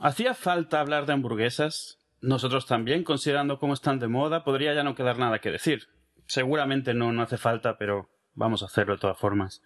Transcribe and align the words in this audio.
¿hacía 0.00 0.34
falta 0.34 0.80
hablar 0.80 1.06
de 1.06 1.14
hamburguesas? 1.14 1.98
Nosotros 2.20 2.66
también, 2.66 3.04
considerando 3.04 3.58
cómo 3.58 3.74
están 3.74 3.98
de 3.98 4.08
moda, 4.08 4.44
podría 4.44 4.74
ya 4.74 4.82
no 4.82 4.94
quedar 4.94 5.18
nada 5.18 5.40
que 5.40 5.50
decir. 5.50 5.88
Seguramente 6.26 6.94
no, 6.94 7.12
no 7.12 7.22
hace 7.22 7.38
falta, 7.38 7.78
pero 7.78 8.10
vamos 8.34 8.62
a 8.62 8.66
hacerlo 8.66 8.94
de 8.94 9.00
todas 9.00 9.18
formas. 9.18 9.62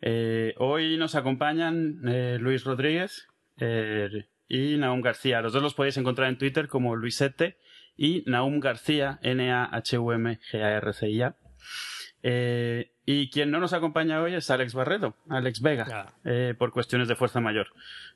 Eh, 0.00 0.54
hoy 0.58 0.96
nos 0.96 1.14
acompañan 1.14 2.00
eh, 2.06 2.38
Luis 2.40 2.64
Rodríguez 2.64 3.28
eh, 3.58 4.26
y 4.48 4.76
Naum 4.76 5.00
García. 5.00 5.40
Los 5.40 5.52
dos 5.52 5.62
los 5.62 5.74
podéis 5.74 5.96
encontrar 5.96 6.28
en 6.28 6.38
Twitter 6.38 6.68
como 6.68 6.94
Luisete 6.94 7.56
y 7.96 8.22
Naum 8.26 8.60
García, 8.60 9.18
N-A-H-U-M-G-A-R-C-I-A. 9.22 11.36
Eh, 12.22 12.90
y 13.06 13.30
quien 13.30 13.50
no 13.50 13.60
nos 13.60 13.72
acompaña 13.72 14.20
hoy 14.22 14.34
es 14.34 14.50
Alex 14.50 14.74
Barredo, 14.74 15.14
Alex 15.28 15.62
Vega, 15.62 16.14
eh, 16.24 16.54
por 16.58 16.72
cuestiones 16.72 17.08
de 17.08 17.16
fuerza 17.16 17.40
mayor. 17.40 17.68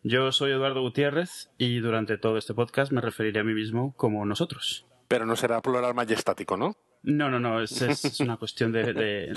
Yo 0.02 0.32
soy 0.32 0.52
Eduardo 0.52 0.82
Gutiérrez 0.82 1.50
y 1.56 1.78
durante 1.78 2.18
todo 2.18 2.36
este 2.36 2.54
podcast 2.54 2.92
me 2.92 3.00
referiré 3.00 3.40
a 3.40 3.44
mí 3.44 3.54
mismo 3.54 3.94
como 3.96 4.26
nosotros. 4.26 4.86
Pero 5.08 5.26
no 5.26 5.36
será 5.36 5.60
plural 5.60 5.94
majestático, 5.94 6.56
¿no? 6.56 6.76
No, 7.02 7.30
no, 7.30 7.40
no, 7.40 7.60
es, 7.60 7.82
es 7.82 8.20
una 8.20 8.36
cuestión 8.36 8.70
de, 8.70 8.92
de, 8.92 9.34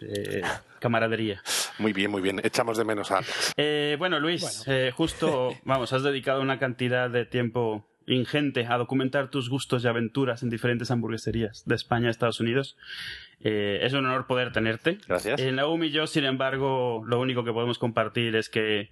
de, 0.00 0.44
camaradería. 0.78 1.42
Muy 1.78 1.92
bien, 1.92 2.10
muy 2.10 2.20
bien. 2.20 2.40
Echamos 2.44 2.76
de 2.76 2.84
menos 2.84 3.10
a. 3.10 3.20
Eh, 3.56 3.96
bueno, 3.98 4.20
Luis, 4.20 4.64
bueno. 4.66 4.80
Eh, 4.80 4.92
justo, 4.92 5.54
vamos, 5.64 5.92
has 5.92 6.02
dedicado 6.02 6.42
una 6.42 6.58
cantidad 6.58 7.08
de 7.08 7.24
tiempo 7.24 7.86
ingente 8.08 8.66
a 8.66 8.76
documentar 8.76 9.30
tus 9.30 9.48
gustos 9.48 9.84
y 9.84 9.88
aventuras 9.88 10.42
en 10.42 10.50
diferentes 10.50 10.90
hamburgueserías 10.90 11.64
de 11.66 11.74
España 11.74 12.08
a 12.08 12.10
Estados 12.10 12.40
Unidos. 12.40 12.76
Eh, 13.40 13.80
es 13.82 13.92
un 13.92 14.06
honor 14.06 14.26
poder 14.26 14.52
tenerte. 14.52 14.98
Gracias. 15.06 15.40
En 15.40 15.56
Naum 15.56 15.84
y 15.84 15.90
yo, 15.90 16.06
sin 16.06 16.24
embargo, 16.24 17.02
lo 17.06 17.20
único 17.20 17.44
que 17.44 17.52
podemos 17.52 17.78
compartir 17.78 18.34
es 18.36 18.48
que 18.48 18.90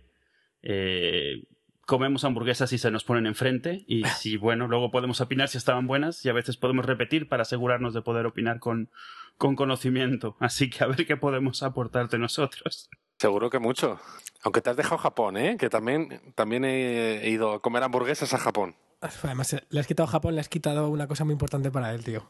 eh, 0.62 1.45
comemos 1.87 2.24
hamburguesas 2.24 2.73
y 2.73 2.79
se 2.79 2.91
nos 2.91 3.05
ponen 3.05 3.27
enfrente 3.27 3.84
y 3.87 4.05
si, 4.19 4.37
bueno, 4.37 4.69
luego 4.69 4.91
podemos 4.91 5.21
opinar 5.21 5.48
si 5.48 5.59
estaban 5.59 5.87
buenas 5.87 6.24
y 6.24 6.29
a 6.29 6.32
veces 6.32 6.57
podemos 6.57 6.85
repetir 6.85 7.29
para 7.29 7.43
asegurarnos 7.43 7.95
de 7.95 8.02
poder 8.02 8.26
opinar 8.26 8.60
con, 8.60 8.91
con 9.38 9.57
conocimiento. 9.57 10.37
Así 10.41 10.71
que 10.71 10.85
a 10.85 10.87
ver 10.87 11.07
qué 11.07 11.16
podemos 11.16 11.63
aportarte 11.63 12.19
nosotros. 12.19 12.91
Seguro 13.19 13.48
que 13.48 13.59
mucho. 13.59 13.98
Aunque 14.43 14.60
te 14.60 14.71
has 14.71 14.76
dejado 14.76 14.98
Japón, 14.98 15.38
¿eh? 15.38 15.57
Que 15.59 15.71
también, 15.71 16.21
también 16.35 16.65
he 16.66 17.30
ido 17.30 17.52
a 17.54 17.63
comer 17.63 17.82
hamburguesas 17.82 18.35
a 18.35 18.38
Japón. 18.38 18.76
Además, 19.01 19.57
le 19.69 19.80
has 19.80 19.87
quitado 19.87 20.09
a 20.09 20.11
Japón, 20.11 20.35
le 20.35 20.41
has 20.41 20.49
quitado 20.49 20.89
una 20.89 21.07
cosa 21.07 21.25
muy 21.25 21.33
importante 21.33 21.71
para 21.71 21.95
él, 21.95 22.05
tío. 22.05 22.29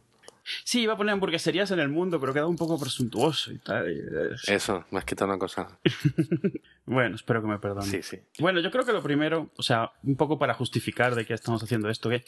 Sí, 0.65 0.83
iba 0.83 0.93
a 0.93 0.97
poner 0.97 1.13
hamburgueserías 1.13 1.71
en 1.73 1.81
el 1.81 1.89
mundo, 1.89 2.21
pero 2.21 2.33
queda 2.33 2.47
un 2.47 2.57
poco 2.57 2.79
presuntuoso 2.79 3.53
y 3.53 3.59
tal. 3.59 4.37
Eso, 4.47 4.85
me 4.91 4.99
has 4.99 5.05
quitado 5.05 5.31
una 5.31 5.39
cosa. 5.39 5.79
bueno, 6.87 7.17
espero 7.17 7.43
que 7.43 7.49
me 7.49 7.59
perdonen. 7.59 7.91
Sí, 7.91 8.03
sí. 8.03 8.21
Bueno, 8.39 8.61
yo 8.61 8.71
creo 8.71 8.85
que 8.85 8.93
lo 8.93 9.03
primero, 9.03 9.51
o 9.57 9.63
sea, 9.63 9.93
un 10.05 10.17
poco 10.17 10.39
para 10.39 10.55
justificar 10.55 11.17
de 11.17 11.27
que 11.27 11.35
estamos 11.35 11.63
haciendo 11.63 11.91
esto, 11.91 12.09
que 12.09 12.25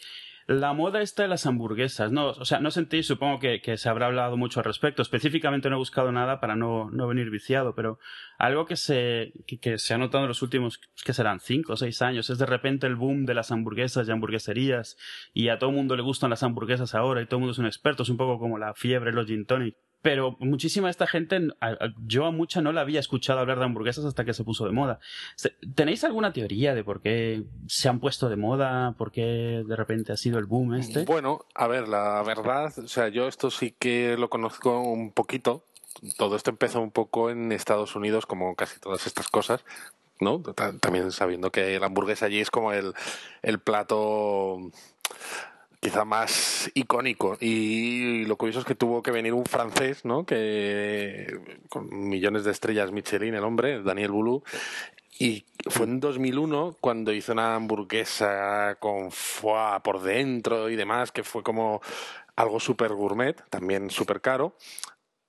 la 0.49 0.73
moda 0.73 1.03
está 1.03 1.25
de 1.25 1.29
las 1.29 1.45
hamburguesas, 1.45 2.11
¿no? 2.11 2.31
O 2.31 2.45
sea, 2.47 2.59
no 2.59 2.71
sentí, 2.71 3.03
supongo 3.03 3.39
que, 3.39 3.61
que, 3.61 3.77
se 3.77 3.91
habrá 3.91 4.07
hablado 4.07 4.39
mucho 4.39 4.61
al 4.61 4.65
respecto. 4.65 5.03
Específicamente 5.03 5.69
no 5.69 5.77
he 5.77 5.79
buscado 5.79 6.11
nada 6.11 6.41
para 6.41 6.57
no, 6.57 6.91
no 6.91 7.07
venir 7.07 7.29
viciado, 7.29 7.75
pero 7.75 7.99
algo 8.39 8.65
que 8.65 8.77
se, 8.77 9.35
que, 9.47 9.61
que, 9.61 9.77
se 9.77 9.93
ha 9.93 9.99
notado 9.99 10.25
en 10.25 10.29
los 10.29 10.41
últimos, 10.41 10.81
que 11.05 11.13
serán 11.13 11.41
cinco 11.41 11.75
o 11.75 11.77
seis 11.77 12.01
años, 12.01 12.31
es 12.31 12.39
de 12.39 12.47
repente 12.47 12.87
el 12.87 12.97
boom 12.97 13.27
de 13.27 13.35
las 13.35 13.53
hamburguesas 13.53 14.09
y 14.09 14.11
hamburgueserías, 14.11 14.97
y 15.35 15.51
a 15.51 15.59
todo 15.59 15.69
el 15.69 15.77
mundo 15.77 15.97
le 15.97 16.03
gustan 16.03 16.31
las 16.31 16.43
hamburguesas 16.43 16.95
ahora, 16.95 17.21
y 17.21 17.27
todo 17.27 17.37
el 17.37 17.41
mundo 17.41 17.53
es 17.53 17.59
un 17.59 17.67
experto, 17.67 18.03
es 18.03 18.09
un 18.09 18.17
poco 18.17 18.39
como 18.39 18.57
la 18.57 18.73
fiebre, 18.73 19.13
los 19.13 19.27
gin 19.27 19.45
tonic 19.45 19.77
pero 20.03 20.37
muchísima 20.39 20.87
de 20.87 20.93
esta 20.93 21.07
gente, 21.07 21.49
yo 22.07 22.27
a 22.27 22.31
mucha 22.31 22.61
no 22.61 22.73
la 22.73 22.83
había 22.83 23.01
escuchado 23.01 23.41
hablar 23.41 23.59
de 23.59 23.65
hamburguesas 23.65 24.05
hasta 24.05 24.25
que 24.25 24.33
se 24.33 24.45
puso 24.45 24.65
de 24.65 24.71
moda. 24.71 25.01
¿Tenéis 25.75 26.05
alguna 26.05 26.33
teoría 26.33 26.75
de 26.75 26.85
por 26.85 27.01
qué 27.01 27.45
se 27.67 27.89
han 27.89 27.99
puesto 27.99 28.29
de 28.29 28.37
moda? 28.37 28.95
¿Por 28.97 29.11
qué 29.11 29.65
de 29.67 29.77
repente 29.77 30.13
ha 30.13 30.17
sido 30.17 30.39
el 30.39 30.47
boom 30.47 30.75
este? 30.75 31.05
Bueno, 31.05 31.47
a 31.55 31.67
ver, 31.67 31.89
la 31.89 32.23
verdad, 32.23 32.73
o 32.79 32.89
sea, 32.89 33.09
yo 33.09 33.27
esto 33.27 33.51
sí 33.51 33.75
que 33.77 34.17
lo 34.17 34.31
conozco 34.31 34.81
un 34.81 35.11
poquito. 35.11 35.65
Todo 36.17 36.37
esto 36.37 36.51
empezó 36.51 36.81
un 36.81 36.93
poco 36.93 37.31
en 37.31 37.51
Estados 37.51 37.97
Unidos, 37.97 38.25
como 38.25 38.55
casi 38.55 38.79
todas 38.79 39.05
estas 39.07 39.29
cosas, 39.29 39.65
¿no? 40.21 40.41
También 40.81 41.11
sabiendo 41.11 41.51
que 41.51 41.81
la 41.81 41.87
hamburguesa 41.87 42.27
allí 42.27 42.39
es 42.39 42.53
como 42.53 42.73
el, 42.73 42.95
el 43.43 43.59
plato 43.59 44.71
quizá 45.81 46.05
más 46.05 46.71
icónico. 46.75 47.37
Y 47.41 48.25
lo 48.25 48.37
curioso 48.37 48.61
es 48.61 48.65
que 48.65 48.75
tuvo 48.75 49.03
que 49.03 49.11
venir 49.11 49.33
un 49.33 49.47
francés 49.47 50.05
no 50.05 50.25
que 50.25 51.41
con 51.69 51.89
millones 52.09 52.45
de 52.45 52.51
estrellas 52.51 52.93
Michelin 52.93 53.35
el 53.35 53.45
hombre 53.45 53.83
Daniel 53.83 54.11
Boulou. 54.11 54.43
Y 55.21 55.45
fue 55.69 55.87
en 55.87 55.99
2001 56.01 56.77
cuando 56.81 57.13
hizo 57.13 57.33
una 57.33 57.57
hamburguesa 57.57 58.77
con 58.79 59.11
foie 59.11 59.81
por 59.83 60.01
dentro 60.03 60.71
y 60.71 60.77
demás 60.77 61.11
que 61.11 61.25
fue 61.25 61.43
como 61.43 61.81
algo 62.37 62.61
súper 62.61 62.93
gourmet 62.93 63.43
también 63.51 63.91
súper 63.91 64.21
caro. 64.21 64.55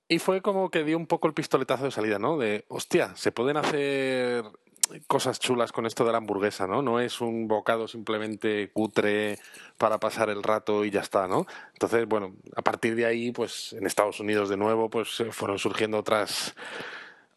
Y 0.08 0.18
fue 0.18 0.42
como 0.42 0.70
que 0.70 0.84
dio 0.84 0.96
un 0.96 1.06
poco 1.06 1.28
el 1.28 1.34
pistoletazo 1.34 1.84
de 1.84 1.90
salida, 1.92 2.18
¿no? 2.18 2.36
De, 2.36 2.64
hostia, 2.68 3.14
se 3.14 3.30
pueden 3.30 3.56
hacer 3.56 4.44
cosas 5.06 5.38
chulas 5.38 5.72
con 5.72 5.86
esto 5.86 6.04
de 6.04 6.12
la 6.12 6.18
hamburguesa, 6.18 6.66
¿no? 6.66 6.82
No 6.82 7.00
es 7.00 7.20
un 7.20 7.48
bocado 7.48 7.88
simplemente 7.88 8.70
cutre 8.72 9.38
para 9.78 9.98
pasar 9.98 10.30
el 10.30 10.42
rato 10.42 10.84
y 10.84 10.90
ya 10.90 11.00
está, 11.00 11.26
¿no? 11.26 11.46
Entonces, 11.72 12.06
bueno, 12.06 12.34
a 12.56 12.62
partir 12.62 12.94
de 12.94 13.06
ahí, 13.06 13.32
pues 13.32 13.72
en 13.72 13.86
Estados 13.86 14.20
Unidos 14.20 14.48
de 14.48 14.56
nuevo, 14.56 14.90
pues 14.90 15.22
fueron 15.30 15.58
surgiendo 15.58 15.98
otras 15.98 16.54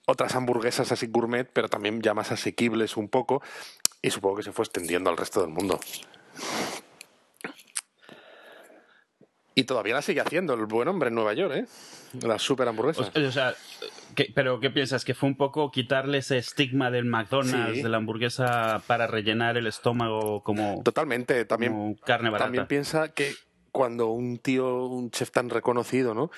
otras 0.05 0.35
hamburguesas 0.35 0.91
así 0.91 1.07
gourmet, 1.07 1.49
pero 1.51 1.69
también 1.69 2.01
ya 2.01 2.13
más 2.13 2.31
asequibles 2.31 2.97
un 2.97 3.07
poco, 3.07 3.41
y 4.01 4.09
supongo 4.09 4.37
que 4.37 4.43
se 4.43 4.51
fue 4.51 4.65
extendiendo 4.65 5.09
al 5.09 5.17
resto 5.17 5.41
del 5.41 5.49
mundo. 5.49 5.79
Y 9.55 9.65
todavía 9.65 9.93
la 9.95 10.01
sigue 10.01 10.21
haciendo 10.21 10.53
el 10.55 10.65
buen 10.65 10.87
hombre 10.87 11.09
en 11.09 11.15
Nueva 11.15 11.33
York, 11.33 11.53
¿eh? 11.55 11.65
La 12.21 12.39
super 12.39 12.67
hamburguesa. 12.67 13.01
O, 13.15 13.19
o 13.27 13.31
sea, 13.31 13.53
¿qué, 14.15 14.31
¿pero 14.33 14.59
qué 14.59 14.69
piensas? 14.69 15.03
¿Que 15.05 15.13
fue 15.13 15.29
un 15.29 15.35
poco 15.35 15.71
quitarle 15.71 16.19
ese 16.19 16.37
estigma 16.37 16.89
del 16.91 17.05
McDonald's, 17.05 17.75
Sí. 17.77 17.83
de 17.83 17.89
la 17.89 17.97
hamburguesa 17.97 18.81
para 18.87 19.07
rellenar 19.07 19.57
el 19.57 19.67
estómago 19.67 20.41
como, 20.43 20.81
Totalmente, 20.83 21.45
también, 21.45 21.71
como 21.73 21.95
carne 21.97 22.29
barata? 22.29 22.45
también 22.45 22.67
piensa 22.67 23.09
que 23.13 23.33
cuando 23.73 24.09
un 24.09 24.37
tío, 24.37 24.85
un 24.85 25.09
chef 25.09 25.31
tan 25.31 25.49
reconocido, 25.49 26.13
¿no? 26.13 26.29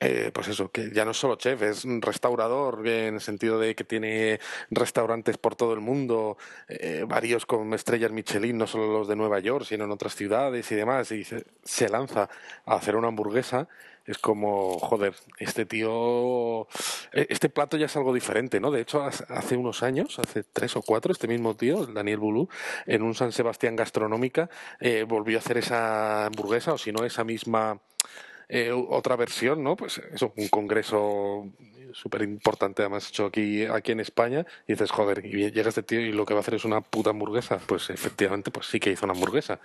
Eh, 0.00 0.30
pues 0.34 0.48
eso, 0.48 0.70
que 0.70 0.90
ya 0.92 1.06
no 1.06 1.12
es 1.12 1.16
solo 1.16 1.36
chef, 1.36 1.62
es 1.62 1.86
un 1.86 2.02
restaurador 2.02 2.86
en 2.86 3.14
el 3.14 3.20
sentido 3.22 3.58
de 3.58 3.74
que 3.74 3.84
tiene 3.84 4.38
restaurantes 4.70 5.38
por 5.38 5.56
todo 5.56 5.72
el 5.72 5.80
mundo, 5.80 6.36
eh, 6.68 7.04
varios 7.08 7.46
con 7.46 7.72
estrellas 7.72 8.12
Michelin, 8.12 8.58
no 8.58 8.66
solo 8.66 8.92
los 8.92 9.08
de 9.08 9.16
Nueva 9.16 9.40
York, 9.40 9.64
sino 9.66 9.84
en 9.84 9.92
otras 9.92 10.14
ciudades 10.14 10.70
y 10.70 10.74
demás, 10.74 11.10
y 11.10 11.24
se, 11.24 11.46
se 11.64 11.88
lanza 11.88 12.28
a 12.66 12.74
hacer 12.74 12.96
una 12.96 13.08
hamburguesa 13.08 13.66
es 14.06 14.18
como, 14.18 14.78
joder, 14.78 15.14
este 15.38 15.66
tío, 15.66 16.62
eh, 17.12 17.26
este 17.30 17.48
plato 17.48 17.76
ya 17.76 17.86
es 17.86 17.96
algo 17.96 18.12
diferente, 18.12 18.60
¿no? 18.60 18.70
De 18.70 18.80
hecho, 18.80 19.02
hace 19.02 19.56
unos 19.56 19.82
años, 19.82 20.18
hace 20.18 20.44
tres 20.44 20.76
o 20.76 20.82
cuatro, 20.82 21.12
este 21.12 21.28
mismo 21.28 21.54
tío, 21.56 21.86
Daniel 21.86 22.18
Boulou, 22.18 22.48
en 22.86 23.02
un 23.02 23.14
San 23.14 23.32
Sebastián 23.32 23.76
Gastronómica, 23.76 24.50
eh, 24.80 25.04
volvió 25.04 25.38
a 25.38 25.40
hacer 25.40 25.58
esa 25.58 26.26
hamburguesa, 26.26 26.74
o 26.74 26.78
si 26.78 26.92
no, 26.92 27.04
esa 27.04 27.24
misma 27.24 27.80
eh, 28.48 28.72
otra 28.72 29.16
versión, 29.16 29.62
¿no? 29.62 29.76
Pues 29.76 29.98
eso, 30.12 30.32
un 30.36 30.48
congreso 30.48 31.50
súper 31.94 32.22
importante, 32.22 32.82
además 32.82 33.08
hecho 33.08 33.26
aquí, 33.26 33.64
aquí 33.64 33.92
en 33.92 34.00
España, 34.00 34.44
y 34.66 34.72
dices, 34.72 34.90
joder, 34.90 35.24
y 35.24 35.50
llega 35.50 35.68
este 35.68 35.82
tío 35.82 36.00
y 36.00 36.12
lo 36.12 36.26
que 36.26 36.34
va 36.34 36.40
a 36.40 36.42
hacer 36.42 36.54
es 36.54 36.64
una 36.64 36.80
puta 36.80 37.10
hamburguesa. 37.10 37.58
Pues 37.66 37.88
efectivamente, 37.90 38.50
pues 38.50 38.66
sí 38.66 38.80
que 38.80 38.90
hizo 38.90 39.06
una 39.06 39.14
hamburguesa. 39.14 39.60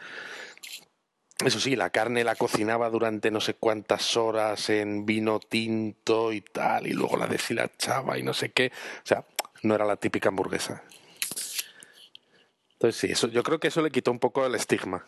Eso 1.45 1.59
sí, 1.59 1.75
la 1.77 1.89
carne 1.89 2.25
la 2.25 2.35
cocinaba 2.35 2.89
durante 2.89 3.31
no 3.31 3.39
sé 3.39 3.53
cuántas 3.53 4.17
horas 4.17 4.69
en 4.69 5.05
vino 5.05 5.39
tinto 5.39 6.33
y 6.33 6.41
tal, 6.41 6.87
y 6.87 6.91
luego 6.91 7.15
la 7.15 7.27
deshilachaba 7.27 8.17
y 8.17 8.23
no 8.23 8.33
sé 8.33 8.51
qué. 8.51 8.71
O 9.03 9.07
sea, 9.07 9.23
no 9.63 9.73
era 9.73 9.85
la 9.85 9.95
típica 9.95 10.29
hamburguesa. 10.29 10.83
Entonces 12.73 12.99
sí, 12.99 13.07
eso, 13.11 13.27
yo 13.27 13.43
creo 13.43 13.59
que 13.59 13.69
eso 13.69 13.81
le 13.81 13.91
quitó 13.91 14.11
un 14.11 14.19
poco 14.19 14.45
el 14.45 14.55
estigma. 14.55 15.05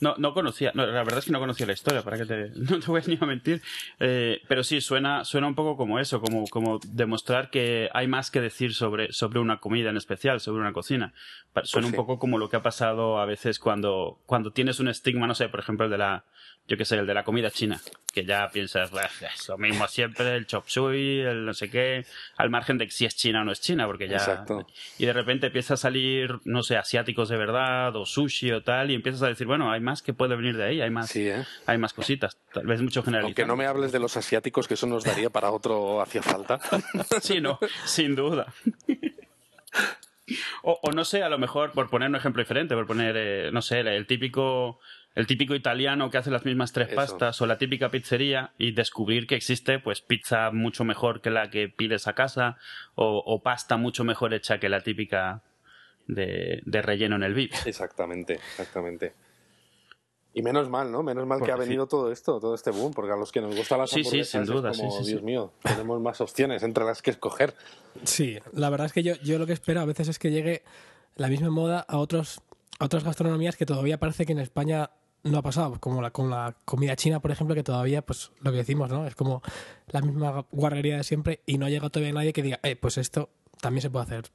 No, 0.00 0.14
no 0.18 0.34
conocía, 0.34 0.72
no, 0.74 0.84
la 0.86 1.02
verdad 1.04 1.18
es 1.18 1.24
que 1.24 1.32
no 1.32 1.38
conocía 1.38 1.66
la 1.66 1.72
historia, 1.72 2.02
para 2.02 2.18
que 2.18 2.26
te, 2.26 2.50
no 2.54 2.78
te 2.80 2.86
voy 2.86 3.00
ni 3.06 3.18
a 3.20 3.26
mentir. 3.26 3.62
Eh, 3.98 4.42
pero 4.48 4.62
sí, 4.62 4.80
suena, 4.80 5.24
suena 5.24 5.46
un 5.46 5.54
poco 5.54 5.76
como 5.76 5.98
eso, 5.98 6.20
como, 6.20 6.46
como 6.48 6.80
demostrar 6.86 7.50
que 7.50 7.88
hay 7.92 8.06
más 8.06 8.30
que 8.30 8.40
decir 8.40 8.74
sobre, 8.74 9.12
sobre 9.12 9.38
una 9.40 9.58
comida 9.58 9.90
en 9.90 9.96
especial, 9.96 10.40
sobre 10.40 10.60
una 10.60 10.72
cocina. 10.72 11.12
Suena 11.14 11.52
Pues 11.52 11.70
sí. 11.70 11.78
un 11.84 11.92
poco 11.92 12.18
como 12.18 12.38
lo 12.38 12.48
que 12.50 12.56
ha 12.56 12.62
pasado 12.62 13.18
a 13.18 13.26
veces 13.26 13.58
cuando, 13.58 14.20
cuando 14.26 14.52
tienes 14.52 14.80
un 14.80 14.88
estigma, 14.88 15.26
no 15.26 15.34
sé, 15.34 15.48
por 15.48 15.60
ejemplo, 15.60 15.86
el 15.86 15.90
de 15.90 15.98
la, 15.98 16.24
yo 16.68 16.76
qué 16.76 16.84
sé, 16.84 16.96
el 16.96 17.06
de 17.06 17.14
la 17.14 17.22
comida 17.24 17.50
china, 17.50 17.80
que 18.12 18.24
ya 18.24 18.48
piensas, 18.50 18.90
"Bah, 18.90 19.08
es 19.34 19.48
lo 19.48 19.56
mismo 19.58 19.86
siempre, 19.88 20.34
el 20.36 20.46
chop 20.46 20.64
suey, 20.66 21.20
el 21.20 21.44
no 21.44 21.54
sé 21.54 21.70
qué, 21.70 22.04
al 22.36 22.50
margen 22.50 22.76
de 22.78 22.90
si 22.90 23.04
es 23.04 23.14
china 23.14 23.42
o 23.42 23.44
no 23.44 23.52
es 23.52 23.60
china, 23.60 23.86
porque 23.86 24.08
ya... 24.08 24.16
Exacto. 24.16 24.66
Y 24.98 25.06
de 25.06 25.12
repente 25.12 25.46
empieza 25.46 25.74
a 25.74 25.76
salir, 25.76 26.38
no 26.44 26.62
sé, 26.62 26.76
asiáticos 26.76 27.28
de 27.28 27.36
verdad, 27.36 27.94
o 27.94 28.04
sushi 28.06 28.50
o 28.52 28.62
tal, 28.62 28.90
y 28.90 28.94
empiezas 28.94 29.22
a 29.22 29.28
decir, 29.28 29.46
bueno, 29.46 29.70
hay 29.70 29.80
más 29.80 30.02
que 30.02 30.12
puede 30.12 30.34
venir 30.34 30.56
de 30.56 30.64
ahí, 30.64 30.80
hay 30.80 30.90
más, 30.90 31.10
Sí, 31.10 31.28
¿eh? 31.28 31.44
hay 31.66 31.78
más 31.78 31.92
cositas. 31.92 32.36
Tal 32.52 32.66
vez 32.66 32.80
mucho 32.82 33.02
generalizado. 33.02 33.28
Aunque 33.28 33.46
no 33.46 33.56
me 33.56 33.66
hables 33.66 33.92
de 33.92 33.98
los 34.00 34.16
asiáticos, 34.16 34.66
que 34.66 34.74
eso 34.74 34.86
nos 34.86 35.04
daría 35.04 35.30
para 35.30 35.50
otro 35.50 36.00
hacía 36.00 36.22
falta. 36.22 36.58
Sí, 37.20 37.40
no, 37.40 37.58
sin 37.84 38.14
duda. 38.16 38.52
O, 40.62 40.80
o, 40.82 40.90
no 40.90 41.04
sé, 41.04 41.22
a 41.22 41.28
lo 41.28 41.38
mejor, 41.38 41.70
por 41.70 41.88
poner 41.88 42.08
un 42.08 42.16
ejemplo 42.16 42.42
diferente, 42.42 42.74
por 42.74 42.86
poner, 42.86 43.14
eh, 43.16 43.50
no 43.52 43.62
sé, 43.62 43.80
el 43.80 44.06
típico 44.06 44.80
el 45.16 45.26
típico 45.26 45.54
italiano 45.54 46.10
que 46.10 46.18
hace 46.18 46.30
las 46.30 46.44
mismas 46.44 46.72
tres 46.72 46.94
pastas 46.94 47.40
o 47.40 47.46
la 47.46 47.56
típica 47.56 47.90
pizzería 47.90 48.52
y 48.58 48.72
descubrir 48.72 49.26
que 49.26 49.34
existe 49.34 49.78
pues 49.78 50.02
pizza 50.02 50.50
mucho 50.52 50.84
mejor 50.84 51.22
que 51.22 51.30
la 51.30 51.48
que 51.48 51.70
pides 51.70 52.06
a 52.06 52.12
casa 52.12 52.58
o, 52.94 53.40
pasta 53.42 53.78
mucho 53.78 54.04
mejor 54.04 54.34
hecha 54.34 54.58
que 54.58 54.68
la 54.68 54.82
típica 54.82 55.42
de, 56.06 56.60
relleno 56.66 57.16
en 57.16 57.22
el 57.22 57.32
VIP. 57.32 57.54
Exactamente, 57.64 58.34
exactamente. 58.34 59.14
Y 60.34 60.42
menos 60.42 60.68
mal, 60.68 60.92
¿no? 60.92 61.02
Menos 61.02 61.26
mal 61.26 61.40
que 61.42 61.50
ha 61.50 61.56
venido 61.56 61.86
todo 61.86 62.12
esto, 62.12 62.38
todo 62.38 62.54
este 62.54 62.70
boom, 62.70 62.92
porque 62.92 63.12
a 63.12 63.16
los 63.16 63.32
que 63.32 63.40
nos 63.40 63.56
gusta 63.56 63.78
la 63.78 63.86
sí, 63.86 64.04
sí, 64.04 64.22
sin 64.22 64.44
duda, 64.44 64.72
es 64.72 64.78
como, 64.78 65.00
Dios 65.00 65.22
mío, 65.22 65.50
tenemos 65.62 65.98
más 65.98 66.20
opciones 66.20 66.62
entre 66.62 66.84
las 66.84 67.00
que 67.00 67.10
escoger. 67.12 67.54
Sí, 68.04 68.38
la 68.52 68.68
verdad 68.68 68.88
es 68.88 68.92
que 68.92 69.02
yo, 69.02 69.14
yo 69.22 69.38
lo 69.38 69.46
que 69.46 69.54
espero 69.54 69.80
a 69.80 69.86
veces 69.86 70.08
es 70.08 70.18
que 70.18 70.30
llegue 70.30 70.62
la 71.14 71.28
misma 71.28 71.48
moda 71.48 71.80
a 71.88 71.96
otros 71.96 72.42
a 72.78 72.84
otras 72.84 73.04
gastronomías 73.04 73.56
que 73.56 73.64
todavía 73.64 73.98
parece 73.98 74.26
que 74.26 74.32
en 74.32 74.38
España 74.40 74.90
no 75.26 75.38
ha 75.38 75.42
pasado, 75.42 75.78
como 75.80 76.00
la, 76.02 76.10
con 76.10 76.30
la 76.30 76.56
comida 76.64 76.96
china, 76.96 77.20
por 77.20 77.30
ejemplo, 77.30 77.54
que 77.54 77.62
todavía, 77.62 78.02
pues 78.02 78.32
lo 78.40 78.50
que 78.50 78.58
decimos, 78.58 78.90
¿no? 78.90 79.06
Es 79.06 79.14
como 79.14 79.42
la 79.88 80.00
misma 80.00 80.46
guarrería 80.50 80.96
de 80.98 81.04
siempre 81.04 81.40
y 81.46 81.58
no 81.58 81.68
llega 81.68 81.90
todavía 81.90 82.12
nadie 82.12 82.32
que 82.32 82.42
diga, 82.42 82.60
eh, 82.62 82.76
pues 82.76 82.98
esto 82.98 83.30
también 83.60 83.82
se 83.82 83.90
puede 83.90 84.04
hacer 84.04 84.32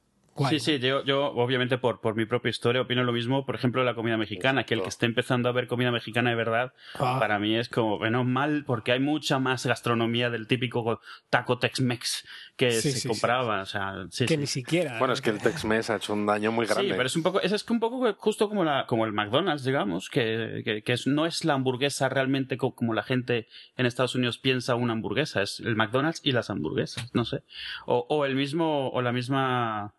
sí, 0.48 0.60
sí, 0.60 0.78
yo, 0.78 1.04
yo 1.04 1.26
obviamente 1.32 1.78
por, 1.78 2.00
por 2.00 2.14
mi 2.14 2.24
propia 2.24 2.50
historia 2.50 2.82
opino 2.82 3.04
lo 3.04 3.12
mismo, 3.12 3.44
por 3.44 3.54
ejemplo, 3.54 3.80
de 3.82 3.86
la 3.86 3.94
comida 3.94 4.16
mexicana, 4.16 4.64
que 4.64 4.74
el 4.74 4.82
que 4.82 4.88
esté 4.88 5.06
empezando 5.06 5.48
a 5.48 5.52
ver 5.52 5.66
comida 5.66 5.90
mexicana 5.90 6.30
de 6.30 6.36
verdad, 6.36 6.72
ah. 6.98 7.18
para 7.18 7.38
mí 7.38 7.56
es 7.56 7.68
como, 7.68 7.98
menos 7.98 8.26
mal, 8.26 8.64
porque 8.66 8.92
hay 8.92 9.00
mucha 9.00 9.38
más 9.38 9.66
gastronomía 9.66 10.30
del 10.30 10.46
típico 10.46 11.00
taco 11.30 11.58
Tex-Mex 11.58 12.26
que 12.56 12.70
se 12.72 13.08
compraba, 13.08 13.62
o 13.62 13.66
sea, 13.66 14.06
que 14.26 14.36
ni 14.36 14.46
siquiera. 14.46 14.98
Bueno, 14.98 15.14
es 15.14 15.20
que 15.20 15.30
el 15.30 15.38
Tex-Mex 15.38 15.90
ha 15.90 15.96
hecho 15.96 16.12
un 16.12 16.26
daño 16.26 16.52
muy 16.52 16.66
grande. 16.66 16.88
Sí, 16.88 16.94
pero 16.96 17.06
es 17.06 17.16
un 17.16 17.22
poco, 17.22 17.40
es, 17.40 17.70
un 17.70 17.80
poco 17.80 18.12
justo 18.14 18.48
como, 18.48 18.64
la, 18.64 18.86
como 18.86 19.04
el 19.04 19.12
McDonald's, 19.12 19.64
digamos, 19.64 20.08
que, 20.08 20.62
que, 20.64 20.82
que 20.82 20.96
no 21.06 21.26
es 21.26 21.44
la 21.44 21.54
hamburguesa 21.54 22.08
realmente 22.08 22.56
como 22.56 22.94
la 22.94 23.02
gente 23.02 23.48
en 23.76 23.86
Estados 23.86 24.14
Unidos 24.14 24.38
piensa 24.38 24.74
una 24.74 24.92
hamburguesa, 24.92 25.42
es 25.42 25.60
el 25.60 25.76
McDonald's 25.76 26.20
y 26.22 26.32
las 26.32 26.50
hamburguesas, 26.50 27.10
no 27.14 27.24
sé. 27.24 27.42
O, 27.86 28.06
o 28.08 28.24
el 28.24 28.34
mismo, 28.34 28.90
o 28.90 29.02
la 29.02 29.12
misma 29.12 29.94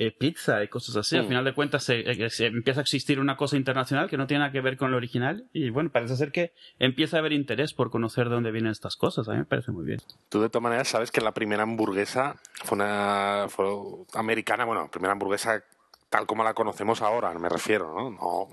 eh, 0.00 0.12
pizza 0.12 0.62
y 0.62 0.68
cosas 0.68 0.94
así. 0.94 1.16
Al 1.16 1.24
mm. 1.24 1.28
final 1.28 1.44
de 1.44 1.54
cuentas 1.54 1.88
eh, 1.88 2.30
se, 2.30 2.46
empieza 2.46 2.80
a 2.80 2.82
existir 2.82 3.18
una 3.18 3.36
cosa 3.36 3.56
internacional 3.56 4.08
que 4.08 4.16
no 4.16 4.28
tiene 4.28 4.38
nada 4.40 4.52
que 4.52 4.60
ver 4.60 4.76
con 4.76 4.92
lo 4.92 4.96
original 4.96 5.48
y 5.52 5.70
bueno, 5.70 5.90
parece 5.90 6.16
ser 6.16 6.30
que 6.30 6.52
empieza 6.78 7.16
a 7.16 7.18
haber 7.18 7.32
interés 7.32 7.74
por 7.74 7.90
conocer 7.90 8.28
de 8.28 8.36
dónde 8.36 8.52
vienen 8.52 8.70
estas 8.70 8.94
cosas. 8.94 9.28
A 9.28 9.32
mí 9.32 9.38
me 9.38 9.44
parece 9.44 9.72
muy 9.72 9.84
bien. 9.84 10.00
Tú 10.28 10.40
de 10.40 10.48
todas 10.50 10.62
maneras 10.62 10.86
sabes 10.86 11.10
que 11.10 11.20
la 11.20 11.32
primera 11.32 11.64
hamburguesa 11.64 12.36
fue 12.62 12.76
una 12.76 13.46
fue 13.48 13.66
americana, 14.14 14.64
bueno, 14.64 14.88
primera 14.88 15.14
hamburguesa 15.14 15.64
tal 16.10 16.26
como 16.26 16.44
la 16.44 16.54
conocemos 16.54 17.02
ahora, 17.02 17.34
me 17.34 17.48
refiero, 17.48 17.92
¿no? 17.92 18.10
no. 18.10 18.48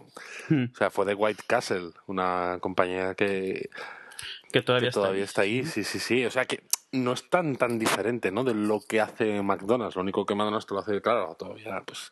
Hmm. 0.49 0.71
O 0.73 0.75
sea, 0.75 0.89
fue 0.89 1.05
de 1.05 1.13
White 1.13 1.43
Castle, 1.45 1.91
una 2.07 2.57
compañía 2.59 3.13
que 3.13 3.69
que 4.55 4.61
todavía, 4.61 5.23
está, 5.25 5.41
ahí. 5.41 5.65
Sí, 5.65 5.83
sí, 5.83 5.99
sí. 5.99 6.25
O 6.25 6.31
sea 6.31 6.45
que 6.45 6.63
no 6.93 7.11
es 7.11 7.29
tan 7.29 7.57
tan 7.57 7.77
diferente, 7.77 8.31
¿no? 8.31 8.45
De 8.45 8.53
lo 8.53 8.79
que 8.79 9.01
hace 9.01 9.41
McDonald's. 9.41 9.97
Lo 9.97 10.01
único 10.01 10.25
que 10.25 10.33
McDonald's 10.33 10.65
te 10.65 10.73
lo 10.73 10.79
hace, 10.79 11.01
claro, 11.01 11.35
todavía 11.37 11.83
pues 11.85 12.11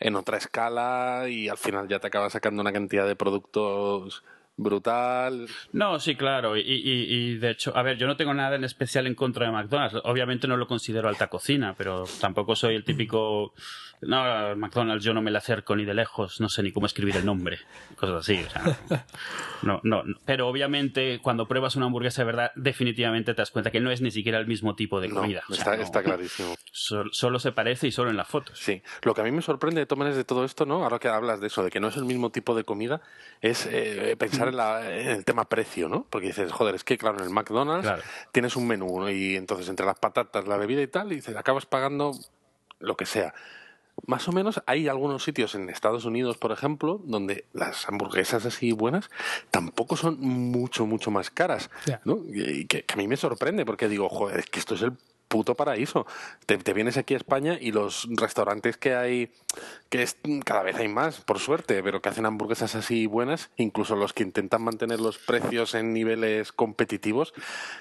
en 0.00 0.16
otra 0.16 0.36
escala 0.36 1.26
y 1.28 1.48
al 1.48 1.56
final 1.56 1.86
ya 1.86 2.00
te 2.00 2.08
acaba 2.08 2.28
sacando 2.30 2.62
una 2.62 2.72
cantidad 2.72 3.06
de 3.06 3.14
productos 3.14 4.24
brutal. 4.56 5.48
No, 5.72 5.98
sí, 5.98 6.14
claro. 6.14 6.56
Y, 6.56 6.62
y, 6.66 7.36
de 7.38 7.50
hecho, 7.50 7.76
a 7.76 7.82
ver, 7.82 7.96
yo 7.96 8.06
no 8.06 8.16
tengo 8.16 8.34
nada 8.34 8.56
en 8.56 8.64
especial 8.64 9.06
en 9.06 9.14
contra 9.14 9.46
de 9.46 9.52
McDonald's. 9.52 10.00
Obviamente 10.04 10.46
no 10.46 10.56
lo 10.56 10.66
considero 10.66 11.08
alta 11.08 11.28
cocina, 11.28 11.74
pero 11.76 12.04
tampoco 12.20 12.54
soy 12.56 12.74
el 12.74 12.84
típico. 12.84 13.52
No, 14.00 14.56
McDonald's 14.56 15.04
yo 15.04 15.14
no 15.14 15.22
me 15.22 15.30
le 15.30 15.38
acerco 15.38 15.74
ni 15.74 15.84
de 15.84 15.94
lejos, 15.94 16.40
no 16.40 16.48
sé 16.50 16.62
ni 16.62 16.72
cómo 16.72 16.84
escribir 16.84 17.16
el 17.16 17.24
nombre, 17.24 17.58
cosas 17.96 18.16
así. 18.16 18.44
O 18.44 18.50
sea, 18.50 19.06
no, 19.62 19.80
no, 19.82 20.02
Pero 20.26 20.48
obviamente 20.48 21.20
cuando 21.22 21.46
pruebas 21.46 21.76
una 21.76 21.86
hamburguesa 21.86 22.22
de 22.22 22.26
verdad, 22.26 22.52
definitivamente 22.54 23.32
te 23.32 23.40
das 23.40 23.50
cuenta 23.50 23.70
que 23.70 23.80
no 23.80 23.90
es 23.90 24.02
ni 24.02 24.10
siquiera 24.10 24.38
el 24.38 24.46
mismo 24.46 24.74
tipo 24.74 25.00
de 25.00 25.08
comida. 25.08 25.42
está, 25.48 25.76
está, 25.76 26.02
clarísimo. 26.02 26.54
Solo, 26.70 27.38
se 27.38 27.52
parece 27.52 27.86
y 27.86 27.92
solo 27.92 28.10
en 28.10 28.16
las 28.16 28.28
fotos. 28.28 28.58
Sí. 28.58 28.82
Lo 29.02 29.14
que 29.14 29.22
a 29.22 29.24
mí 29.24 29.30
me 29.30 29.40
sorprende 29.40 29.86
de 29.86 29.94
de 29.94 30.24
todo 30.24 30.44
esto, 30.44 30.66
¿no? 30.66 30.82
Ahora 30.82 30.98
que 30.98 31.08
hablas 31.08 31.40
de 31.40 31.46
eso, 31.46 31.62
de 31.62 31.70
que 31.70 31.80
no 31.80 31.88
es 31.88 31.96
el 31.96 32.04
mismo 32.04 32.30
tipo 32.30 32.54
de 32.54 32.64
comida, 32.64 33.00
es 33.40 33.66
eh, 33.70 34.16
pensar 34.18 34.43
en, 34.48 35.08
el 35.08 35.24
tema 35.24 35.48
precio, 35.48 35.88
¿no? 35.88 36.06
Porque 36.10 36.28
dices, 36.28 36.52
joder, 36.52 36.74
es 36.74 36.84
que 36.84 36.98
claro, 36.98 37.18
en 37.18 37.24
el 37.24 37.30
McDonald's 37.30 38.02
tienes 38.32 38.56
un 38.56 38.66
menú 38.66 39.08
y 39.08 39.36
entonces 39.36 39.68
entre 39.68 39.86
las 39.86 39.98
patatas, 39.98 40.46
la 40.46 40.56
bebida 40.56 40.82
y 40.82 40.86
tal, 40.86 41.12
y 41.12 41.16
dices, 41.16 41.36
acabas 41.36 41.66
pagando 41.66 42.12
lo 42.78 42.96
que 42.96 43.06
sea. 43.06 43.34
Más 44.06 44.26
o 44.26 44.32
menos 44.32 44.60
hay 44.66 44.88
algunos 44.88 45.22
sitios 45.22 45.54
en 45.54 45.70
Estados 45.70 46.04
Unidos, 46.04 46.36
por 46.36 46.50
ejemplo, 46.50 47.00
donde 47.04 47.44
las 47.52 47.88
hamburguesas 47.88 48.44
así 48.44 48.72
buenas 48.72 49.08
tampoco 49.50 49.96
son 49.96 50.20
mucho, 50.20 50.84
mucho 50.84 51.10
más 51.10 51.30
caras, 51.30 51.70
¿no? 52.04 52.18
Y 52.28 52.66
que, 52.66 52.82
que, 52.82 52.94
a 52.94 52.96
mí 52.96 53.06
me 53.06 53.16
sorprende 53.16 53.64
porque 53.64 53.88
digo, 53.88 54.08
joder, 54.08 54.40
es 54.40 54.46
que 54.46 54.58
esto 54.58 54.74
es 54.74 54.82
el 54.82 54.94
puto 55.34 55.56
paraíso. 55.56 56.06
Te, 56.46 56.72
vienes 56.72 56.96
aquí 56.96 57.14
a 57.14 57.16
España 57.16 57.58
y 57.60 57.72
los 57.72 58.06
restaurantes 58.08 58.76
que 58.76 58.94
hay, 58.94 59.32
que 59.88 60.04
es, 60.04 60.16
cada 60.44 60.62
vez 60.62 60.76
hay 60.76 60.86
más, 60.86 61.22
por 61.22 61.40
suerte, 61.40 61.82
pero 61.82 62.00
que 62.00 62.08
hacen 62.08 62.24
hamburguesas 62.24 62.76
así 62.76 63.06
buenas, 63.06 63.50
incluso 63.56 63.96
los 63.96 64.12
que 64.12 64.22
intentan 64.22 64.62
mantener 64.62 65.00
los 65.00 65.18
precios 65.18 65.74
en 65.74 65.92
niveles 65.92 66.52
competitivos, 66.52 67.34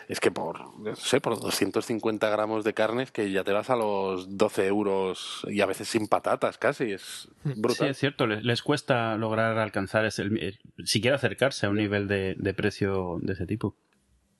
es 0.08 0.20
que 0.20 0.32
por, 0.32 0.80
no 0.80 0.96
sé, 0.96 1.22
por 1.22 1.40
250 1.40 2.28
gramos 2.28 2.64
de 2.64 2.74
carnes 2.74 3.12
que 3.12 3.30
ya 3.30 3.44
te 3.44 3.52
vas 3.52 3.70
a 3.70 3.76
los 3.76 4.36
12 4.36 4.66
euros 4.66 5.46
y 5.48 5.62
a 5.62 5.68
veces 5.68 5.88
sin 5.88 6.08
patatas 6.08 6.58
casi, 6.58 6.94
es 6.94 7.28
brutal. 7.44 7.90
Sí, 7.90 7.92
es 7.92 8.00
cierto, 8.00 8.26
les, 8.26 8.64
cuesta 8.64 9.16
lograr 9.16 9.60
alcanzar, 9.60 10.06
ese, 10.06 10.24
siquiera 10.86 11.18
acercarse 11.18 11.68
a 11.68 11.70
un 11.70 11.76
nivel 11.76 12.08
de, 12.08 12.34
de 12.36 12.54
precio 12.56 13.20
de 13.22 13.34
ese 13.34 13.46
tipo. 13.46 13.76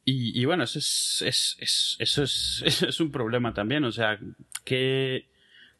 Y, 0.06 0.40
y 0.40 0.46
bueno, 0.46 0.64
eso 0.64 0.80
es, 0.80 1.24
es, 1.26 1.58
es, 1.60 1.96
eso 2.00 2.24
es, 2.24 2.64
es 2.88 3.00
un 3.00 3.12
problema 3.12 3.54
también. 3.54 3.84
O 3.86 3.92
sea, 3.92 4.20
que, 4.66 5.28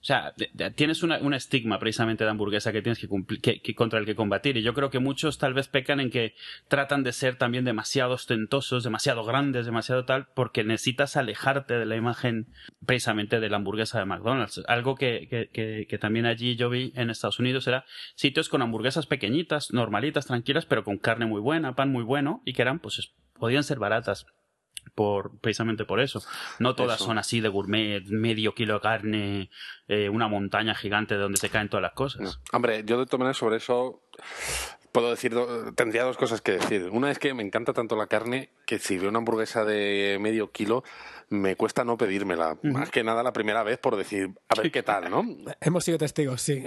o 0.04 0.06
sea, 0.06 0.34
tienes 0.76 1.04
una, 1.04 1.18
un 1.20 1.34
estigma 1.34 1.78
precisamente 1.78 2.24
de 2.24 2.30
hamburguesa 2.30 2.72
que 2.72 2.82
tienes 2.82 3.00
que, 3.00 3.10
cumplir, 3.10 3.42
que, 3.42 3.76
contra 3.76 4.00
el 4.00 4.06
que 4.06 4.16
combatir. 4.16 4.56
Y 4.56 4.62
yo 4.62 4.74
creo 4.74 4.90
que 4.90 5.00
muchos 5.00 5.38
tal 5.38 5.54
vez 5.54 5.68
pecan 5.68 6.00
en 6.00 6.10
que 6.10 6.36
tratan 6.70 7.04
de 7.04 7.12
ser 7.12 7.38
también 7.38 7.66
demasiado 7.66 8.14
ostentosos, 8.14 8.86
demasiado 8.86 9.26
grandes, 9.26 9.66
demasiado 9.66 10.06
tal, 10.06 10.28
porque 10.34 10.64
necesitas 10.64 11.18
alejarte 11.18 11.74
de 11.74 11.86
la 11.86 11.98
imagen 11.98 12.48
precisamente 12.86 13.42
de 13.42 13.50
la 13.50 13.58
hamburguesa 13.58 14.00
de 14.00 14.06
McDonald's. 14.06 14.62
Algo 14.68 14.96
que, 14.96 15.28
que, 15.52 15.86
que 15.88 15.98
también 15.98 16.26
allí 16.26 16.56
yo 16.56 16.70
vi 16.70 16.94
en 16.96 17.10
Estados 17.10 17.40
Unidos 17.40 17.68
era 17.68 17.86
sitios 18.16 18.48
con 18.48 18.62
hamburguesas 18.62 19.06
pequeñitas, 19.06 19.74
normalitas, 19.74 20.28
tranquilas, 20.28 20.66
pero 20.66 20.86
con 20.86 20.98
carne 20.98 21.26
muy 21.26 21.42
buena, 21.42 21.76
pan 21.76 21.92
muy 21.92 22.04
bueno, 22.04 22.42
y 22.46 22.54
que 22.54 22.62
eran 22.62 22.80
pues 22.80 23.14
podían 23.34 23.64
ser 23.64 23.80
baratas 23.80 24.26
por 24.96 25.40
precisamente 25.40 25.86
por 25.86 26.00
eso. 26.00 26.22
No 26.60 26.76
todas 26.76 27.00
son 27.00 27.18
así 27.18 27.42
de 27.42 27.50
gourmet, 27.50 28.04
medio 28.08 28.54
kilo 28.54 28.76
de 28.76 28.82
carne, 28.82 29.50
eh, 29.88 30.10
una 30.10 30.28
montaña 30.28 30.76
gigante 30.76 31.16
de 31.16 31.22
donde 31.22 31.38
se 31.38 31.50
caen 31.50 31.70
todas 31.70 31.82
las 31.82 31.94
cosas. 31.94 32.40
Hombre, 32.52 32.84
yo 32.86 33.00
de 33.00 33.06
todas 33.06 33.20
maneras 33.20 33.38
sobre 33.38 33.58
eso 33.58 34.04
puedo 34.92 35.10
decir, 35.10 35.34
tendría 35.76 36.04
dos 36.04 36.18
cosas 36.18 36.42
que 36.42 36.54
decir. 36.54 36.90
Una 36.92 37.10
es 37.12 37.20
que 37.20 37.34
me 37.34 37.44
encanta 37.44 37.74
tanto 37.74 37.96
la 37.96 38.08
carne 38.08 38.52
que 38.66 38.80
si 38.80 38.98
veo 38.98 39.10
una 39.10 39.20
hamburguesa 39.20 39.66
de 39.66 40.18
medio 40.22 40.52
kilo 40.52 40.84
me 41.30 41.56
cuesta 41.56 41.84
no 41.84 41.98
pedírmela. 41.98 42.58
Más 42.64 42.90
que 42.90 43.04
nada 43.04 43.24
la 43.24 43.34
primera 43.34 43.64
vez 43.64 43.78
por 43.78 43.96
decir, 43.96 44.32
a 44.50 44.56
ver 44.56 44.72
qué 44.72 44.84
tal, 44.84 45.10
¿no? 45.10 45.26
Hemos 45.62 45.84
sido 45.84 45.98
testigos, 45.98 46.42
sí. 46.42 46.66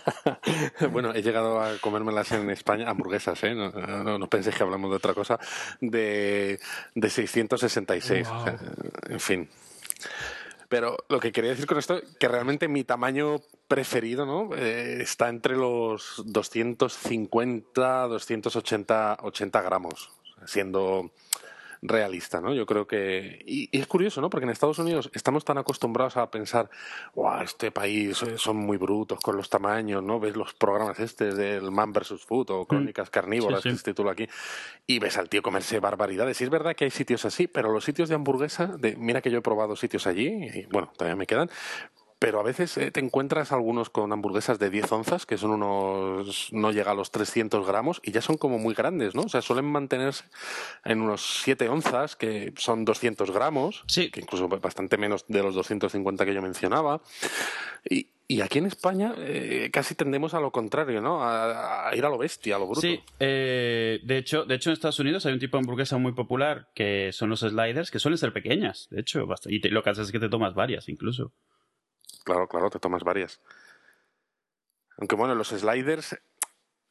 bueno, 0.90 1.14
he 1.14 1.22
llegado 1.22 1.60
a 1.60 1.78
comérmelas 1.78 2.32
en 2.32 2.50
España, 2.50 2.88
hamburguesas, 2.88 3.42
¿eh? 3.44 3.54
No, 3.54 4.18
no, 4.18 4.28
penséis 4.28 4.56
que 4.56 4.62
hablamos 4.62 4.90
de 4.90 4.96
otra 4.96 5.14
cosa, 5.14 5.38
de, 5.80 6.60
de 6.94 7.10
666. 7.10 8.28
en 9.08 9.20
fin. 9.20 9.48
Pero 10.70 10.96
lo 11.08 11.18
que 11.18 11.32
quería 11.32 11.50
decir 11.50 11.66
con 11.66 11.78
esto, 11.78 12.00
que 12.20 12.28
realmente 12.28 12.68
mi 12.68 12.84
tamaño 12.84 13.40
preferido, 13.66 14.24
¿no? 14.24 14.54
Eh, 14.54 15.02
está 15.02 15.28
entre 15.28 15.56
los 15.56 16.22
250, 16.24 18.06
280 18.06 19.18
80 19.20 19.62
gramos, 19.62 20.10
siendo 20.46 21.10
realista, 21.82 22.40
¿no? 22.40 22.52
Yo 22.52 22.66
creo 22.66 22.86
que... 22.86 23.42
Y, 23.46 23.68
es 23.72 23.86
curioso, 23.86 24.20
¿no? 24.20 24.30
Porque 24.30 24.44
en 24.44 24.50
Estados 24.50 24.78
Unidos 24.78 25.10
estamos 25.14 25.44
tan 25.44 25.58
acostumbrados 25.58 26.16
a 26.16 26.30
pensar, 26.30 26.70
wow, 27.14 27.40
este 27.42 27.70
país 27.70 28.22
eh, 28.22 28.36
son 28.36 28.56
muy 28.56 28.76
brutos 28.76 29.20
con 29.20 29.36
los 29.36 29.48
tamaños, 29.48 30.02
¿no? 30.02 30.20
Ves 30.20 30.36
los 30.36 30.54
programas 30.54 30.98
este 31.00 31.34
del 31.34 31.70
Man 31.70 31.92
vs. 31.92 32.24
Food 32.24 32.50
o 32.50 32.62
mm. 32.62 32.66
Crónicas 32.66 33.10
Carnívoras, 33.10 33.62
que 33.62 33.70
este 33.70 33.92
título 33.92 34.10
aquí, 34.10 34.28
y 34.86 34.98
ves 34.98 35.16
al 35.16 35.28
tío 35.28 35.42
comerse 35.42 35.80
barbaridades. 35.80 36.40
Y 36.40 36.44
es 36.44 36.50
verdad 36.50 36.76
que 36.76 36.84
hay 36.84 36.90
sitios 36.90 37.24
así, 37.24 37.46
pero 37.46 37.72
los 37.72 37.84
sitios 37.84 38.08
de 38.08 38.14
hamburguesa, 38.14 38.66
de, 38.66 38.96
mira 38.96 39.22
que 39.22 39.30
yo 39.30 39.38
he 39.38 39.42
probado 39.42 39.76
sitios 39.76 40.06
allí, 40.06 40.26
y 40.26 40.66
bueno, 40.70 40.92
todavía 40.96 41.16
me 41.16 41.26
quedan, 41.26 41.50
pero 42.20 42.38
a 42.38 42.42
veces 42.42 42.76
eh, 42.76 42.90
te 42.90 43.00
encuentras 43.00 43.50
algunos 43.50 43.88
con 43.88 44.12
hamburguesas 44.12 44.58
de 44.58 44.68
10 44.68 44.92
onzas, 44.92 45.24
que 45.24 45.38
son 45.38 45.52
unos, 45.52 46.52
no 46.52 46.70
llega 46.70 46.92
a 46.92 46.94
los 46.94 47.10
300 47.10 47.66
gramos, 47.66 48.00
y 48.04 48.12
ya 48.12 48.20
son 48.20 48.36
como 48.36 48.58
muy 48.58 48.74
grandes, 48.74 49.14
¿no? 49.14 49.22
O 49.22 49.28
sea, 49.30 49.40
suelen 49.40 49.64
mantenerse 49.64 50.24
en 50.84 51.00
unos 51.00 51.40
7 51.42 51.68
onzas, 51.70 52.16
que 52.16 52.52
son 52.58 52.84
200 52.84 53.30
gramos, 53.30 53.84
sí. 53.86 54.10
que 54.10 54.20
incluso 54.20 54.48
bastante 54.48 54.98
menos 54.98 55.24
de 55.28 55.42
los 55.42 55.54
250 55.54 56.26
que 56.26 56.34
yo 56.34 56.42
mencionaba. 56.42 57.00
Y, 57.88 58.08
Y 58.28 58.42
aquí 58.42 58.58
en 58.58 58.66
España 58.66 59.14
eh, 59.16 59.70
casi 59.72 59.96
tendemos 59.96 60.34
a 60.34 60.40
lo 60.40 60.52
contrario, 60.52 61.00
¿no? 61.00 61.24
A, 61.24 61.90
ir 61.96 62.04
a 62.04 62.10
lo 62.10 62.18
bestia, 62.18 62.56
a 62.56 62.58
lo 62.58 62.66
bruto. 62.66 62.82
Sí, 62.82 63.00
eh, 63.18 63.98
de, 64.04 64.18
hecho, 64.18 64.44
de 64.44 64.54
hecho 64.56 64.70
en 64.70 64.74
Estados 64.74 65.00
Unidos 65.00 65.24
hay 65.26 65.32
un 65.32 65.40
tipo 65.40 65.56
de 65.56 65.62
hamburguesa 65.62 65.96
muy 65.96 66.12
popular 66.12 66.68
que 66.74 67.10
son 67.12 67.30
los 67.30 67.40
sliders, 67.40 67.90
que 67.90 67.98
suelen 67.98 68.18
ser 68.18 68.32
pequeñas, 68.32 68.88
de 68.90 69.00
hecho, 69.00 69.26
y 69.46 69.58
lo 69.70 69.82
que 69.82 69.90
haces 69.90 70.06
es 70.06 70.12
que 70.12 70.20
te 70.20 70.28
tomas 70.28 70.54
varias 70.54 70.88
incluso. 70.88 71.32
Claro, 72.24 72.48
claro, 72.48 72.70
te 72.70 72.78
tomas 72.78 73.02
varias. 73.02 73.40
Aunque 74.98 75.16
bueno, 75.16 75.34
los 75.34 75.48
sliders 75.48 76.16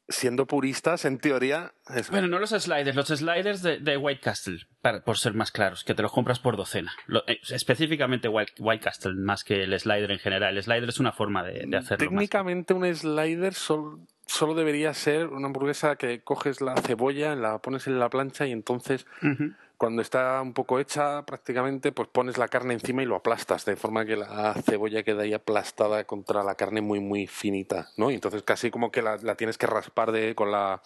siendo 0.09 0.47
puristas, 0.47 1.05
en 1.05 1.19
teoría. 1.19 1.73
Bueno, 2.09 2.27
no 2.27 2.39
los 2.39 2.49
sliders, 2.49 2.95
los 2.95 3.07
sliders 3.07 3.61
de, 3.61 3.97
White 3.97 4.21
Castle, 4.21 4.59
por 5.05 5.17
ser 5.17 5.35
más 5.35 5.51
claros, 5.51 5.83
que 5.83 5.93
te 5.93 6.01
los 6.01 6.11
compras 6.11 6.39
por 6.39 6.57
docena. 6.57 6.91
Eh, 7.27 7.39
específicamente 7.49 8.27
White, 8.27 8.79
Castle, 8.81 9.13
más 9.13 9.43
que 9.43 9.63
el 9.63 9.79
slider 9.79 10.11
en 10.11 10.19
general. 10.19 10.57
El 10.57 10.63
slider 10.63 10.89
es 10.89 10.99
una 10.99 11.11
forma 11.11 11.43
de, 11.43 11.77
hacerlo. 11.77 12.09
Técnicamente, 12.09 12.73
un 12.73 12.93
slider 12.93 13.53
solo, 13.53 13.99
solo, 14.25 14.55
debería 14.55 14.93
ser 14.93 15.27
una 15.27 15.47
hamburguesa 15.47 15.95
que 15.95 16.21
coges 16.23 16.61
la 16.61 16.75
cebolla, 16.75 17.35
la 17.35 17.59
pones 17.59 17.87
en 17.87 17.99
la 17.99 18.09
plancha 18.09 18.47
y 18.47 18.51
entonces 18.51 19.05
cuando 19.79 20.01
está 20.01 20.41
un 20.41 20.51
poco 20.51 20.77
hecha 20.77 21.25
prácticamente, 21.25 21.93
pues 21.93 22.09
pones 22.09 22.37
la 22.37 22.49
carne 22.49 22.73
encima 22.73 23.01
y 23.01 23.05
lo 23.05 23.15
aplastas, 23.15 23.63
de 23.63 23.77
forma 23.77 24.05
que 24.05 24.17
la 24.17 24.53
cebolla 24.65 25.03
queda 25.03 25.23
ahí 25.23 25.33
aplastada 25.33 26.03
contra 26.03 26.43
la 26.43 26.55
carne 26.55 26.81
muy, 26.81 26.99
muy 26.99 27.27
finita, 27.27 27.87
¿no? 27.95 28.11
Y 28.11 28.15
entonces 28.15 28.43
casi 28.43 28.71
como 28.71 28.91
que 28.91 29.01
la, 29.01 29.15
la 29.23 29.35
tienes 29.35 29.57
que 29.57 29.67
raspar 29.67 30.11
de, 30.11 30.35
con 30.35 30.51
la 30.51 30.81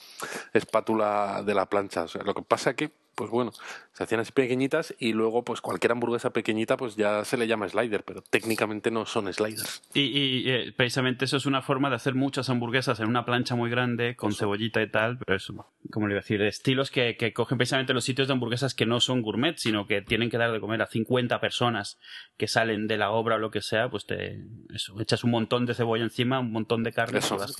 espátula 0.53 1.41
de 1.43 1.55
la 1.55 1.65
plancha. 1.65 2.03
O 2.03 2.07
sea, 2.07 2.21
lo 2.21 2.35
que 2.35 2.43
pasa 2.43 2.69
es 2.69 2.75
que 2.75 2.91
pues 3.15 3.29
bueno, 3.29 3.51
se 3.93 4.03
hacían 4.03 4.21
así 4.21 4.31
pequeñitas 4.31 4.95
y 4.97 5.13
luego 5.13 5.43
pues 5.43 5.61
cualquier 5.61 5.91
hamburguesa 5.91 6.31
pequeñita 6.31 6.77
pues 6.77 6.95
ya 6.95 7.23
se 7.25 7.37
le 7.37 7.47
llama 7.47 7.69
slider, 7.69 8.03
pero 8.03 8.21
técnicamente 8.21 8.91
no 8.91 9.05
son 9.05 9.31
sliders. 9.31 9.83
Y, 9.93 10.49
eh, 10.49 10.73
precisamente 10.75 11.25
eso 11.25 11.37
es 11.37 11.45
una 11.45 11.61
forma 11.61 11.89
de 11.89 11.95
hacer 11.95 12.15
muchas 12.15 12.49
hamburguesas 12.49 12.99
en 12.99 13.07
una 13.07 13.25
plancha 13.25 13.55
muy 13.55 13.69
grande 13.69 14.15
con 14.15 14.33
cebollita 14.33 14.81
y 14.81 14.89
tal, 14.89 15.17
pero 15.17 15.37
eso, 15.37 15.53
como 15.93 16.07
le 16.07 16.13
iba 16.13 16.19
a 16.19 16.23
decir, 16.23 16.41
estilos 16.41 16.89
que, 16.89 17.15
que, 17.15 17.33
cogen 17.33 17.57
precisamente 17.57 17.93
los 17.93 18.03
sitios 18.03 18.27
de 18.27 18.33
hamburguesas 18.33 18.73
que 18.73 18.85
no 18.85 18.99
son 18.99 19.21
gourmet, 19.21 19.57
sino 19.57 19.85
que 19.85 20.01
tienen 20.01 20.29
que 20.29 20.37
dar 20.37 20.51
de 20.51 20.59
comer 20.59 20.81
a 20.81 20.87
50 20.87 21.39
personas 21.39 21.99
que 22.35 22.47
salen 22.47 22.87
de 22.87 22.97
la 22.97 23.11
obra 23.11 23.35
o 23.35 23.37
lo 23.37 23.51
que 23.51 23.61
sea, 23.61 23.89
pues 23.89 24.05
te 24.05 24.41
eso, 24.73 24.99
echas 24.99 25.23
un 25.23 25.31
montón 25.31 25.65
de 25.65 25.75
cebolla 25.75 26.03
encima, 26.03 26.39
un 26.39 26.51
montón 26.51 26.83
de 26.83 26.91
carne 26.91 27.19
eso, 27.19 27.37
vas 27.37 27.55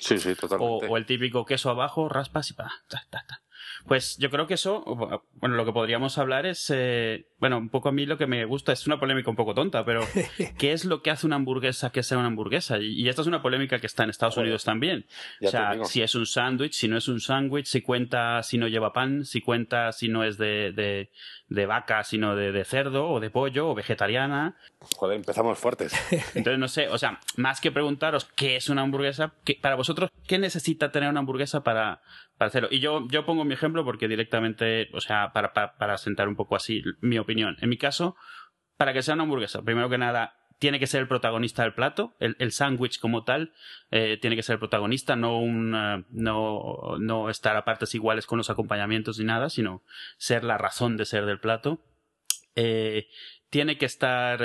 sí, 0.00 0.18
sí, 0.18 0.34
totalmente. 0.34 0.86
O, 0.86 0.96
el 0.96 1.06
típico 1.06 1.44
queso 1.46 1.70
abajo, 1.70 2.08
raspas 2.08 2.50
y 2.50 2.54
pa, 2.54 2.70
ta, 2.88 3.02
ta, 3.08 3.24
ta. 3.26 3.42
Pues 3.86 4.16
yo 4.18 4.30
creo 4.30 4.46
que 4.46 4.54
eso, 4.54 4.84
bueno, 5.34 5.56
lo 5.56 5.64
que 5.64 5.72
podríamos 5.72 6.18
hablar 6.18 6.46
es, 6.46 6.70
eh, 6.74 7.26
bueno, 7.38 7.58
un 7.58 7.68
poco 7.68 7.88
a 7.88 7.92
mí 7.92 8.06
lo 8.06 8.18
que 8.18 8.26
me 8.26 8.44
gusta, 8.44 8.72
es 8.72 8.86
una 8.86 9.00
polémica 9.00 9.30
un 9.30 9.36
poco 9.36 9.54
tonta, 9.54 9.84
pero 9.84 10.00
¿qué 10.58 10.72
es 10.72 10.84
lo 10.84 11.02
que 11.02 11.10
hace 11.10 11.26
una 11.26 11.36
hamburguesa 11.36 11.90
que 11.90 12.02
sea 12.02 12.18
una 12.18 12.28
hamburguesa? 12.28 12.78
Y, 12.78 13.08
esta 13.08 13.22
es 13.22 13.28
una 13.28 13.42
polémica 13.42 13.78
que 13.78 13.86
está 13.86 14.04
en 14.04 14.10
Estados 14.10 14.36
Unidos 14.36 14.64
también. 14.64 15.06
O 15.42 15.48
sea, 15.48 15.84
si 15.84 16.02
es 16.02 16.14
un 16.14 16.26
sándwich, 16.26 16.74
si 16.74 16.88
no 16.88 16.96
es 16.96 17.08
un 17.08 17.20
sándwich, 17.20 17.66
si 17.66 17.80
cuenta 17.80 18.42
si 18.42 18.58
no 18.58 18.68
lleva 18.68 18.92
pan, 18.92 19.24
si 19.24 19.40
cuenta 19.40 19.92
si 19.92 20.08
no 20.08 20.24
es 20.24 20.38
de, 20.38 20.72
de, 20.72 21.10
de 21.48 21.66
vaca, 21.66 22.04
sino 22.04 22.36
de, 22.36 22.52
de, 22.52 22.64
cerdo 22.64 23.08
o 23.08 23.20
de 23.20 23.30
pollo 23.30 23.70
o 23.70 23.74
vegetariana. 23.74 24.56
Joder, 24.96 25.16
empezamos 25.16 25.58
fuertes. 25.58 25.92
Entonces, 26.34 26.58
no 26.58 26.68
sé, 26.68 26.88
o 26.88 26.98
sea, 26.98 27.20
más 27.36 27.60
que 27.60 27.72
preguntaros 27.72 28.28
qué 28.36 28.56
es 28.56 28.68
una 28.68 28.82
hamburguesa, 28.82 29.34
para 29.60 29.74
vosotros, 29.74 30.10
¿qué 30.26 30.38
necesita 30.38 30.92
tener 30.92 31.08
una 31.08 31.20
hamburguesa 31.20 31.62
para, 31.62 32.02
para? 32.40 32.68
Y 32.70 32.80
yo, 32.80 33.06
yo 33.08 33.26
pongo 33.26 33.44
mi 33.44 33.52
ejemplo 33.52 33.84
porque 33.84 34.08
directamente, 34.08 34.88
o 34.94 35.00
sea, 35.02 35.30
para, 35.34 35.52
para, 35.52 35.98
sentar 35.98 36.26
un 36.26 36.36
poco 36.36 36.56
así 36.56 36.82
mi 37.02 37.18
opinión. 37.18 37.58
En 37.60 37.68
mi 37.68 37.76
caso, 37.76 38.16
para 38.78 38.94
que 38.94 39.02
sea 39.02 39.12
una 39.12 39.24
hamburguesa, 39.24 39.60
primero 39.60 39.90
que 39.90 39.98
nada, 39.98 40.38
tiene 40.58 40.78
que 40.78 40.86
ser 40.86 41.02
el 41.02 41.08
protagonista 41.08 41.64
del 41.64 41.74
plato, 41.74 42.14
el, 42.18 42.36
el 42.38 42.52
sándwich 42.52 42.98
como 42.98 43.24
tal, 43.24 43.52
eh, 43.90 44.16
tiene 44.22 44.36
que 44.36 44.42
ser 44.42 44.54
el 44.54 44.58
protagonista, 44.58 45.16
no, 45.16 45.38
un, 45.38 45.74
eh, 45.74 46.04
no, 46.10 46.96
no 46.98 47.28
estar 47.28 47.56
a 47.56 47.64
partes 47.66 47.94
iguales 47.94 48.24
con 48.24 48.38
los 48.38 48.48
acompañamientos 48.48 49.18
ni 49.18 49.26
nada, 49.26 49.50
sino 49.50 49.82
ser 50.16 50.42
la 50.42 50.56
razón 50.56 50.96
de 50.96 51.04
ser 51.04 51.26
del 51.26 51.40
plato. 51.40 51.84
Eh, 52.56 53.08
tiene 53.50 53.76
que 53.76 53.86
estar, 53.86 54.40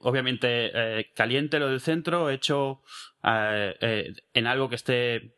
obviamente, 0.00 1.10
caliente 1.14 1.58
lo 1.58 1.68
del 1.68 1.80
centro, 1.80 2.30
hecho 2.30 2.82
en 3.24 4.46
algo 4.46 4.68
que 4.68 4.76
esté 4.76 5.35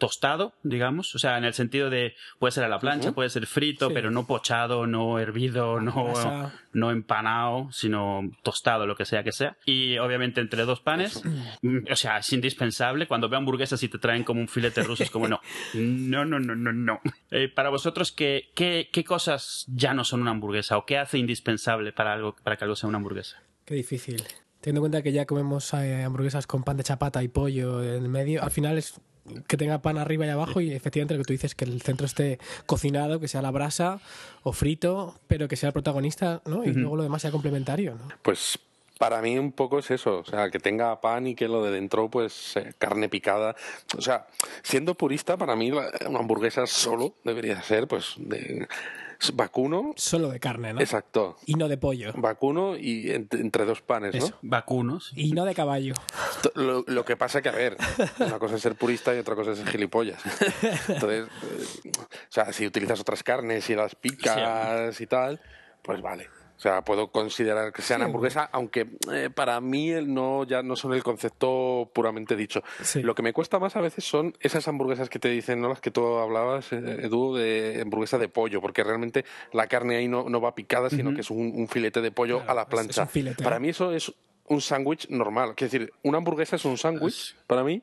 tostado, 0.00 0.54
digamos, 0.64 1.14
o 1.14 1.18
sea, 1.18 1.38
en 1.38 1.44
el 1.44 1.54
sentido 1.54 1.90
de 1.90 2.14
puede 2.40 2.50
ser 2.50 2.64
a 2.64 2.68
la 2.68 2.80
plancha, 2.80 3.12
puede 3.12 3.28
ser 3.28 3.46
frito, 3.46 3.92
pero 3.92 4.10
no 4.10 4.26
pochado, 4.26 4.86
no 4.86 5.20
hervido, 5.20 5.78
no, 5.80 6.12
no 6.72 6.90
empanado, 6.90 7.68
sino 7.70 8.22
tostado, 8.42 8.86
lo 8.86 8.96
que 8.96 9.04
sea 9.04 9.22
que 9.22 9.30
sea. 9.30 9.56
Y 9.66 9.98
obviamente 9.98 10.40
entre 10.40 10.64
dos 10.64 10.80
panes, 10.80 11.22
mm, 11.62 11.92
o 11.92 11.96
sea, 11.96 12.18
es 12.18 12.32
indispensable. 12.32 13.06
Cuando 13.06 13.28
veo 13.28 13.38
hamburguesas 13.38 13.80
y 13.82 13.88
te 13.88 13.98
traen 13.98 14.24
como 14.24 14.40
un 14.40 14.48
filete 14.48 14.82
ruso, 14.82 15.04
es 15.04 15.10
como 15.10 15.28
no, 15.28 15.40
no, 15.74 16.24
no, 16.24 16.40
no, 16.40 16.56
no, 16.56 16.72
no. 16.72 17.00
Eh, 17.30 17.48
para 17.48 17.68
vosotros, 17.68 18.10
¿qué, 18.10 18.50
¿qué, 18.56 18.88
qué, 18.90 19.04
cosas 19.04 19.66
ya 19.68 19.94
no 19.94 20.02
son 20.02 20.22
una 20.22 20.30
hamburguesa 20.30 20.78
o 20.78 20.86
qué 20.86 20.98
hace 20.98 21.18
indispensable 21.18 21.92
para, 21.92 22.14
algo, 22.14 22.34
para 22.42 22.56
que 22.56 22.64
algo 22.64 22.74
sea 22.74 22.88
una 22.88 22.96
hamburguesa? 22.96 23.42
Qué 23.66 23.74
difícil. 23.74 24.24
Teniendo 24.60 24.80
en 24.80 24.90
cuenta 24.90 25.02
que 25.02 25.12
ya 25.12 25.26
comemos 25.26 25.72
eh, 25.74 26.02
hamburguesas 26.02 26.46
con 26.46 26.64
pan 26.64 26.78
de 26.78 26.84
chapata 26.84 27.22
y 27.22 27.28
pollo 27.28 27.82
en 27.82 28.02
el 28.02 28.08
medio, 28.08 28.42
al 28.42 28.50
final 28.50 28.78
es 28.78 29.00
que 29.46 29.56
tenga 29.56 29.82
pan 29.82 29.98
arriba 29.98 30.26
y 30.26 30.30
abajo 30.30 30.60
y 30.60 30.72
efectivamente 30.72 31.14
lo 31.14 31.20
que 31.20 31.26
tú 31.26 31.32
dices, 31.32 31.54
que 31.54 31.64
el 31.64 31.82
centro 31.82 32.06
esté 32.06 32.38
cocinado, 32.66 33.20
que 33.20 33.28
sea 33.28 33.42
la 33.42 33.50
brasa 33.50 34.00
o 34.42 34.52
frito, 34.52 35.18
pero 35.28 35.48
que 35.48 35.56
sea 35.56 35.68
el 35.68 35.72
protagonista, 35.72 36.42
¿no? 36.46 36.64
Y 36.64 36.72
luego 36.72 36.96
lo 36.96 37.02
demás 37.02 37.22
sea 37.22 37.30
complementario, 37.30 37.94
¿no? 37.94 38.08
Pues 38.22 38.58
para 39.00 39.22
mí 39.22 39.38
un 39.38 39.52
poco 39.52 39.78
es 39.78 39.90
eso, 39.90 40.18
o 40.18 40.24
sea, 40.26 40.50
que 40.50 40.58
tenga 40.58 41.00
pan 41.00 41.26
y 41.26 41.34
que 41.34 41.48
lo 41.48 41.64
de 41.64 41.70
dentro, 41.70 42.10
pues, 42.10 42.52
carne 42.78 43.08
picada. 43.08 43.56
O 43.96 44.02
sea, 44.02 44.26
siendo 44.62 44.94
purista, 44.94 45.38
para 45.38 45.56
mí 45.56 45.72
una 45.72 46.18
hamburguesa 46.18 46.66
solo 46.66 47.14
debería 47.24 47.62
ser, 47.62 47.88
pues, 47.88 48.12
de 48.18 48.68
vacuno. 49.34 49.92
Solo 49.96 50.28
de 50.28 50.40
carne, 50.40 50.72
¿no? 50.72 50.80
Exacto. 50.80 51.36
Y 51.46 51.54
no 51.54 51.68
de 51.68 51.76
pollo. 51.76 52.12
Vacuno 52.16 52.76
y 52.76 53.10
entre 53.10 53.64
dos 53.64 53.80
panes, 53.82 54.14
¿no? 54.14 54.38
vacunos. 54.42 55.12
Y 55.14 55.32
no 55.32 55.44
de 55.44 55.54
caballo. 55.54 55.94
Lo, 56.54 57.04
que 57.04 57.16
pasa 57.16 57.42
que, 57.42 57.48
a 57.48 57.52
ver, 57.52 57.76
una 58.18 58.38
cosa 58.38 58.56
es 58.56 58.62
ser 58.62 58.74
purista 58.74 59.14
y 59.14 59.18
otra 59.18 59.34
cosa 59.34 59.52
es 59.52 59.58
ser 59.58 59.68
gilipollas. 59.68 60.22
Entonces, 60.88 61.26
eh, 61.84 61.92
o 61.98 62.32
sea, 62.32 62.52
si 62.52 62.66
utilizas 62.66 63.00
otras 63.00 63.22
carnes 63.22 63.68
y 63.70 63.74
las 63.74 63.94
picas 63.94 65.00
y 65.00 65.06
tal, 65.06 65.40
pues 65.82 66.00
vale. 66.00 66.28
O 66.60 66.62
sea, 66.62 66.82
puedo 66.82 67.10
considerar 67.10 67.72
que 67.72 67.80
sean 67.80 68.02
hamburguesa, 68.02 68.50
aunque 68.52 68.86
eh, 69.10 69.30
para 69.34 69.58
mí 69.62 69.92
no 70.04 70.44
ya 70.44 70.62
no 70.62 70.76
son 70.76 70.92
el 70.92 71.02
concepto 71.02 71.90
puramente 71.94 72.36
dicho. 72.36 72.62
Lo 72.96 73.14
que 73.14 73.22
me 73.22 73.32
cuesta 73.32 73.58
más 73.58 73.76
a 73.76 73.80
veces 73.80 74.04
son 74.04 74.36
esas 74.40 74.68
hamburguesas 74.68 75.08
que 75.08 75.18
te 75.18 75.30
dicen, 75.30 75.62
¿no? 75.62 75.70
Las 75.70 75.80
que 75.80 75.90
tú 75.90 76.18
hablabas, 76.18 76.70
eh, 76.74 76.98
Edu, 77.04 77.34
de 77.34 77.78
hamburguesa 77.80 78.18
de 78.18 78.28
pollo, 78.28 78.60
porque 78.60 78.84
realmente 78.84 79.24
la 79.54 79.68
carne 79.68 79.96
ahí 79.96 80.06
no, 80.06 80.28
no 80.28 80.38
va 80.42 80.54
picada, 80.54 80.90
sino 80.90 81.14
que 81.14 81.22
es 81.22 81.30
un, 81.30 81.66
filete 81.66 82.02
de 82.02 82.12
pollo 82.12 82.42
a 82.46 82.52
la 82.52 82.66
plancha. 82.66 83.08
para 83.42 83.58
mí 83.58 83.70
eso 83.70 83.94
es 83.94 84.12
un 84.44 84.60
sándwich 84.60 85.08
normal. 85.08 85.54
Es 85.56 85.72
decir, 85.72 85.90
una 86.02 86.18
hamburguesa 86.18 86.56
es 86.56 86.66
un 86.66 86.76
sándwich 86.76 87.36
para 87.46 87.64
mí, 87.64 87.80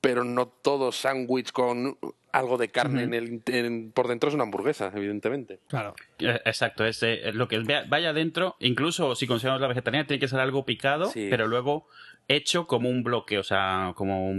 pero 0.00 0.24
no 0.24 0.48
todo 0.48 0.92
sándwich 0.92 1.52
con 1.52 1.98
algo 2.32 2.58
de 2.58 2.68
carne 2.68 3.02
en 3.02 3.14
el, 3.14 3.90
por 3.92 4.08
dentro 4.08 4.28
es 4.28 4.34
una 4.34 4.44
hamburguesa, 4.44 4.92
evidentemente. 4.94 5.60
Claro. 5.68 5.94
Eh, 6.18 6.40
exacto, 6.44 6.84
es 6.84 7.02
eh, 7.02 7.32
lo 7.32 7.48
que 7.48 7.58
vaya 7.88 8.12
dentro, 8.12 8.56
incluso 8.60 9.14
si 9.14 9.26
consideramos 9.26 9.60
la 9.60 9.68
vegetariana, 9.68 10.06
tiene 10.06 10.20
que 10.20 10.28
ser 10.28 10.40
algo 10.40 10.64
picado, 10.64 11.10
pero 11.12 11.46
luego 11.46 11.86
hecho 12.28 12.68
como 12.68 12.88
un 12.88 13.02
bloque, 13.02 13.38
o 13.38 13.42
sea, 13.42 13.92
como, 13.96 14.30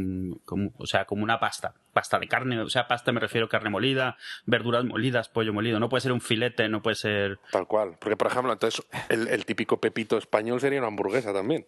o 0.77 0.85
sea, 0.85 1.05
como 1.05 1.23
una 1.23 1.41
pasta, 1.41 1.73
pasta 1.91 2.19
de 2.19 2.27
carne, 2.27 2.57
o 2.59 2.69
sea, 2.69 2.87
pasta 2.87 3.11
me 3.11 3.19
refiero 3.19 3.47
a 3.47 3.49
carne 3.49 3.69
molida, 3.69 4.17
verduras 4.45 4.85
molidas, 4.85 5.27
pollo 5.27 5.51
molido, 5.51 5.77
no 5.79 5.89
puede 5.89 6.01
ser 6.01 6.13
un 6.13 6.21
filete, 6.21 6.69
no 6.69 6.81
puede 6.81 6.95
ser... 6.95 7.39
Tal 7.51 7.67
cual, 7.67 7.97
porque 7.99 8.15
por 8.15 8.27
ejemplo, 8.27 8.53
entonces 8.53 8.81
el, 9.09 9.27
el 9.27 9.45
típico 9.45 9.81
pepito 9.81 10.17
español 10.17 10.61
sería 10.61 10.79
una 10.79 10.87
hamburguesa 10.87 11.33
también. 11.33 11.65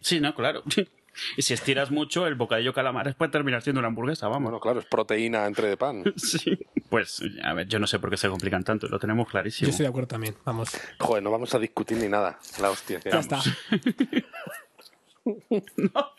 sí, 0.00 0.18
no, 0.20 0.34
claro. 0.34 0.62
Y 1.36 1.42
si 1.42 1.54
estiras 1.54 1.90
mucho, 1.90 2.26
el 2.26 2.34
bocadillo 2.34 2.72
calamares 2.72 3.14
puede 3.14 3.30
terminar 3.30 3.62
siendo 3.62 3.80
una 3.80 3.88
hamburguesa, 3.88 4.28
vamos. 4.28 4.44
Bueno, 4.44 4.60
claro, 4.60 4.80
es 4.80 4.86
proteína 4.86 5.46
entre 5.46 5.68
de 5.68 5.76
pan. 5.76 6.04
sí. 6.16 6.58
Pues, 6.88 7.22
a 7.42 7.52
ver, 7.54 7.68
yo 7.68 7.78
no 7.78 7.86
sé 7.86 7.98
por 7.98 8.10
qué 8.10 8.16
se 8.16 8.28
complican 8.28 8.64
tanto, 8.64 8.88
lo 8.88 8.98
tenemos 8.98 9.28
clarísimo. 9.28 9.66
Yo 9.66 9.70
estoy 9.70 9.84
de 9.84 9.90
acuerdo 9.90 10.08
también, 10.08 10.34
vamos. 10.44 10.70
Joder, 10.98 11.22
no 11.22 11.30
vamos 11.30 11.54
a 11.54 11.58
discutir 11.58 11.98
ni 11.98 12.08
nada. 12.08 12.38
La 12.60 12.70
hostia. 12.70 13.00
ya 13.04 13.20
está. 13.20 13.40
no, 15.24 16.12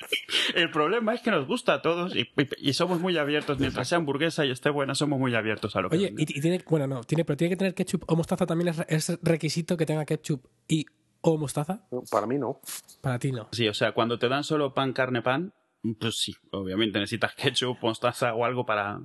el 0.56 0.70
problema 0.70 1.14
es 1.14 1.22
que 1.22 1.32
nos 1.32 1.48
gusta 1.48 1.74
a 1.74 1.82
todos 1.82 2.14
y, 2.16 2.74
somos 2.74 3.00
muy 3.00 3.18
abiertos. 3.18 3.60
Mientras 3.60 3.88
sea 3.88 3.98
hamburguesa 3.98 4.46
y 4.46 4.52
esté 4.52 4.70
buena, 4.70 4.96
somos 4.96 5.20
muy 5.20 5.36
abiertos 5.36 5.76
a 5.76 5.82
lo 5.82 5.90
que 5.90 5.98
Oye, 5.98 6.14
y, 6.18 6.26
tiene, 6.26 6.64
bueno, 6.70 6.88
no, 6.88 7.04
tiene, 7.04 7.26
pero 7.26 7.38
tiene 7.38 7.50
que 7.50 7.58
tener 7.58 7.74
ketchup 7.74 8.04
o 8.08 8.16
mostaza 8.16 8.46
también 8.46 8.74
es 8.88 9.20
requisito 9.22 9.76
que 9.76 9.86
tenga 9.86 10.06
ketchup 10.06 10.46
y 10.68 10.86
¿O 11.22 11.38
mostaza? 11.38 11.82
Para 12.10 12.26
mí 12.26 12.38
no. 12.38 12.60
Para 13.02 13.20
ti 13.20 13.32
no. 13.32 13.48
Sí, 13.52 13.68
o 13.68 13.74
sea, 13.74 13.92
cuando 13.94 14.18
te 14.20 14.28
dan 14.28 14.44
solo 14.44 14.74
pan, 14.74 14.92
carne, 14.94 15.22
pan, 15.22 15.54
pues 16.00 16.18
sí, 16.20 16.36
obviamente 16.52 17.00
necesitas 17.00 17.34
ketchup, 17.36 17.78
mostaza 17.82 18.34
o 18.34 18.46
algo 18.46 18.66
para 18.66 19.00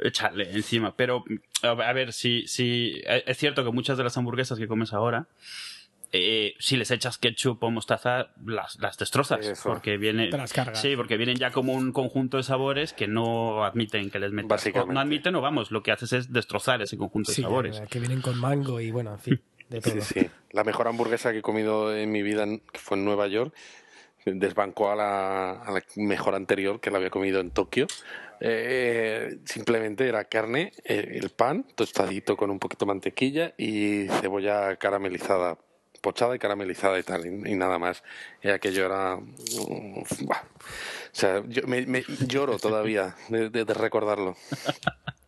echarle 0.00 0.50
encima. 0.52 0.96
Pero, 0.96 1.24
a 1.62 1.92
ver, 1.92 2.12
si, 2.12 2.46
si 2.46 3.00
es 3.06 3.36
cierto 3.38 3.64
que 3.64 3.70
muchas 3.70 3.96
de 3.98 4.04
las 4.04 4.16
hamburguesas 4.16 4.58
que 4.58 4.68
comes 4.68 4.92
ahora 4.92 5.28
eh, 6.16 6.54
si 6.60 6.76
les 6.76 6.92
echas 6.92 7.18
ketchup 7.18 7.60
o 7.64 7.72
mostaza, 7.72 8.28
las, 8.46 8.78
las 8.78 8.96
destrozas. 8.96 9.44
Eso. 9.44 9.68
Porque 9.68 9.96
viene, 9.96 10.28
Te 10.28 10.36
las 10.36 10.52
cargas. 10.52 10.80
Sí, 10.80 10.94
porque 10.94 11.16
vienen 11.16 11.36
ya 11.36 11.50
como 11.50 11.72
un 11.72 11.90
conjunto 11.90 12.36
de 12.36 12.44
sabores 12.44 12.92
que 12.92 13.08
no 13.08 13.64
admiten 13.64 14.10
que 14.10 14.20
les 14.20 14.30
metas. 14.30 14.48
Básicamente. 14.48 14.90
o 14.92 14.94
No 14.94 15.00
admiten 15.00 15.34
o 15.34 15.40
vamos, 15.40 15.72
lo 15.72 15.82
que 15.82 15.90
haces 15.90 16.12
es 16.12 16.32
destrozar 16.32 16.80
ese 16.82 16.96
conjunto 16.96 17.32
Sí, 17.32 17.42
de 17.42 17.46
sabores. 17.48 17.80
que 17.90 17.98
vienen 17.98 18.20
con 18.20 18.38
mango 18.38 18.80
y 18.80 18.92
bueno, 18.92 19.10
en 19.12 19.18
fin, 19.18 19.42
de 19.68 19.80
todo. 19.80 20.00
Sí, 20.02 20.20
sí. 20.20 20.30
La 20.50 20.64
mejor 20.64 20.88
hamburguesa 20.88 21.32
que 21.32 21.38
he 21.38 21.42
comido 21.42 21.96
en 21.96 22.10
mi 22.12 22.22
vida, 22.22 22.46
que 22.46 22.78
fue 22.78 22.96
en 22.96 23.04
Nueva 23.04 23.26
York, 23.28 23.54
desbancó 24.26 24.90
a 24.90 24.96
la, 24.96 25.50
a 25.62 25.70
la 25.70 25.82
mejor 25.96 26.34
anterior 26.34 26.80
que 26.80 26.90
la 26.90 26.98
había 26.98 27.10
comido 27.10 27.40
en 27.40 27.50
Tokio. 27.50 27.86
Eh, 28.40 29.38
simplemente 29.44 30.08
era 30.08 30.24
carne, 30.24 30.72
eh, 30.84 31.18
el 31.22 31.30
pan 31.30 31.66
tostadito 31.74 32.36
con 32.36 32.50
un 32.50 32.58
poquito 32.58 32.84
de 32.84 32.88
mantequilla 32.88 33.54
y 33.56 34.06
cebolla 34.20 34.76
caramelizada, 34.76 35.56
pochada 36.00 36.34
y 36.36 36.38
caramelizada 36.38 36.98
y 36.98 37.02
tal, 37.02 37.26
y, 37.26 37.52
y 37.52 37.54
nada 37.54 37.78
más. 37.78 38.02
Y 38.42 38.48
aquello 38.48 38.86
era... 38.86 39.16
buah. 39.16 40.42
O 40.42 41.16
sea, 41.16 41.42
yo 41.46 41.62
me, 41.66 41.86
me- 41.86 42.04
lloro 42.26 42.58
todavía 42.58 43.14
de- 43.28 43.50
de- 43.50 43.64
de 43.64 43.74
recordarlo. 43.74 44.36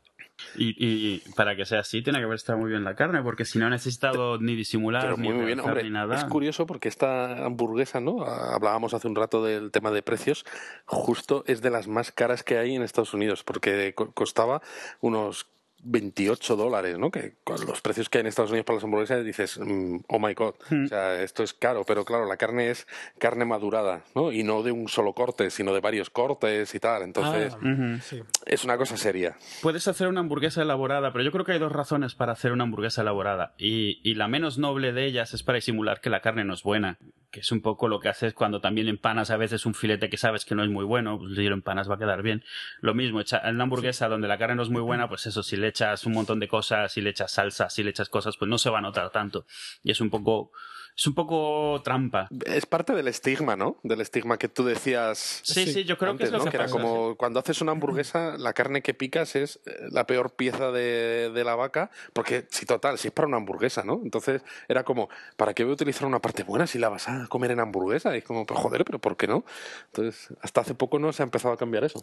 Y, 0.59 0.69
y- 0.71 1.23
y 1.27 1.33
para 1.35 1.55
que 1.57 1.65
sea 1.65 1.81
así, 1.81 2.03
tiene 2.03 2.19
que 2.19 2.25
haber 2.25 2.37
estado 2.37 2.59
muy 2.59 2.71
bien 2.71 2.85
la 2.85 2.95
carne, 2.95 3.23
porque 3.23 3.45
si 3.45 3.59
no 3.59 3.67
ha 3.67 3.71
necesitado 3.71 4.39
ni 4.39 4.55
disimular, 4.55 5.03
Pero 5.03 5.17
ni 5.17 5.33
muy, 5.33 5.45
bien, 5.47 5.61
hombre. 5.61 5.83
ni 5.83 5.91
nada. 5.91 6.15
Es 6.17 6.25
curioso 6.25 6.67
porque 6.67 6.89
esta 6.89 7.45
hamburguesa, 7.45 8.01
¿no? 8.01 8.25
Ah, 8.25 8.55
Hablábamos 8.55 8.95
hace 8.95 9.07
un 9.09 9.15
rato 9.17 9.45
del 9.45 9.71
tema 9.71 9.91
de 9.91 10.03
precios. 10.03 10.45
Justo 10.87 11.45
es 11.47 11.63
de 11.63 11.71
las 11.71 11.89
más 11.89 12.13
caras 12.13 12.43
que 12.43 12.59
hay 12.59 12.75
en 12.75 12.83
Estados 12.83 13.15
Unidos, 13.15 13.43
porque 13.45 13.95
co- 13.95 14.13
costaba 14.13 14.63
unos 15.01 15.47
28 15.89 16.57
dólares, 16.57 16.99
¿no? 16.99 17.11
Que 17.11 17.35
con 17.45 17.65
los 17.67 17.81
precios 17.81 18.09
que 18.09 18.19
hay 18.19 18.21
en 18.23 18.27
Estados 18.27 18.51
Unidos 18.51 18.67
para 18.67 18.77
las 18.77 18.85
hamburguesas 18.85 19.25
dices, 19.25 19.59
mm, 19.59 19.99
oh 20.09 20.19
my 20.19 20.35
god, 20.35 20.55
o 20.85 20.87
sea, 20.89 21.23
esto 21.23 21.43
es 21.43 21.55
caro, 21.55 21.85
pero 21.85 22.05
claro, 22.05 22.27
la 22.27 22.37
carne 22.37 22.71
es 22.71 22.87
carne 23.19 23.45
madurada, 23.45 24.03
¿no? 24.15 24.33
Y 24.33 24.43
no 24.43 24.63
de 24.63 24.73
un 24.73 24.89
solo 24.89 25.13
corte, 25.13 25.51
sino 25.51 25.73
de 25.73 25.81
varios 25.81 26.11
cortes 26.11 26.75
y 26.75 26.81
tal. 26.81 27.03
Entonces, 27.03 27.57
Ah, 27.63 27.99
sí. 28.03 28.21
es 28.47 28.65
una 28.65 28.77
cosa 28.77 28.97
seria. 28.97 29.37
Puedes 29.63 29.87
hacer 29.89 30.09
una 30.09 30.21
hamburguesa 30.21 30.63
elaborada, 30.63 31.13
pero 31.13 31.25
yo 31.25 31.33
creo 31.33 31.45
que 31.45 31.53
hay 31.53 31.59
dos 31.59 31.73
razones 31.73 32.15
para 32.15 32.33
hacer 32.33 32.53
una 32.53 32.65
hamburguesa 32.65 33.03
elaborada. 33.03 33.55
Y, 33.59 34.01
y 34.03 34.15
la 34.15 34.29
menos 34.29 34.59
noble 34.59 34.93
de 34.93 35.05
ellas 35.07 35.35
es 35.35 35.43
para 35.43 35.57
disimular 35.57 36.01
que 36.01 36.11
la 36.11 36.21
carne 36.21 36.45
no 36.45 36.55
es 36.55 36.63
buena. 36.63 36.99
Que 37.31 37.41
es 37.41 37.53
un 37.53 37.61
poco 37.61 37.89
lo 37.89 38.01
que 38.01 38.09
haces 38.09 38.33
cuando 38.33 38.61
también 38.61 38.89
empanas 38.89 39.31
a 39.31 39.37
veces 39.37 39.67
un 39.67 39.75
filete 39.75 40.09
que 40.09 40.17
sabes 40.17 40.45
que 40.47 40.55
no 40.55 40.63
es 40.65 40.71
muy 40.71 40.85
bueno. 40.85 41.19
Pues 41.19 41.35
si 41.35 41.43
lo 41.45 41.55
empanas 41.55 41.91
va 41.91 41.97
a 41.97 41.99
quedar 41.99 42.23
bien. 42.23 42.43
Lo 42.81 42.95
mismo, 42.95 43.21
en 43.21 43.55
una 43.55 43.65
hamburguesa 43.65 44.09
donde 44.09 44.27
la 44.29 44.39
carne 44.39 44.55
no 44.55 44.63
es 44.63 44.71
muy 44.71 44.81
buena, 44.81 45.09
pues 45.09 45.27
eso, 45.27 45.43
si 45.43 45.57
le 45.57 45.69
echas 45.77 46.07
un 46.07 46.13
montón 46.15 46.41
de 46.41 46.49
cosas, 46.49 46.91
si 46.93 47.01
le 47.03 47.11
echas 47.11 47.31
salsa, 47.33 47.69
si 47.69 47.83
le 47.83 47.91
echas 47.91 48.09
cosas, 48.09 48.37
pues 48.39 48.49
no 48.49 48.57
se 48.59 48.71
va 48.71 48.79
a 48.79 48.83
notar 48.83 49.11
tanto. 49.11 49.45
Y 49.83 49.91
es 49.91 50.01
un 50.01 50.09
poco, 50.11 50.51
es 50.97 51.07
un 51.07 51.15
poco 51.15 51.83
trampa. 51.85 52.29
Es 52.47 52.65
parte 52.65 52.95
del 52.95 53.07
estigma, 53.09 53.55
¿no? 53.57 53.79
Del 53.83 54.01
estigma 54.01 54.39
que 54.39 54.49
tú 54.49 54.65
decías 54.65 55.43
Sí, 55.45 55.67
sí, 55.67 55.73
Sí, 55.75 55.85
yo 55.85 55.99
creo 55.99 56.13
antes, 56.13 56.31
que 56.31 56.37
es 56.37 56.39
lo 56.39 56.39
¿no? 56.39 56.45
que, 56.47 56.51
que 56.53 56.57
era 56.57 56.65
pasa. 56.65 56.79
como 56.79 57.17
cuando 57.17 57.39
haces 57.39 57.61
una 57.61 57.73
hamburguesa, 57.73 58.39
la 58.39 58.55
carne 58.55 58.81
que 58.81 58.95
picas 58.95 59.37
es 59.37 59.61
eh, 59.67 59.89
la 59.91 60.07
peor 60.07 60.35
pieza 60.37 60.71
de, 60.73 61.31
de 61.35 61.45
la 61.45 61.55
vaca, 61.55 61.91
porque 62.15 62.47
si 62.51 62.65
total, 62.65 62.97
si 62.97 63.09
es 63.09 63.13
para 63.13 63.29
una 63.29 63.37
hamburguesa, 63.37 63.85
¿no? 63.85 64.01
Entonces 64.03 64.41
era 64.69 64.85
como, 64.85 65.11
¿para 65.37 65.53
qué 65.53 65.65
voy 65.65 65.73
a 65.73 65.75
utilizar 65.75 66.07
una 66.09 66.21
parte 66.21 66.43
buena 66.45 66.67
si 66.67 66.79
la 66.79 66.89
vas 66.89 67.09
a 67.09 67.27
comer 67.29 67.51
en 67.51 67.61
hamburguesa? 67.61 68.15
Y 68.15 68.19
es 68.21 68.25
como, 68.25 68.47
pues 68.47 68.59
joder, 68.59 68.85
pero 68.87 68.99
¿por 68.99 69.19
qué 69.19 69.27
no? 69.27 69.45
Entonces, 69.93 70.29
hasta 70.41 70.63
hace 70.63 70.75
poco 70.75 70.99
no 70.99 71.13
se 71.13 71.23
ha 71.23 71.25
empezado 71.25 71.53
a 71.53 71.59
cambiar 71.59 71.85
eso. 71.85 72.03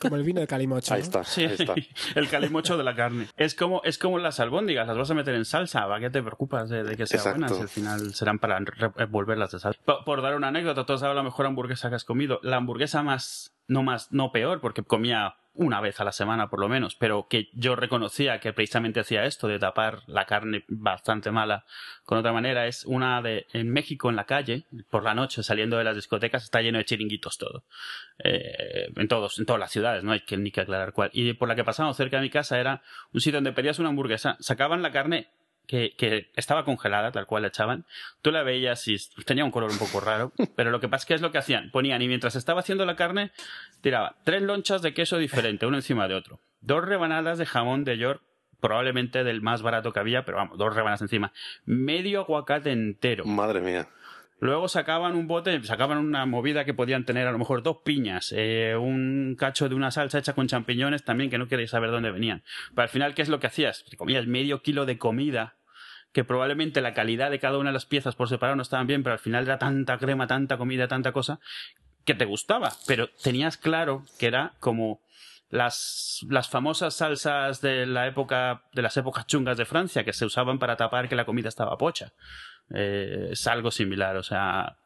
Como 0.00 0.16
el 0.16 0.22
vino 0.22 0.40
de 0.40 0.46
Calimocho. 0.46 0.94
Ahí 0.94 1.00
¿no? 1.00 1.04
está, 1.04 1.24
Sí, 1.24 1.44
ahí 1.44 1.56
está. 1.58 1.74
el 2.14 2.28
calimocho 2.28 2.76
de 2.76 2.84
la 2.84 2.94
carne. 2.94 3.28
Es 3.36 3.54
como, 3.54 3.80
es 3.84 3.98
como 3.98 4.18
las 4.18 4.40
albóndigas, 4.40 4.86
las 4.86 4.96
vas 4.96 5.10
a 5.10 5.14
meter 5.14 5.34
en 5.34 5.44
salsa, 5.44 5.86
¿para 5.86 6.00
qué 6.00 6.10
te 6.10 6.22
preocupas 6.22 6.68
de, 6.70 6.84
de 6.84 6.96
que 6.96 7.06
sean 7.06 7.20
Exacto. 7.20 7.40
buenas? 7.40 7.60
Al 7.60 7.68
final 7.68 8.14
serán 8.14 8.38
para 8.38 8.58
re- 8.58 9.06
volverlas 9.06 9.50
de 9.52 9.58
salsa. 9.60 9.80
Por, 9.84 10.04
por 10.04 10.22
dar 10.22 10.34
una 10.36 10.48
anécdota, 10.48 10.84
tú 10.86 10.92
has 10.92 11.00
dado 11.00 11.14
la 11.14 11.22
mejor 11.22 11.46
hamburguesa 11.46 11.88
que 11.88 11.96
has 11.96 12.04
comido. 12.04 12.40
La 12.42 12.56
hamburguesa 12.56 13.02
más, 13.02 13.52
no 13.68 13.82
más, 13.82 14.12
no 14.12 14.32
peor, 14.32 14.60
porque 14.60 14.82
comía 14.82 15.36
una 15.58 15.80
vez 15.80 16.00
a 16.00 16.04
la 16.04 16.12
semana 16.12 16.48
por 16.48 16.60
lo 16.60 16.68
menos, 16.68 16.94
pero 16.94 17.26
que 17.28 17.48
yo 17.52 17.74
reconocía 17.74 18.38
que 18.38 18.52
precisamente 18.52 19.00
hacía 19.00 19.24
esto 19.24 19.48
de 19.48 19.58
tapar 19.58 20.02
la 20.06 20.24
carne 20.24 20.64
bastante 20.68 21.32
mala 21.32 21.64
con 22.04 22.16
otra 22.16 22.32
manera, 22.32 22.68
es 22.68 22.84
una 22.86 23.20
de 23.22 23.46
en 23.52 23.70
México 23.70 24.08
en 24.08 24.14
la 24.14 24.24
calle, 24.24 24.66
por 24.88 25.02
la 25.02 25.14
noche 25.14 25.42
saliendo 25.42 25.76
de 25.76 25.84
las 25.84 25.96
discotecas, 25.96 26.44
está 26.44 26.62
lleno 26.62 26.78
de 26.78 26.84
chiringuitos 26.84 27.38
todo. 27.38 27.64
Eh, 28.22 28.92
en 28.94 29.08
todos, 29.08 29.38
en 29.40 29.46
todas 29.46 29.58
las 29.58 29.72
ciudades, 29.72 30.04
no 30.04 30.12
hay 30.12 30.20
que 30.20 30.36
ni 30.36 30.52
que 30.52 30.60
aclarar 30.60 30.92
cuál. 30.92 31.10
Y 31.12 31.32
por 31.32 31.48
la 31.48 31.56
que 31.56 31.64
pasamos 31.64 31.96
cerca 31.96 32.18
de 32.18 32.22
mi 32.22 32.30
casa 32.30 32.58
era 32.60 32.82
un 33.12 33.20
sitio 33.20 33.38
donde 33.38 33.52
pedías 33.52 33.80
una 33.80 33.88
hamburguesa, 33.88 34.36
sacaban 34.38 34.80
la 34.80 34.92
carne 34.92 35.28
que, 35.68 35.94
que 35.96 36.32
estaba 36.34 36.64
congelada, 36.64 37.12
tal 37.12 37.26
cual 37.26 37.42
la 37.42 37.48
echaban, 37.48 37.84
tú 38.22 38.32
la 38.32 38.42
veías 38.42 38.88
y 38.88 38.96
tenía 39.24 39.44
un 39.44 39.52
color 39.52 39.70
un 39.70 39.78
poco 39.78 40.00
raro, 40.00 40.32
pero 40.56 40.70
lo 40.70 40.80
que 40.80 40.88
pasa 40.88 41.02
es 41.02 41.06
que 41.06 41.14
es 41.14 41.20
lo 41.20 41.30
que 41.30 41.38
hacían, 41.38 41.70
ponían 41.70 42.02
y 42.02 42.08
mientras 42.08 42.34
estaba 42.34 42.60
haciendo 42.60 42.86
la 42.86 42.96
carne, 42.96 43.30
tiraba 43.82 44.16
tres 44.24 44.42
lonchas 44.42 44.82
de 44.82 44.94
queso 44.94 45.18
diferente, 45.18 45.66
uno 45.66 45.76
encima 45.76 46.08
de 46.08 46.14
otro, 46.14 46.40
dos 46.62 46.84
rebanadas 46.84 47.38
de 47.38 47.46
jamón 47.46 47.84
de 47.84 47.98
York, 47.98 48.22
probablemente 48.60 49.22
del 49.22 49.42
más 49.42 49.62
barato 49.62 49.92
que 49.92 50.00
había, 50.00 50.24
pero 50.24 50.38
vamos, 50.38 50.58
dos 50.58 50.74
rebanadas 50.74 51.02
encima, 51.02 51.32
medio 51.66 52.22
aguacate 52.22 52.72
entero, 52.72 53.24
Madre 53.26 53.60
mía. 53.60 53.88
Luego 54.40 54.68
sacaban 54.68 55.16
un 55.16 55.26
bote, 55.26 55.60
sacaban 55.64 55.98
una 55.98 56.24
movida 56.24 56.64
que 56.64 56.72
podían 56.72 57.04
tener 57.04 57.26
a 57.26 57.32
lo 57.32 57.38
mejor 57.38 57.64
dos 57.64 57.78
piñas, 57.84 58.32
eh, 58.36 58.76
un 58.76 59.34
cacho 59.36 59.68
de 59.68 59.74
una 59.74 59.90
salsa 59.90 60.18
hecha 60.20 60.32
con 60.32 60.46
champiñones 60.46 61.02
también 61.02 61.28
que 61.28 61.38
no 61.38 61.48
queréis 61.48 61.70
saber 61.70 61.90
dónde 61.90 62.12
venían. 62.12 62.44
Pero 62.70 62.82
al 62.82 62.88
final, 62.88 63.14
¿qué 63.14 63.22
es 63.22 63.28
lo 63.28 63.40
que 63.40 63.48
hacías? 63.48 63.84
Te 63.90 63.96
comías 63.96 64.28
medio 64.28 64.62
kilo 64.62 64.86
de 64.86 64.96
comida 64.96 65.57
que 66.12 66.24
probablemente 66.24 66.80
la 66.80 66.94
calidad 66.94 67.30
de 67.30 67.38
cada 67.38 67.58
una 67.58 67.70
de 67.70 67.74
las 67.74 67.86
piezas 67.86 68.14
por 68.14 68.28
separado 68.28 68.56
no 68.56 68.62
estaban 68.62 68.86
bien, 68.86 69.02
pero 69.02 69.12
al 69.14 69.18
final 69.18 69.44
era 69.44 69.58
tanta 69.58 69.98
crema, 69.98 70.26
tanta 70.26 70.56
comida, 70.56 70.88
tanta 70.88 71.12
cosa 71.12 71.40
que 72.04 72.14
te 72.14 72.24
gustaba, 72.24 72.72
pero 72.86 73.08
tenías 73.22 73.58
claro 73.58 74.04
que 74.18 74.26
era 74.26 74.54
como 74.60 75.00
las, 75.50 76.20
las 76.28 76.48
famosas 76.48 76.94
salsas 76.94 77.60
de 77.60 77.86
la 77.86 78.06
época, 78.06 78.62
de 78.72 78.82
las 78.82 78.96
épocas 78.96 79.26
chungas 79.26 79.58
de 79.58 79.64
Francia 79.64 80.04
que 80.04 80.12
se 80.12 80.24
usaban 80.24 80.58
para 80.58 80.76
tapar 80.76 81.08
que 81.08 81.16
la 81.16 81.24
comida 81.24 81.48
estaba 81.48 81.76
pocha. 81.76 82.12
Eh, 82.74 83.28
es 83.32 83.46
algo 83.46 83.70
similar, 83.70 84.16
o 84.16 84.22
sea, 84.22 84.76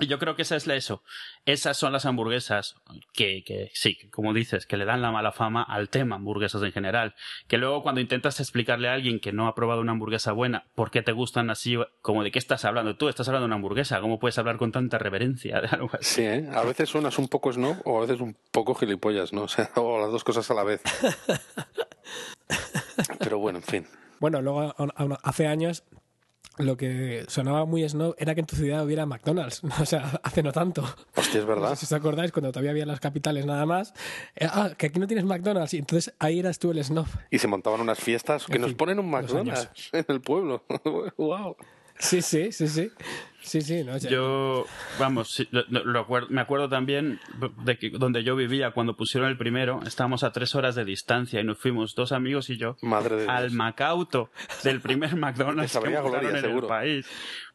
yo 0.00 0.18
creo 0.18 0.36
que 0.36 0.42
esa 0.42 0.56
es 0.56 0.66
la 0.66 0.74
eso. 0.74 1.02
Esas 1.46 1.76
son 1.76 1.92
las 1.92 2.04
hamburguesas 2.04 2.74
que, 3.14 3.42
que 3.44 3.70
sí, 3.72 3.96
como 4.10 4.34
dices, 4.34 4.66
que 4.66 4.76
le 4.76 4.84
dan 4.84 5.00
la 5.00 5.10
mala 5.10 5.32
fama 5.32 5.62
al 5.62 5.88
tema 5.88 6.16
hamburguesas 6.16 6.62
en 6.62 6.72
general. 6.72 7.14
Que 7.48 7.56
luego 7.56 7.82
cuando 7.82 8.00
intentas 8.00 8.40
explicarle 8.40 8.88
a 8.88 8.94
alguien 8.94 9.20
que 9.20 9.32
no 9.32 9.46
ha 9.46 9.54
probado 9.54 9.80
una 9.80 9.92
hamburguesa 9.92 10.32
buena, 10.32 10.66
por 10.74 10.90
qué 10.90 11.02
te 11.02 11.12
gustan 11.12 11.50
así, 11.50 11.76
como 12.02 12.22
de 12.22 12.30
qué 12.30 12.38
estás 12.38 12.64
hablando. 12.64 12.96
Tú 12.96 13.08
estás 13.08 13.28
hablando 13.28 13.44
de 13.44 13.46
una 13.46 13.56
hamburguesa, 13.56 14.00
¿cómo 14.00 14.18
puedes 14.18 14.38
hablar 14.38 14.58
con 14.58 14.72
tanta 14.72 14.98
reverencia 14.98 15.60
de 15.60 15.68
algo 15.68 15.90
así? 15.92 16.16
Sí, 16.16 16.22
¿eh? 16.22 16.48
A 16.52 16.62
veces 16.62 16.88
suenas 16.88 17.18
un 17.18 17.28
poco 17.28 17.52
snob 17.52 17.76
o 17.84 17.98
a 17.98 18.00
veces 18.02 18.20
un 18.20 18.36
poco 18.52 18.74
gilipollas, 18.74 19.32
¿no? 19.32 19.46
O 19.46 19.48
sea, 19.48 19.70
o 19.76 20.00
las 20.00 20.10
dos 20.10 20.24
cosas 20.24 20.50
a 20.50 20.54
la 20.54 20.64
vez. 20.64 20.82
Pero 23.20 23.38
bueno, 23.38 23.58
en 23.58 23.64
fin. 23.64 23.86
Bueno, 24.18 24.42
luego 24.42 24.74
hace 25.22 25.46
años 25.46 25.84
lo 26.58 26.76
que 26.76 27.24
sonaba 27.28 27.64
muy 27.66 27.86
snob 27.88 28.14
era 28.18 28.34
que 28.34 28.40
en 28.40 28.46
tu 28.46 28.56
ciudad 28.56 28.84
hubiera 28.84 29.04
McDonald's. 29.06 29.62
O 29.80 29.84
sea, 29.86 30.20
hace 30.22 30.42
no 30.42 30.52
tanto. 30.52 30.82
Hostia, 31.14 31.40
es 31.40 31.46
No 31.46 31.54
verdad. 31.54 31.70
sé 31.70 31.76
si 31.76 31.84
os 31.86 31.92
acordáis, 31.92 32.32
cuando 32.32 32.50
todavía 32.52 32.70
había 32.70 32.86
las 32.86 33.00
capitales 33.00 33.44
nada 33.46 33.66
más. 33.66 33.92
eh, 34.36 34.46
ah, 34.50 34.70
que 34.76 34.86
aquí 34.86 34.98
no 34.98 35.06
tienes 35.06 35.24
McDonald's. 35.24 35.74
Y 35.74 35.78
entonces 35.78 36.14
ahí 36.18 36.38
eras 36.40 36.58
tú 36.58 36.70
el 36.70 36.82
snob. 36.82 37.06
Y 37.30 37.38
se 37.38 37.46
montaban 37.48 37.80
unas 37.80 37.98
fiestas 37.98 38.46
que 38.46 38.54
En 38.56 38.62
nos 38.62 38.70
fin, 38.70 38.76
ponen 38.76 38.98
un 38.98 39.10
McDonald's 39.10 39.68
en 39.92 40.04
el 40.08 40.20
pueblo. 40.20 40.64
wow. 41.16 41.56
Sí, 41.98 42.20
sí, 42.20 42.52
sí, 42.52 42.68
sí. 42.68 42.90
Sí, 43.46 43.60
sí, 43.62 43.84
no, 43.84 43.94
sea, 44.00 44.10
Yo, 44.10 44.66
vamos, 44.98 45.30
sí, 45.30 45.46
lo- 45.52 45.64
lo- 45.68 45.84
lo 45.84 46.00
acuerdo- 46.00 46.26
me 46.30 46.40
acuerdo 46.40 46.68
también 46.68 47.20
de 47.64 47.78
que 47.78 47.90
donde 47.90 48.24
yo 48.24 48.34
vivía 48.34 48.72
cuando 48.72 48.96
pusieron 48.96 49.30
el 49.30 49.38
primero, 49.38 49.80
estábamos 49.86 50.24
a 50.24 50.32
tres 50.32 50.54
horas 50.56 50.74
de 50.74 50.84
distancia 50.84 51.40
y 51.40 51.44
nos 51.44 51.56
fuimos 51.58 51.94
dos 51.94 52.10
amigos 52.10 52.50
y 52.50 52.56
yo 52.56 52.76
Madre 52.82 53.16
de 53.16 53.28
al 53.28 53.44
Dios. 53.44 53.52
Macauto 53.54 54.30
del 54.64 54.80
primer 54.80 55.14
McDonald's 55.16 55.72
que 55.72 55.78
gloria, 56.10 56.30
en 56.30 56.36
el 56.36 56.42
seguro. 56.42 56.66
país. 56.68 57.06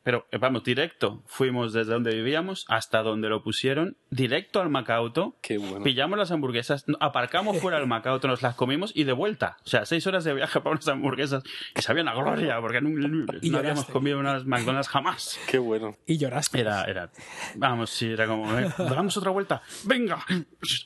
Pero 0.04 0.26
eh, 0.32 0.38
vamos, 0.40 0.64
directo. 0.64 1.22
Fuimos 1.28 1.74
desde 1.74 1.94
donde 1.94 2.14
vivíamos 2.16 2.66
hasta 2.68 3.04
donde 3.04 3.30
lo 3.30 3.44
pusieron, 3.44 3.98
directo 4.10 4.60
al 4.62 4.70
Macauto. 4.70 5.36
Qué 5.42 5.58
bueno. 5.58 5.84
Pillamos 5.84 6.18
las 6.18 6.32
hamburguesas, 6.32 6.88
no, 6.88 6.98
aparcamos 7.00 7.60
fuera 7.60 7.78
del 7.78 7.88
Macauto, 7.88 8.28
nos 8.28 8.42
las 8.42 8.56
comimos 8.56 8.92
y 8.96 9.04
de 9.04 9.14
vuelta. 9.14 9.58
O 9.66 9.70
sea, 9.70 9.86
seis 9.86 10.08
horas 10.08 10.24
de 10.24 10.34
viaje 10.34 10.60
para 10.62 10.72
unas 10.72 10.88
hamburguesas 10.88 11.44
que 11.76 11.82
sabían 11.82 12.08
a 12.08 12.16
gloria, 12.16 12.60
porque 12.62 12.82
no, 12.82 13.58
habíamos 13.60 13.86
comido 13.86 14.20
unas 14.20 14.46
McDonald's 14.46 14.90
jamás. 14.90 15.40
Qué 15.48 15.60
bueno. 15.60 15.96
Y 16.08 16.18
lloraste. 16.18 16.60
Era, 16.62 16.84
era, 16.86 17.12
vamos, 17.56 17.90
sí, 17.92 18.08
era 18.12 18.26
como, 18.28 18.58
eh, 18.58 18.70
damos 18.78 19.16
otra 19.18 19.32
vuelta, 19.32 19.62
venga, 19.86 20.26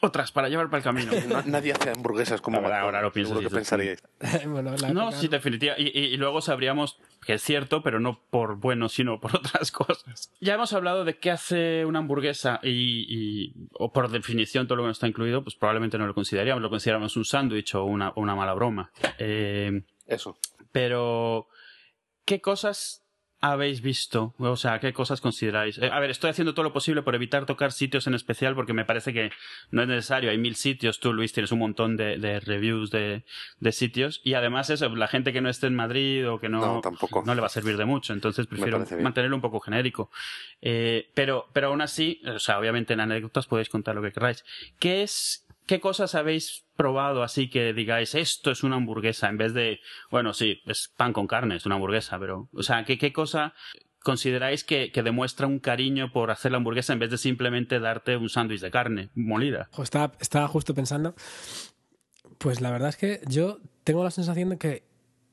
otras 0.01 0.31
para 0.31 0.49
llevar 0.49 0.69
para 0.69 0.77
el 0.79 0.83
camino. 0.83 1.11
Na- 1.29 1.43
nadie 1.45 1.71
hace 1.71 1.91
hamburguesas 1.91 2.41
como 2.41 2.57
Ahora- 2.57 2.81
ahora 2.81 3.01
lo 3.01 3.11
pienso, 3.11 3.35
sí, 3.39 3.43
que 3.45 3.49
pensaríais. 3.49 4.03
bueno, 4.47 4.75
No, 4.93 5.11
sí, 5.11 5.27
definitivamente. 5.27 5.89
Y, 5.97 5.99
y- 5.99 6.05
y 6.13 6.17
luego 6.17 6.41
sabríamos 6.41 6.99
que 7.25 7.33
es 7.33 7.41
cierto, 7.41 7.81
pero 7.83 7.99
no 7.99 8.21
por 8.29 8.55
bueno, 8.57 8.87
sino 8.89 9.19
por 9.19 9.35
otras 9.35 9.71
cosas. 9.71 10.31
Ya 10.39 10.53
hemos 10.55 10.73
hablado 10.73 11.03
de 11.05 11.17
qué 11.17 11.31
hace 11.31 11.85
una 11.85 11.99
hamburguesa 11.99 12.59
y, 12.63 13.05
y- 13.07 13.53
o 13.73 13.91
por 13.91 14.09
definición 14.09 14.67
todo 14.67 14.77
lo 14.77 14.83
que 14.83 14.87
no 14.87 14.91
está 14.91 15.07
incluido, 15.07 15.43
pues 15.43 15.55
probablemente 15.55 15.97
no 15.97 16.07
lo 16.07 16.13
consideraríamos, 16.13 16.61
lo 16.61 16.69
consideramos 16.69 17.15
un 17.17 17.25
sándwich 17.25 17.75
o 17.75 17.83
una, 17.85 18.13
una 18.15 18.35
mala 18.35 18.53
broma. 18.53 18.91
Eh, 19.17 19.83
Eso. 20.07 20.37
pero, 20.71 21.47
¿qué 22.25 22.41
cosas 22.41 23.04
habéis 23.51 23.81
visto? 23.81 24.33
O 24.37 24.55
sea, 24.55 24.79
¿qué 24.79 24.93
cosas 24.93 25.21
consideráis? 25.21 25.77
Eh, 25.77 25.89
a 25.91 25.99
ver, 25.99 26.09
estoy 26.09 26.29
haciendo 26.29 26.53
todo 26.53 26.63
lo 26.63 26.73
posible 26.73 27.01
por 27.01 27.15
evitar 27.15 27.45
tocar 27.45 27.71
sitios 27.71 28.07
en 28.07 28.13
especial 28.13 28.55
porque 28.55 28.73
me 28.73 28.85
parece 28.85 29.13
que 29.13 29.31
no 29.71 29.81
es 29.81 29.87
necesario. 29.87 30.29
Hay 30.29 30.37
mil 30.37 30.55
sitios. 30.55 30.99
Tú, 30.99 31.13
Luis, 31.13 31.33
tienes 31.33 31.51
un 31.51 31.59
montón 31.59 31.97
de, 31.97 32.17
de 32.17 32.39
reviews 32.39 32.91
de, 32.91 33.23
de, 33.59 33.71
sitios. 33.71 34.21
Y 34.23 34.33
además 34.33 34.69
eso, 34.69 34.93
la 34.95 35.07
gente 35.07 35.33
que 35.33 35.41
no 35.41 35.49
esté 35.49 35.67
en 35.67 35.75
Madrid 35.75 36.29
o 36.29 36.39
que 36.39 36.49
no, 36.49 36.65
no, 36.65 36.81
tampoco. 36.81 37.23
no 37.25 37.35
le 37.35 37.41
va 37.41 37.47
a 37.47 37.49
servir 37.49 37.77
de 37.77 37.85
mucho. 37.85 38.13
Entonces 38.13 38.47
prefiero 38.47 38.79
mantenerlo 39.01 39.35
un 39.35 39.41
poco 39.41 39.59
genérico. 39.59 40.09
Eh, 40.61 41.11
pero, 41.13 41.49
pero 41.53 41.67
aún 41.67 41.81
así, 41.81 42.21
o 42.25 42.39
sea, 42.39 42.59
obviamente 42.59 42.93
en 42.93 42.99
anécdotas 42.99 43.47
podéis 43.47 43.69
contar 43.69 43.95
lo 43.95 44.01
que 44.01 44.11
queráis. 44.11 44.43
¿Qué 44.79 45.03
es 45.03 45.44
¿Qué 45.65 45.79
cosas 45.79 46.15
habéis 46.15 46.65
probado 46.75 47.23
así 47.23 47.49
que 47.49 47.73
digáis 47.73 48.15
esto 48.15 48.51
es 48.51 48.63
una 48.63 48.75
hamburguesa 48.75 49.29
en 49.29 49.37
vez 49.37 49.53
de, 49.53 49.79
bueno, 50.11 50.33
sí, 50.33 50.61
es 50.65 50.91
pan 50.95 51.13
con 51.13 51.27
carne, 51.27 51.55
es 51.55 51.65
una 51.65 51.75
hamburguesa, 51.75 52.19
pero, 52.19 52.49
o 52.53 52.63
sea, 52.63 52.83
¿qué, 52.85 52.97
qué 52.97 53.13
cosa 53.13 53.53
consideráis 54.03 54.63
que, 54.63 54.91
que, 54.91 55.01
demuestra 55.01 55.47
un 55.47 55.59
cariño 55.59 56.11
por 56.11 56.29
hacer 56.29 56.51
la 56.51 56.57
hamburguesa 56.57 56.93
en 56.93 56.99
vez 56.99 57.09
de 57.09 57.17
simplemente 57.17 57.79
darte 57.79 58.17
un 58.17 58.29
sándwich 58.29 58.61
de 58.61 58.69
carne 58.69 59.09
molida? 59.15 59.69
Estaba, 59.81 60.13
estaba 60.19 60.47
justo 60.47 60.75
pensando, 60.75 61.15
pues 62.37 62.61
la 62.61 62.69
verdad 62.69 62.89
es 62.89 62.97
que 62.97 63.21
yo 63.27 63.59
tengo 63.83 64.03
la 64.03 64.11
sensación 64.11 64.49
de 64.49 64.57
que 64.57 64.83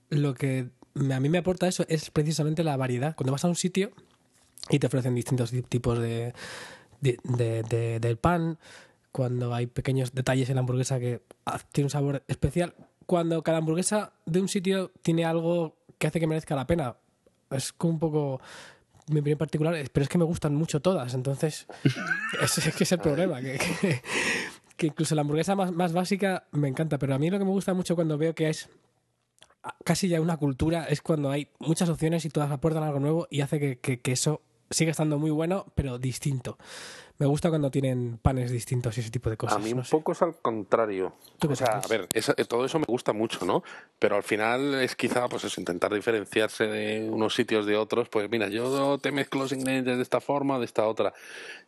lo 0.08 0.34
que 0.34 0.70
a 0.94 1.20
mí 1.20 1.28
me 1.28 1.38
aporta 1.38 1.68
eso 1.68 1.84
es 1.88 2.10
precisamente 2.10 2.64
la 2.64 2.76
variedad. 2.76 3.14
Cuando 3.16 3.32
vas 3.32 3.44
a 3.44 3.48
un 3.48 3.56
sitio 3.56 3.92
y 4.70 4.78
te 4.78 4.86
ofrecen 4.86 5.14
distintos 5.14 5.52
tipos 5.68 5.98
de, 5.98 6.32
de, 7.00 7.18
de, 7.24 7.62
de 7.62 8.00
del 8.00 8.16
pan, 8.16 8.58
cuando 9.12 9.54
hay 9.54 9.66
pequeños 9.66 10.14
detalles 10.14 10.48
en 10.48 10.56
la 10.56 10.60
hamburguesa 10.60 10.98
que 10.98 11.22
tiene 11.70 11.86
un 11.86 11.90
sabor 11.90 12.24
especial, 12.26 12.74
cuando 13.06 13.42
cada 13.42 13.58
hamburguesa 13.58 14.14
de 14.24 14.40
un 14.40 14.48
sitio 14.48 14.90
tiene 15.02 15.24
algo 15.24 15.76
que 15.98 16.06
hace 16.06 16.18
que 16.18 16.26
merezca 16.26 16.56
la 16.56 16.66
pena. 16.66 16.96
Es 17.50 17.74
un 17.82 17.98
poco 17.98 18.40
mi 19.08 19.20
opinión 19.20 19.38
particular, 19.38 19.76
pero 19.92 20.02
es 20.02 20.08
que 20.08 20.18
me 20.18 20.24
gustan 20.24 20.54
mucho 20.54 20.80
todas, 20.80 21.12
entonces 21.12 21.66
ese 22.42 22.70
es 22.70 22.92
el 22.92 22.98
problema, 22.98 23.40
que, 23.40 24.86
incluso 24.86 25.14
la 25.14 25.20
hamburguesa 25.20 25.54
más, 25.54 25.72
más, 25.72 25.92
básica 25.92 26.44
me 26.52 26.68
encanta, 26.68 26.98
pero 26.98 27.14
a 27.14 27.18
mí 27.18 27.28
lo 27.28 27.38
que 27.38 27.44
me 27.44 27.50
gusta 27.50 27.74
mucho 27.74 27.94
cuando 27.94 28.16
veo 28.16 28.34
que 28.34 28.48
es 28.48 28.68
casi 29.84 30.08
ya 30.08 30.20
una 30.20 30.36
cultura 30.36 30.84
es 30.84 31.02
cuando 31.02 31.30
hay 31.30 31.48
muchas 31.58 31.88
opciones 31.88 32.24
y 32.24 32.30
todas 32.30 32.50
aportan 32.50 32.82
algo 32.84 33.00
nuevo 33.00 33.28
y 33.30 33.42
hace 33.42 33.60
que, 33.60 34.00
que 34.00 34.12
eso 34.12 34.40
sigue 34.72 34.90
estando 34.90 35.18
muy 35.18 35.30
bueno, 35.30 35.66
pero 35.74 35.98
distinto. 35.98 36.58
Me 37.18 37.26
gusta 37.26 37.50
cuando 37.50 37.70
tienen 37.70 38.18
panes 38.20 38.50
distintos 38.50 38.96
y 38.96 39.00
ese 39.00 39.10
tipo 39.10 39.30
de 39.30 39.36
cosas. 39.36 39.56
A 39.56 39.60
mí 39.60 39.72
un 39.72 39.84
poco 39.84 40.12
es 40.12 40.22
al 40.22 40.34
contrario. 40.36 41.12
O 41.48 41.54
sea, 41.54 41.80
a 41.84 41.86
ver, 41.86 42.08
eh, 42.12 42.44
todo 42.46 42.64
eso 42.64 42.80
me 42.80 42.84
gusta 42.86 43.12
mucho, 43.12 43.44
¿no? 43.44 43.62
Pero 43.98 44.16
al 44.16 44.24
final 44.24 44.74
es 44.74 44.96
quizá, 44.96 45.28
pues 45.28 45.44
eso, 45.44 45.60
intentar 45.60 45.94
diferenciarse 45.94 46.66
de 46.66 47.08
unos 47.08 47.34
sitios 47.34 47.64
de 47.64 47.76
otros. 47.76 48.08
Pues 48.08 48.28
mira, 48.28 48.48
yo 48.48 48.98
te 48.98 49.12
mezclo 49.12 49.42
los 49.42 49.52
ingredientes 49.52 49.98
de 49.98 50.02
esta 50.02 50.20
forma 50.20 50.56
o 50.56 50.58
de 50.58 50.64
esta 50.64 50.84
otra. 50.86 51.12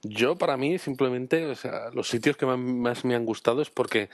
Yo, 0.03 0.35
para 0.37 0.57
mí, 0.57 0.79
simplemente, 0.79 1.47
o 1.47 1.55
sea, 1.55 1.91
los 1.93 2.09
sitios 2.09 2.37
que 2.37 2.47
más 2.47 3.05
me 3.05 3.15
han 3.15 3.25
gustado 3.25 3.63
es 3.63 3.71
porque 3.71 4.09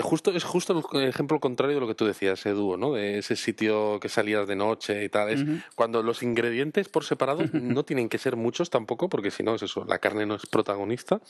justo, 0.00 0.30
es 0.30 0.44
justo 0.44 0.82
el 0.92 1.08
ejemplo 1.08 1.40
contrario 1.40 1.76
de 1.76 1.80
lo 1.80 1.86
que 1.86 1.94
tú 1.94 2.06
decías, 2.06 2.44
Edu, 2.46 2.76
¿no? 2.76 2.92
De 2.92 3.18
ese 3.18 3.36
sitio 3.36 3.98
que 4.00 4.08
salías 4.08 4.46
de 4.46 4.56
noche 4.56 5.04
y 5.04 5.08
tal. 5.08 5.30
Es 5.30 5.44
cuando 5.74 6.02
los 6.02 6.22
ingredientes 6.22 6.88
por 6.88 7.04
separado 7.04 7.42
no 7.52 7.84
tienen 7.84 8.08
que 8.08 8.18
ser 8.18 8.36
muchos 8.36 8.70
tampoco, 8.70 9.08
porque 9.08 9.30
si 9.30 9.42
no 9.42 9.54
es 9.54 9.62
eso, 9.62 9.84
la 9.84 9.98
carne 9.98 10.26
no 10.26 10.36
es 10.36 10.46
protagonista. 10.46 11.20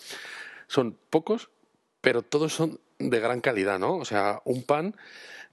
Son 0.66 0.96
pocos, 1.10 1.50
pero 2.00 2.22
todos 2.22 2.52
son 2.52 2.80
de 2.98 3.20
gran 3.20 3.40
calidad, 3.40 3.78
¿no? 3.78 3.96
O 3.96 4.04
sea, 4.04 4.42
un 4.44 4.62
pan, 4.62 4.94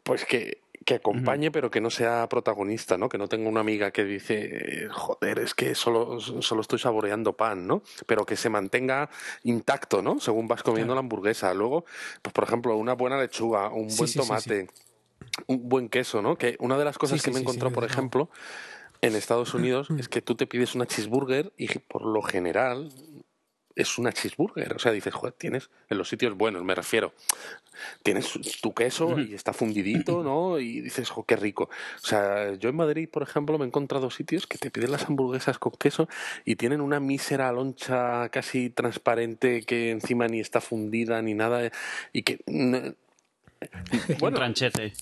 pues 0.03 0.25
que 0.25 0.64
que 0.85 0.95
acompañe, 0.95 1.49
pero 1.49 1.71
que 1.71 1.81
no 1.81 1.89
sea 1.89 2.29
protagonista, 2.29 2.95
¿no? 2.97 3.09
Que 3.09 3.17
no 3.17 3.27
tenga 3.27 3.49
una 3.49 3.61
amiga 3.61 3.89
que 3.89 4.05
dice, 4.05 4.87
joder, 4.91 5.39
es 5.39 5.55
que 5.55 5.73
solo, 5.73 6.19
solo 6.19 6.61
estoy 6.61 6.77
saboreando 6.77 7.33
pan, 7.33 7.65
¿no? 7.65 7.81
Pero 8.05 8.25
que 8.25 8.35
se 8.35 8.49
mantenga 8.49 9.09
intacto, 9.43 10.03
¿no? 10.03 10.19
Según 10.19 10.47
vas 10.47 10.61
comiendo 10.61 10.93
la 10.93 10.99
hamburguesa. 10.99 11.53
Luego, 11.55 11.85
pues 12.21 12.31
por 12.33 12.43
ejemplo, 12.43 12.77
una 12.77 12.93
buena 12.93 13.19
lechuga, 13.19 13.69
un 13.69 13.87
buen 13.97 14.13
tomate, 14.13 14.67
un 15.47 15.67
buen 15.67 15.89
queso, 15.89 16.21
¿no? 16.21 16.37
Que 16.37 16.55
una 16.59 16.77
de 16.77 16.85
las 16.85 16.99
cosas 16.99 17.23
que 17.23 17.31
me 17.31 17.37
he 17.37 17.41
encontrado, 17.41 17.73
por 17.73 17.83
ejemplo, 17.83 18.29
en 19.01 19.15
Estados 19.15 19.53
Unidos 19.55 19.89
es 19.97 20.07
que 20.07 20.21
tú 20.21 20.35
te 20.35 20.45
pides 20.45 20.75
una 20.75 20.85
cheeseburger 20.85 21.51
y 21.57 21.67
por 21.79 22.05
lo 22.05 22.21
general 22.21 22.91
es 23.75 23.97
una 23.97 24.11
cheeseburger. 24.11 24.73
O 24.73 24.79
sea, 24.79 24.91
dices, 24.91 25.13
joder, 25.13 25.33
tienes 25.33 25.69
en 25.89 25.97
los 25.97 26.09
sitios 26.09 26.35
buenos, 26.35 26.63
me 26.63 26.75
refiero. 26.75 27.13
Tienes 28.03 28.31
tu 28.61 28.73
queso 28.73 29.19
y 29.19 29.33
está 29.33 29.51
fundidito, 29.51 30.23
¿no? 30.23 30.59
Y 30.59 30.81
dices, 30.81 31.09
joder, 31.09 31.25
qué 31.25 31.35
rico. 31.35 31.69
O 32.03 32.07
sea, 32.07 32.53
yo 32.53 32.69
en 32.69 32.75
Madrid, 32.75 33.09
por 33.09 33.23
ejemplo, 33.23 33.57
me 33.57 33.65
he 33.65 33.67
encontrado 33.67 34.09
sitios 34.09 34.47
que 34.47 34.57
te 34.57 34.71
piden 34.71 34.91
las 34.91 35.05
hamburguesas 35.05 35.59
con 35.59 35.73
queso 35.73 36.07
y 36.45 36.55
tienen 36.55 36.81
una 36.81 36.99
mísera 36.99 37.51
loncha 37.51 38.29
casi 38.29 38.69
transparente 38.69 39.63
que 39.63 39.91
encima 39.91 40.27
ni 40.27 40.39
está 40.39 40.61
fundida 40.61 41.21
ni 41.21 41.33
nada 41.33 41.71
y 42.13 42.23
que. 42.23 42.39
Bueno, 44.19 44.37
tranchete. 44.37 44.93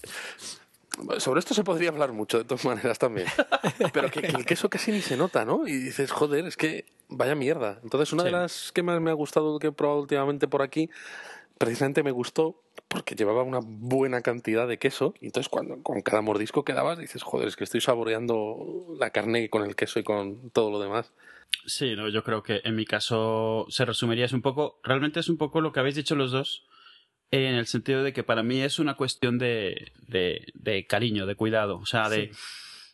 Sobre 1.17 1.39
esto 1.39 1.53
se 1.53 1.63
podría 1.63 1.89
hablar 1.89 2.13
mucho, 2.13 2.37
de 2.37 2.43
todas 2.43 2.65
maneras, 2.65 2.99
también. 2.99 3.27
Pero 3.93 4.11
que, 4.11 4.19
el 4.19 4.45
queso 4.45 4.69
casi 4.69 4.91
ni 4.91 5.01
se 5.01 5.17
nota, 5.17 5.43
¿no? 5.43 5.67
Y 5.67 5.73
dices, 5.73 6.11
joder, 6.11 6.45
es 6.45 6.55
que 6.55 6.85
vaya 7.09 7.35
mierda. 7.35 7.79
Entonces, 7.83 8.13
una 8.13 8.23
de 8.23 8.31
las 8.31 8.71
que 8.71 8.83
más 8.83 9.01
me 9.01 9.09
ha 9.09 9.13
gustado 9.13 9.57
que 9.59 9.67
he 9.67 9.71
probado 9.71 10.01
últimamente 10.01 10.47
por 10.47 10.61
aquí, 10.61 10.89
precisamente 11.57 12.03
me 12.03 12.11
gustó 12.11 12.61
porque 12.87 13.15
llevaba 13.15 13.41
una 13.43 13.59
buena 13.61 14.21
cantidad 14.21 14.67
de 14.67 14.77
queso. 14.77 15.15
Y 15.19 15.27
entonces, 15.27 15.49
cuando 15.49 15.81
con 15.81 16.01
cada 16.01 16.21
mordisco 16.21 16.63
que 16.63 16.73
dabas, 16.73 16.99
dices, 16.99 17.23
joder, 17.23 17.47
es 17.47 17.55
que 17.55 17.63
estoy 17.63 17.81
saboreando 17.81 18.95
la 18.99 19.09
carne 19.09 19.49
con 19.49 19.63
el 19.63 19.75
queso 19.75 19.99
y 19.99 20.03
con 20.03 20.51
todo 20.51 20.69
lo 20.69 20.79
demás. 20.79 21.11
Sí, 21.65 21.95
no, 21.95 22.09
yo 22.09 22.23
creo 22.23 22.43
que 22.43 22.61
en 22.63 22.75
mi 22.75 22.85
caso 22.85 23.65
se 23.69 23.85
resumiría 23.85 24.25
es 24.25 24.33
un 24.33 24.41
poco, 24.41 24.79
realmente 24.83 25.19
es 25.19 25.29
un 25.29 25.37
poco 25.37 25.61
lo 25.61 25.71
que 25.71 25.79
habéis 25.79 25.95
dicho 25.95 26.15
los 26.15 26.31
dos 26.31 26.63
en 27.37 27.55
el 27.55 27.65
sentido 27.65 28.03
de 28.03 28.13
que 28.13 28.23
para 28.23 28.43
mí 28.43 28.61
es 28.61 28.79
una 28.79 28.95
cuestión 28.95 29.37
de, 29.39 29.91
de, 30.07 30.85
cariño, 30.87 31.25
de 31.25 31.35
cuidado, 31.35 31.77
o 31.77 31.85
sea, 31.85 32.09
de, 32.09 32.31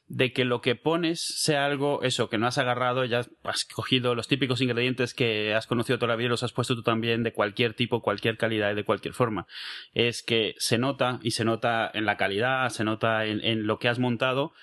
de 0.08 0.32
que 0.32 0.46
lo 0.46 0.62
que 0.62 0.76
pones 0.76 1.22
sea 1.22 1.66
algo, 1.66 2.04
eso, 2.04 2.30
que 2.30 2.38
no 2.38 2.48
has 2.48 2.58
agarrado, 2.58 3.04
ya 3.04 3.26
has 3.44 3.66
cogido 3.66 4.16
los 4.16 4.30
típicos 4.30 4.62
ingredientes 4.62 5.14
que 5.14 5.54
has 5.54 5.68
conocido 5.68 6.00
toda 6.00 6.14
la 6.14 6.16
vida 6.16 6.28
y 6.28 6.30
los 6.30 6.44
has 6.44 6.54
puesto 6.54 6.76
tú 6.76 6.84
también 6.84 7.24
de 7.24 7.34
cualquier 7.34 7.74
tipo, 7.74 8.02
cualquier 8.02 8.38
calidad 8.38 8.72
y 8.72 8.76
de 8.76 8.86
cualquier 8.86 9.14
forma. 9.14 9.46
Es 9.94 10.24
que 10.24 10.56
se 10.58 10.78
nota, 10.78 11.20
y 11.22 11.32
se 11.32 11.44
nota 11.44 11.92
en 11.94 12.06
la 12.06 12.16
calidad, 12.16 12.70
se 12.70 12.86
nota 12.86 13.26
en, 13.26 13.44
en 13.44 13.68
lo 13.68 13.78
que 13.78 13.90
has 13.90 14.00
montado, 14.00 14.54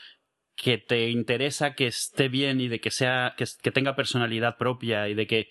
que 0.56 0.78
te 0.78 1.10
interesa 1.10 1.74
que 1.74 1.86
esté 1.86 2.28
bien 2.28 2.62
y 2.62 2.68
de 2.68 2.80
que 2.80 2.90
sea, 2.90 3.34
que, 3.36 3.44
que 3.62 3.70
tenga 3.70 3.94
personalidad 3.94 4.56
propia 4.56 5.08
y 5.08 5.14
de 5.14 5.26
que, 5.26 5.48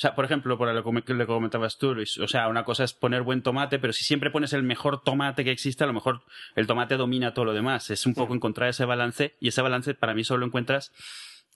sea, 0.00 0.14
por 0.14 0.24
ejemplo, 0.24 0.56
por 0.56 0.72
lo 0.72 1.02
que 1.02 1.14
le 1.14 1.26
comentabas 1.26 1.76
tú, 1.76 1.94
Luis, 1.94 2.18
o 2.18 2.28
sea, 2.28 2.48
una 2.48 2.64
cosa 2.64 2.84
es 2.84 2.92
poner 2.92 3.22
buen 3.22 3.42
tomate, 3.42 3.78
pero 3.78 3.92
si 3.92 4.04
siempre 4.04 4.30
pones 4.30 4.52
el 4.52 4.62
mejor 4.62 5.02
tomate 5.02 5.42
que 5.44 5.50
existe, 5.50 5.82
a 5.82 5.88
lo 5.88 5.92
mejor 5.92 6.22
el 6.54 6.66
tomate 6.68 6.96
domina 6.96 7.34
todo 7.34 7.46
lo 7.46 7.52
demás. 7.52 7.90
Es 7.90 8.06
un 8.06 8.14
poco 8.14 8.34
encontrar 8.34 8.68
ese 8.68 8.84
balance 8.84 9.34
y 9.40 9.48
ese 9.48 9.60
balance 9.60 9.94
para 9.94 10.14
mí 10.14 10.22
solo 10.22 10.40
lo 10.40 10.46
encuentras 10.46 10.92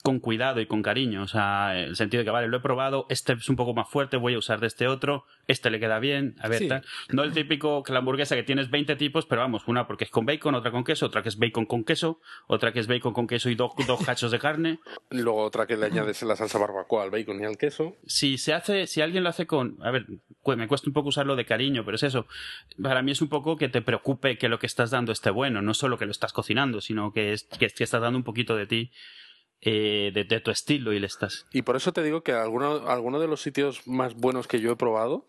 con 0.02 0.18
cuidado 0.18 0.60
y 0.60 0.66
con 0.66 0.82
cariño. 0.82 1.22
O 1.22 1.28
sea, 1.28 1.78
en 1.78 1.90
el 1.90 1.96
sentido 1.96 2.20
de 2.20 2.24
que, 2.24 2.30
vale, 2.30 2.48
lo 2.48 2.56
he 2.56 2.60
probado, 2.60 3.06
este 3.08 3.32
es 3.34 3.48
un 3.48 3.56
poco 3.56 3.72
más 3.72 3.88
fuerte, 3.88 4.16
voy 4.16 4.34
a 4.34 4.38
usar 4.38 4.60
de 4.60 4.66
este 4.66 4.88
otro, 4.88 5.24
este 5.46 5.70
le 5.70 5.80
queda 5.80 5.98
bien, 6.00 6.34
a 6.40 6.48
ver, 6.48 6.68
tal. 6.68 6.84
No 7.10 7.22
el 7.22 7.32
típico 7.32 7.82
que 7.82 7.92
la 7.92 8.00
hamburguesa 8.00 8.34
que 8.34 8.42
tienes 8.42 8.70
20 8.70 8.96
tipos, 8.96 9.26
pero 9.26 9.40
vamos, 9.40 9.62
una 9.68 9.86
porque 9.86 10.04
es 10.04 10.10
con 10.10 10.26
bacon, 10.26 10.54
otra 10.54 10.70
con 10.70 10.84
queso, 10.84 11.06
otra 11.06 11.22
que 11.22 11.28
es 11.28 11.38
bacon 11.38 11.66
con 11.66 11.84
queso, 11.84 12.20
otra 12.46 12.72
que 12.72 12.80
es 12.80 12.88
bacon 12.88 13.12
con 13.12 13.26
queso 13.26 13.48
y 13.48 13.54
dos, 13.54 13.72
dos 13.86 14.04
cachos 14.04 14.32
de 14.32 14.38
carne. 14.38 14.80
Luego 15.10 15.42
otra 15.42 15.66
que 15.66 15.76
le 15.76 15.86
añades 15.86 16.22
la 16.22 16.36
salsa 16.36 16.58
barbacoa 16.58 17.04
al 17.04 17.10
bacon 17.10 17.40
y 17.40 17.44
al 17.44 17.56
queso. 17.56 17.96
Si 18.06 18.38
se 18.38 18.52
hace, 18.52 18.86
si 18.86 19.00
alguien 19.00 19.22
lo 19.22 19.28
hace 19.30 19.46
con, 19.46 19.78
a 19.82 19.90
ver, 19.90 20.06
me 20.56 20.68
cuesta 20.68 20.88
un 20.88 20.94
poco 20.94 21.08
usarlo 21.08 21.36
de 21.36 21.44
cariño, 21.44 21.84
pero 21.84 21.94
es 21.94 22.02
eso. 22.02 22.26
Para 22.82 23.02
mí 23.02 23.12
es 23.12 23.22
un 23.22 23.28
poco 23.28 23.56
que 23.56 23.68
te 23.68 23.82
preocupe 23.82 24.36
que 24.36 24.48
lo 24.48 24.58
que 24.58 24.66
estás 24.66 24.90
dando 24.90 25.12
esté 25.12 25.30
bueno, 25.30 25.62
no 25.62 25.74
solo 25.74 25.98
que 25.98 26.06
lo 26.06 26.10
estás 26.10 26.32
cocinando, 26.32 26.80
sino 26.80 27.12
que, 27.12 27.32
es, 27.32 27.44
que 27.44 27.66
estás 27.66 28.00
dando 28.00 28.18
un 28.18 28.24
poquito 28.24 28.56
de 28.56 28.66
ti 28.66 28.92
eh, 29.64 30.10
de, 30.12 30.40
tu 30.40 30.50
estilo 30.50 30.92
y 30.92 30.98
le 30.98 31.06
estás. 31.06 31.46
Y 31.52 31.62
por 31.62 31.76
eso 31.76 31.92
te 31.92 32.02
digo 32.02 32.24
que 32.24 32.32
algunos 32.32 32.82
alguno 32.88 33.20
de 33.20 33.28
los 33.28 33.40
sitios 33.42 33.86
más 33.86 34.16
buenos 34.16 34.48
que 34.48 34.58
yo 34.58 34.72
he 34.72 34.76
probado 34.76 35.24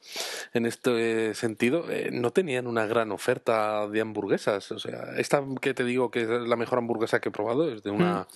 en 0.53 0.65
este 0.65 1.35
sentido 1.35 1.85
eh, 1.91 2.09
no 2.11 2.31
tenían 2.31 2.65
una 2.65 2.87
gran 2.87 3.11
oferta 3.11 3.87
de 3.87 4.01
hamburguesas. 4.01 4.71
O 4.71 4.79
sea, 4.79 5.13
esta 5.17 5.43
que 5.61 5.75
te 5.75 5.83
digo 5.83 6.09
que 6.09 6.23
es 6.23 6.27
la 6.27 6.55
mejor 6.55 6.79
hamburguesa 6.79 7.21
que 7.21 7.29
he 7.29 7.31
probado 7.31 7.71
es 7.71 7.83
de 7.83 7.91
una, 7.91 8.27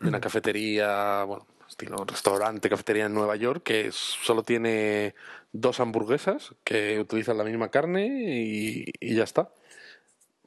de 0.00 0.08
una 0.08 0.20
cafetería, 0.20 1.24
bueno, 1.24 1.46
estilo 1.68 2.06
restaurante, 2.06 2.70
cafetería 2.70 3.04
en 3.04 3.12
Nueva 3.12 3.36
York, 3.36 3.62
que 3.64 3.90
solo 3.92 4.42
tiene 4.44 5.14
dos 5.52 5.78
hamburguesas 5.78 6.54
que 6.64 7.00
utilizan 7.00 7.36
la 7.36 7.44
misma 7.44 7.68
carne 7.68 8.06
y, 8.06 8.86
y 8.98 9.14
ya 9.14 9.24
está. 9.24 9.50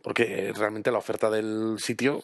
Porque 0.02 0.52
realmente 0.56 0.92
la 0.92 0.98
oferta 0.98 1.30
del 1.30 1.76
sitio 1.78 2.24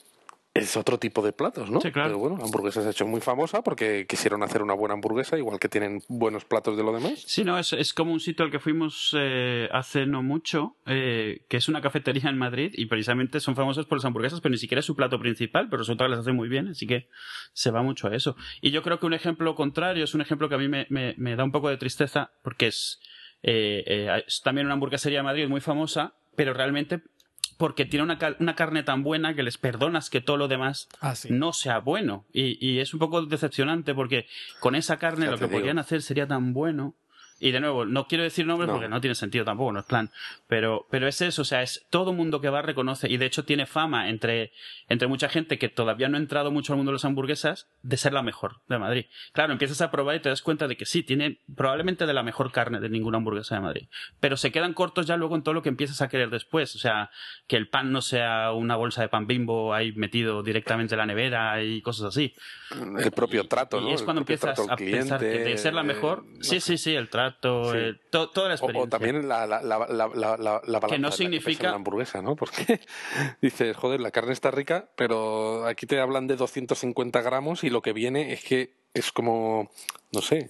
es 0.58 0.78
otro 0.78 0.98
tipo 0.98 1.22
de 1.22 1.34
platos, 1.34 1.70
¿no? 1.70 1.82
Sí, 1.82 1.92
claro. 1.92 2.10
Pero 2.10 2.20
bueno, 2.20 2.38
la 2.38 2.46
hamburguesa 2.46 2.82
se 2.82 2.88
ha 2.88 2.92
hecho 2.92 3.08
muy 3.08 3.22
famosa 3.22 3.62
porque 3.62 4.06
quisieron 4.08 4.44
hacer 4.44 4.62
una 4.62 4.74
buena 4.74 4.94
hamburguesa, 4.94 5.38
igual 5.38 5.60
que 5.60 5.70
tienen 5.70 6.02
buenos 6.08 6.46
platos 6.46 6.78
de 6.78 6.84
lo 6.84 6.94
demás. 6.94 7.24
Sí, 7.26 7.44
no, 7.44 7.58
es, 7.58 7.74
es 7.74 7.94
como 7.94 8.14
un 8.14 8.20
sitio 8.20 8.46
al 8.46 8.52
que 8.52 8.60
fuimos 8.60 9.16
eh, 9.18 9.70
hace 9.72 10.06
no 10.06 10.24
mucho, 10.24 10.76
eh, 10.86 11.46
que 11.50 11.58
es 11.58 11.68
una 11.68 11.82
cafetería 11.82 12.30
en 12.30 12.38
Madrid 12.38 12.72
y 12.74 12.86
precisamente 12.86 13.40
son 13.40 13.56
famosos 13.56 13.86
por 13.86 13.98
las 13.98 14.06
hamburguesas, 14.06 14.42
pero 14.42 14.52
ni 14.52 14.58
siquiera 14.58 14.80
es 14.80 14.86
su 14.86 14.96
plato 14.96 15.20
principal, 15.20 15.68
pero 15.70 15.80
resulta 15.80 16.06
que 16.06 16.10
las 16.10 16.20
hace 16.20 16.32
muy 16.32 16.50
bien, 16.50 16.70
así 16.70 16.88
que 16.88 17.08
se 17.54 17.72
va 17.72 17.82
mucho 17.82 18.08
a 18.08 18.16
eso. 18.16 18.36
Y 18.62 18.72
yo 18.72 18.84
creo 18.84 19.00
que 19.00 19.06
un 19.06 19.14
ejemplo 19.14 19.56
contrario 19.56 20.04
es 20.04 20.14
un 20.14 20.22
ejemplo 20.22 20.50
que 20.50 20.56
a 20.56 20.60
mí 20.60 20.68
me, 20.68 20.88
me, 20.90 21.16
me 21.18 21.36
da 21.36 21.44
un 21.44 21.52
poco 21.52 21.70
de 21.70 21.78
tristeza 21.78 22.32
porque 22.44 22.68
es, 22.68 23.00
eh, 23.44 23.84
eh, 23.86 24.24
es 24.28 24.42
también 24.42 24.68
una 24.68 24.74
hamburguesería 24.74 25.20
de 25.20 25.24
Madrid 25.24 25.48
muy 25.48 25.62
famosa, 25.62 26.14
pero 26.36 26.54
realmente 26.54 27.02
porque 27.58 27.86
tiene 27.86 28.04
una, 28.04 28.18
una 28.40 28.56
carne 28.56 28.84
tan 28.84 29.04
buena 29.04 29.34
que 29.36 29.44
les 29.44 29.58
perdonas 29.58 30.10
que 30.10 30.22
todo 30.22 30.38
lo 30.38 30.48
demás 30.48 30.88
Ah, 31.02 31.16
sí. 31.16 31.30
no 31.32 31.54
sea 31.54 31.80
bueno. 31.80 32.26
Y, 32.34 32.58
y 32.66 32.80
es 32.80 32.94
un 32.94 33.00
poco 33.00 33.26
decepcionante 33.26 33.94
porque 33.96 34.26
con 34.60 34.76
esa 34.76 34.98
carne 34.98 35.26
Ya 35.26 35.32
lo 35.32 35.38
que 35.38 35.46
digo. 35.46 35.58
podrían 35.58 35.80
hacer 35.80 36.02
sería 36.02 36.28
tan 36.28 36.54
bueno. 36.54 36.96
Y 37.40 37.52
de 37.52 37.60
nuevo, 37.60 37.86
no 37.86 38.08
quiero 38.08 38.24
decir 38.24 38.46
nombres 38.46 38.68
No. 38.68 38.74
porque 38.74 38.88
no 38.90 39.00
tiene 39.02 39.16
sentido 39.16 39.46
tampoco, 39.46 39.72
no 39.72 39.80
es 39.80 39.86
plan. 39.86 40.10
Pero, 40.48 40.88
pero 40.90 41.08
es 41.08 41.22
eso, 41.22 41.42
o 41.42 41.46
sea, 41.46 41.62
es 41.62 41.86
todo 41.90 42.14
mundo 42.14 42.42
que 42.42 42.50
va 42.50 42.62
reconoce, 42.62 43.10
y 43.10 43.18
de 43.18 43.26
hecho 43.26 43.46
tiene 43.46 43.66
fama 43.66 44.10
entre, 44.10 44.52
entre 44.90 45.08
mucha 45.08 45.30
gente 45.30 45.58
que 45.60 45.70
todavía 45.70 46.10
no 46.10 46.18
ha 46.18 46.20
entrado 46.20 46.52
mucho 46.52 46.74
al 46.74 46.78
mundo 46.78 46.92
de 46.92 46.96
las 46.96 47.06
hamburguesas, 47.06 47.68
de 47.84 47.98
ser 47.98 48.14
la 48.14 48.22
mejor 48.24 48.62
de 48.68 48.80
Madrid. 48.80 49.06
Claro, 49.34 49.54
empiezas 49.54 49.82
a 49.82 49.92
probar 49.92 50.16
y 50.16 50.20
te 50.20 50.30
das 50.30 50.42
cuenta 50.42 50.68
de 50.68 50.78
que 50.78 50.86
sí, 50.86 51.04
tiene 51.04 51.40
probablemente 51.56 52.06
de 52.06 52.14
la 52.14 52.24
mejor 52.24 52.52
carne 52.52 52.80
de 52.80 52.90
ninguna 52.90 53.18
hamburguesa 53.18 53.56
de 53.56 53.62
Madrid. 53.62 53.88
Pero 54.20 54.38
se 54.38 54.52
quedan 54.52 54.74
cortos 54.74 55.06
ya 55.06 55.18
luego 55.18 55.36
en 55.36 55.44
todo 55.44 55.54
lo 55.54 55.62
que 55.62 55.70
empiezas 55.70 56.02
a 56.02 56.10
querer 56.10 56.30
después. 56.30 56.76
O 56.76 56.80
sea, 56.80 57.12
que 57.48 57.56
el 57.58 57.68
pan 57.70 57.92
no 57.92 58.02
sea 58.02 58.52
una 58.54 58.76
bolsa 58.76 59.02
de 59.02 59.10
pan 59.10 59.28
bimbo 59.28 59.74
ahí 59.74 59.92
metido 59.94 60.44
directamente 60.44 60.96
en 60.96 61.00
la 61.00 61.06
nevera 61.06 61.62
y 61.64 61.82
cosas 61.82 62.08
así. 62.08 62.34
El 63.00 63.12
propio 63.12 63.48
trato, 63.48 63.80
Y 63.80 63.86
¿no? 63.86 63.90
es 63.94 64.02
El 64.02 64.06
cuando 64.06 64.22
empiezas 64.22 64.58
a 64.60 64.64
al 64.72 64.78
pensar 64.78 65.20
que 65.20 65.26
de 65.28 65.58
ser 65.58 65.74
la 65.74 65.82
eh, 65.82 65.86
mejor, 65.86 66.26
no 66.26 66.44
sí, 66.44 66.60
sé. 66.60 66.62
sí, 66.62 66.78
sí, 66.78 66.96
el 66.96 67.10
trato, 67.10 67.27
Sí. 67.32 67.78
eh, 67.78 67.94
to- 68.10 68.30
toda 68.30 68.48
la 68.50 68.54
experiencia. 68.56 68.86
o 68.86 68.90
también 68.90 69.28
la, 69.28 69.46
la, 69.48 69.62
la, 69.62 69.80
la, 69.88 70.08
la, 70.08 70.38
la, 70.38 70.38
la 70.38 70.62
balanza 70.80 70.88
Que 70.88 71.00
no 71.00 71.10
la 71.10 71.16
significa- 71.16 71.68
una 71.68 71.76
hamburguesa, 71.76 72.22
¿no? 72.22 72.36
Porque 72.36 72.80
dices, 73.42 73.76
joder, 73.76 74.00
la 74.00 74.12
carne 74.12 74.34
está 74.34 74.52
rica, 74.52 74.90
pero 74.96 75.66
aquí 75.66 75.86
te 75.86 76.00
hablan 76.00 76.28
de 76.28 76.36
250 76.36 77.22
gramos 77.22 77.64
y 77.64 77.70
lo 77.70 77.82
que 77.82 77.94
viene 77.94 78.34
es 78.34 78.44
que 78.44 78.74
es 78.94 79.12
como, 79.12 79.72
no 80.12 80.22
sé, 80.22 80.50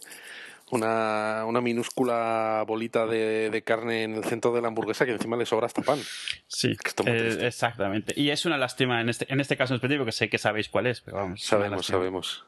una, 0.69 1.45
una 1.45 1.61
minúscula 1.61 2.63
bolita 2.67 3.05
de, 3.05 3.49
de 3.49 3.61
carne 3.63 4.03
en 4.03 4.15
el 4.15 4.23
centro 4.25 4.51
de 4.53 4.61
la 4.61 4.67
hamburguesa 4.67 5.05
que 5.05 5.11
encima 5.13 5.37
le 5.37 5.45
sobra 5.45 5.65
hasta 5.67 5.81
pan. 5.81 5.99
Sí, 6.47 6.75
eh, 7.05 7.37
exactamente. 7.41 8.13
Y 8.19 8.31
es 8.31 8.45
una 8.45 8.57
lástima 8.57 8.99
en 9.01 9.07
este, 9.09 9.31
en 9.31 9.39
este 9.39 9.55
caso 9.55 9.73
en 9.73 9.75
específico, 9.77 10.05
que 10.05 10.11
sé 10.11 10.29
que 10.29 10.37
sabéis 10.37 10.67
cuál 10.69 10.87
es, 10.87 10.99
pero 11.01 11.17
vamos. 11.17 11.41
Sabemos, 11.41 11.85
sabemos. 11.85 12.45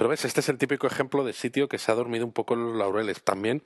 Pero 0.00 0.08
ves, 0.08 0.24
este 0.24 0.40
es 0.40 0.48
el 0.48 0.56
típico 0.56 0.86
ejemplo 0.86 1.24
de 1.24 1.34
sitio 1.34 1.68
que 1.68 1.76
se 1.76 1.92
ha 1.92 1.94
dormido 1.94 2.24
un 2.24 2.32
poco 2.32 2.54
en 2.54 2.64
los 2.64 2.74
laureles. 2.78 3.22
También 3.22 3.62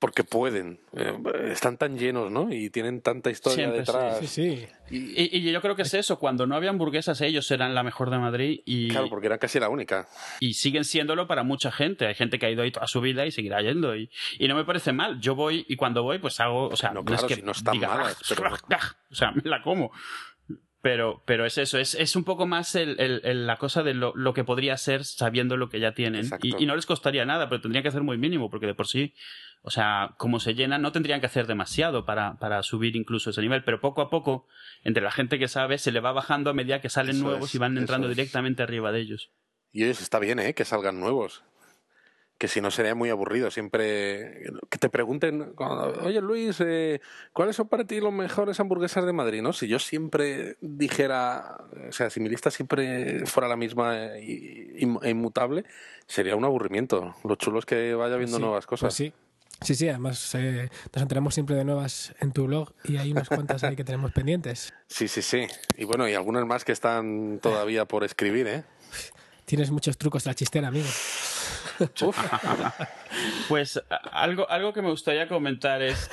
porque 0.00 0.24
pueden. 0.24 0.80
Eh, 0.96 1.12
están 1.52 1.76
tan 1.76 1.96
llenos, 1.96 2.28
¿no? 2.32 2.52
Y 2.52 2.70
tienen 2.70 3.02
tanta 3.02 3.30
historia 3.30 3.54
Siempre, 3.56 3.78
detrás. 3.78 4.18
Sí, 4.18 4.26
sí. 4.26 4.66
Y- 4.90 5.36
Y, 5.36 5.48
y 5.48 5.52
yo 5.52 5.60
creo 5.60 5.76
que 5.76 5.82
es 5.82 5.94
eso, 5.94 6.18
cuando 6.18 6.44
no 6.48 6.56
había 6.56 6.70
hamburguesas 6.70 7.20
ellos 7.20 7.48
eran 7.52 7.72
la 7.76 7.84
mejor 7.84 8.10
de 8.10 8.18
Madrid 8.18 8.60
y, 8.64 8.88
Claro, 8.88 9.08
porque 9.08 9.26
era 9.28 9.38
casi 9.38 9.60
la 9.60 9.68
única. 9.68 10.08
y 10.40 10.54
siguen 10.54 10.84
siéndolo 10.84 11.28
para 11.28 11.44
mucha 11.44 11.70
gente. 11.70 12.06
Hay 12.08 12.16
gente 12.16 12.40
que 12.40 12.46
ha 12.46 12.50
ido 12.50 12.64
ahí 12.64 12.72
toda 12.72 12.88
su 12.88 13.00
vida 13.00 13.24
y 13.24 13.30
seguirá 13.30 13.62
yendo. 13.62 13.94
Y, 13.94 14.10
y 14.40 14.48
no 14.48 14.56
me 14.56 14.64
parece 14.64 14.92
mal. 14.92 15.20
Yo 15.20 15.36
voy 15.36 15.64
y 15.68 15.76
cuando 15.76 16.02
voy 16.02 16.18
pues 16.18 16.40
hago, 16.40 16.66
o 16.68 16.74
sea, 16.76 16.88
No, 16.90 16.96
no, 17.00 17.04
claro, 17.04 17.22
es 17.22 17.28
que 17.28 17.34
si 17.36 17.42
no 17.42 17.52
están 17.52 17.74
diga, 17.74 17.88
malas, 17.88 18.16
"Ah, 18.20 18.24
pero- 18.36 18.54
ah", 18.54 18.96
o 19.12 19.14
sea, 19.14 19.30
me 19.30 19.42
la 19.48 19.62
como. 19.62 19.92
Pero, 20.80 21.22
pero 21.26 21.44
es 21.44 21.58
eso, 21.58 21.76
es, 21.78 21.94
es 21.96 22.14
un 22.14 22.22
poco 22.22 22.46
más 22.46 22.76
el, 22.76 23.00
el- 23.00 23.20
el- 23.24 23.46
la 23.48 23.56
cosa 23.56 23.82
de 23.82 23.94
lo, 23.94 24.12
lo 24.14 24.32
que 24.32 24.44
podría 24.44 24.76
ser 24.76 25.04
sabiendo 25.04 25.56
lo 25.56 25.68
que 25.68 25.80
ya 25.80 25.92
tienen. 25.92 26.28
Y, 26.40 26.62
y 26.62 26.66
no 26.66 26.76
les 26.76 26.86
costaría 26.86 27.24
nada, 27.24 27.48
pero 27.48 27.60
tendría 27.60 27.82
que 27.82 27.88
hacer 27.88 28.02
muy 28.02 28.16
mínimo, 28.16 28.48
porque 28.48 28.66
de 28.66 28.74
por 28.74 28.86
sí, 28.86 29.12
o 29.62 29.70
sea, 29.70 30.14
como 30.18 30.38
se 30.38 30.54
llenan, 30.54 30.80
no 30.80 30.92
tendrían 30.92 31.18
que 31.18 31.26
hacer 31.26 31.48
demasiado 31.48 32.04
para, 32.04 32.38
para 32.38 32.62
subir 32.62 32.94
incluso 32.94 33.30
ese 33.30 33.40
nivel. 33.40 33.64
Pero 33.64 33.80
poco 33.80 34.02
a 34.02 34.08
poco, 34.08 34.46
entre 34.84 35.02
la 35.02 35.10
gente 35.10 35.40
que 35.40 35.48
sabe, 35.48 35.78
se 35.78 35.90
le 35.90 35.98
va 35.98 36.12
bajando 36.12 36.50
a 36.50 36.54
medida 36.54 36.80
que 36.80 36.88
salen 36.90 37.16
Eso 37.16 37.24
nuevos 37.24 37.48
es, 37.48 37.54
y 37.56 37.58
van 37.58 37.72
eso 37.72 37.80
entrando 37.80 38.08
es. 38.08 38.16
directamente 38.16 38.62
arriba 38.62 38.92
de 38.92 39.00
ellos. 39.00 39.32
Y 39.72 39.82
oye, 39.82 39.90
está 39.90 40.20
bien, 40.20 40.38
¿eh? 40.38 40.54
Que 40.54 40.64
salgan 40.64 41.00
nuevos. 41.00 41.42
Que 42.38 42.46
si 42.46 42.60
no 42.60 42.70
sería 42.70 42.94
muy 42.94 43.10
aburrido. 43.10 43.50
Siempre 43.50 44.44
que 44.70 44.78
te 44.78 44.88
pregunten, 44.88 45.54
oye 46.02 46.20
Luis, 46.20 46.60
eh, 46.60 47.00
¿cuáles 47.32 47.56
son 47.56 47.66
para 47.66 47.84
ti 47.84 48.00
los 48.00 48.12
mejores 48.12 48.60
hamburguesas 48.60 49.04
de 49.04 49.12
Madrid? 49.12 49.42
¿no? 49.42 49.52
Si 49.52 49.66
yo 49.66 49.80
siempre 49.80 50.56
dijera, 50.60 51.58
o 51.88 51.92
sea, 51.92 52.10
si 52.10 52.20
mi 52.20 52.28
lista 52.28 52.52
siempre 52.52 53.26
fuera 53.26 53.48
la 53.48 53.56
misma 53.56 53.96
e 54.16 54.86
inmutable, 55.04 55.64
sería 56.06 56.36
un 56.36 56.44
aburrimiento. 56.44 57.14
Lo 57.24 57.34
chulo 57.34 57.58
es 57.58 57.66
que 57.66 57.94
vaya 57.94 58.16
viendo 58.16 58.36
Sí, 58.36 58.42
nuevas 58.42 58.66
cosas. 58.66 58.86
Pues 58.86 58.94
sí. 58.94 59.12
Sí, 59.60 59.74
sí, 59.74 59.88
además 59.88 60.36
eh, 60.36 60.68
nos 60.94 61.02
enteramos 61.02 61.34
siempre 61.34 61.56
de 61.56 61.64
nuevas 61.64 62.14
en 62.20 62.30
tu 62.30 62.46
blog 62.46 62.72
y 62.84 62.98
hay 62.98 63.10
unas 63.10 63.28
cuantas 63.28 63.64
ahí 63.64 63.74
que 63.74 63.82
tenemos 63.82 64.12
pendientes. 64.12 64.72
sí, 64.86 65.08
sí, 65.08 65.20
sí. 65.22 65.48
Y 65.76 65.82
bueno, 65.82 66.08
y 66.08 66.14
algunas 66.14 66.46
más 66.46 66.64
que 66.64 66.70
están 66.70 67.40
todavía 67.42 67.84
por 67.84 68.04
escribir, 68.04 68.46
¿eh? 68.46 68.62
Tienes 69.46 69.72
muchos 69.72 69.98
trucos 69.98 70.22
de 70.22 70.30
la 70.30 70.34
chistera, 70.34 70.68
amigo. 70.68 70.86
Uf. 72.02 72.18
Pues 73.48 73.80
algo, 74.12 74.48
algo 74.50 74.72
que 74.72 74.82
me 74.82 74.90
gustaría 74.90 75.28
comentar 75.28 75.80
es 75.82 76.10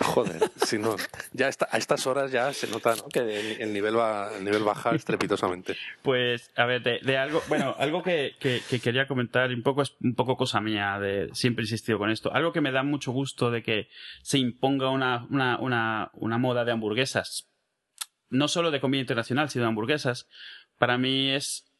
Joder, 0.00 0.42
si 0.66 0.78
no, 0.78 0.96
ya 1.32 1.48
está, 1.48 1.68
a 1.70 1.78
estas 1.78 2.06
horas 2.06 2.30
ya 2.30 2.52
se 2.52 2.66
nota 2.66 2.94
¿no? 2.96 3.08
que 3.08 3.20
el, 3.20 3.62
el 3.62 3.72
nivel 3.72 3.96
va, 3.96 4.30
el 4.36 4.44
nivel 4.44 4.62
baja 4.62 4.94
estrepitosamente. 4.94 5.76
Pues, 6.02 6.50
a 6.56 6.66
ver, 6.66 6.82
de, 6.82 6.98
de 7.02 7.16
algo, 7.16 7.42
bueno, 7.48 7.74
algo 7.78 8.02
que, 8.02 8.34
que- 8.38 8.60
que 8.68 8.80
quería 8.80 9.06
comentar, 9.06 9.50
un 9.50 9.62
poco 9.62 9.80
es 9.82 9.94
un 10.02 10.14
poco 10.14 10.36
cosa 10.36 10.60
mía, 10.60 10.98
de 10.98 11.30
siempre 11.32 11.62
he 11.62 11.64
insistido 11.66 11.98
con 11.98 12.10
esto. 12.10 12.32
Algo 12.34 12.52
que 12.52 12.60
me 12.60 12.72
da 12.72 12.82
mucho 12.82 13.12
gusto 13.12 13.50
de 13.50 13.62
que 13.62 13.88
se 14.22 14.38
imponga 14.38 14.90
una, 14.90 15.26
una, 15.30 15.58
una, 15.58 16.10
una 16.14 16.36
moda 16.38 16.64
de 16.66 16.72
hamburguesas, 16.72 17.48
no 18.28 18.48
solo 18.48 18.70
de 18.70 18.80
comida 18.80 19.00
internacional, 19.00 19.48
sino 19.48 19.64
de 19.64 19.68
hamburguesas, 19.68 20.28
para 20.78 20.98
mí 20.98 21.30
es 21.30 21.71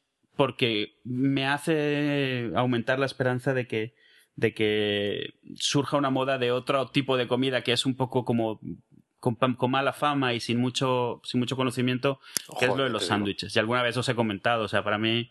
porque 0.43 0.99
me 1.05 1.47
hace 1.47 2.51
aumentar 2.57 2.99
la 2.99 3.07
esperanza 3.07 3.55
de 3.55 3.69
que, 3.69 3.95
de 4.35 4.53
que 4.55 5.35
surja 5.55 5.97
una 5.97 6.11
moda 6.11 6.37
de 6.37 6.51
otro 6.51 6.89
tipo 6.89 7.17
de 7.17 7.29
comida 7.29 7.63
que 7.63 7.71
es 7.71 7.87
un 7.87 7.95
poco 7.95 8.25
como 8.25 8.59
con, 9.21 9.39
mala 9.71 9.93
fama 9.93 10.35
y 10.35 10.41
sin 10.41 10.59
mucho, 10.59 11.21
sin 11.23 11.39
mucho 11.39 11.55
conocimiento, 11.55 12.19
que 12.59 12.65
es 12.65 12.77
lo 12.77 12.83
de 12.83 12.91
los 12.91 13.07
sándwiches. 13.07 13.55
Y 13.55 13.61
alguna 13.61 13.85
vez 13.85 13.97
os 13.97 14.09
he 14.09 14.17
comentado, 14.17 14.65
o 14.65 14.69
sea, 14.69 14.83
para 14.83 14.99
mí, 14.99 15.31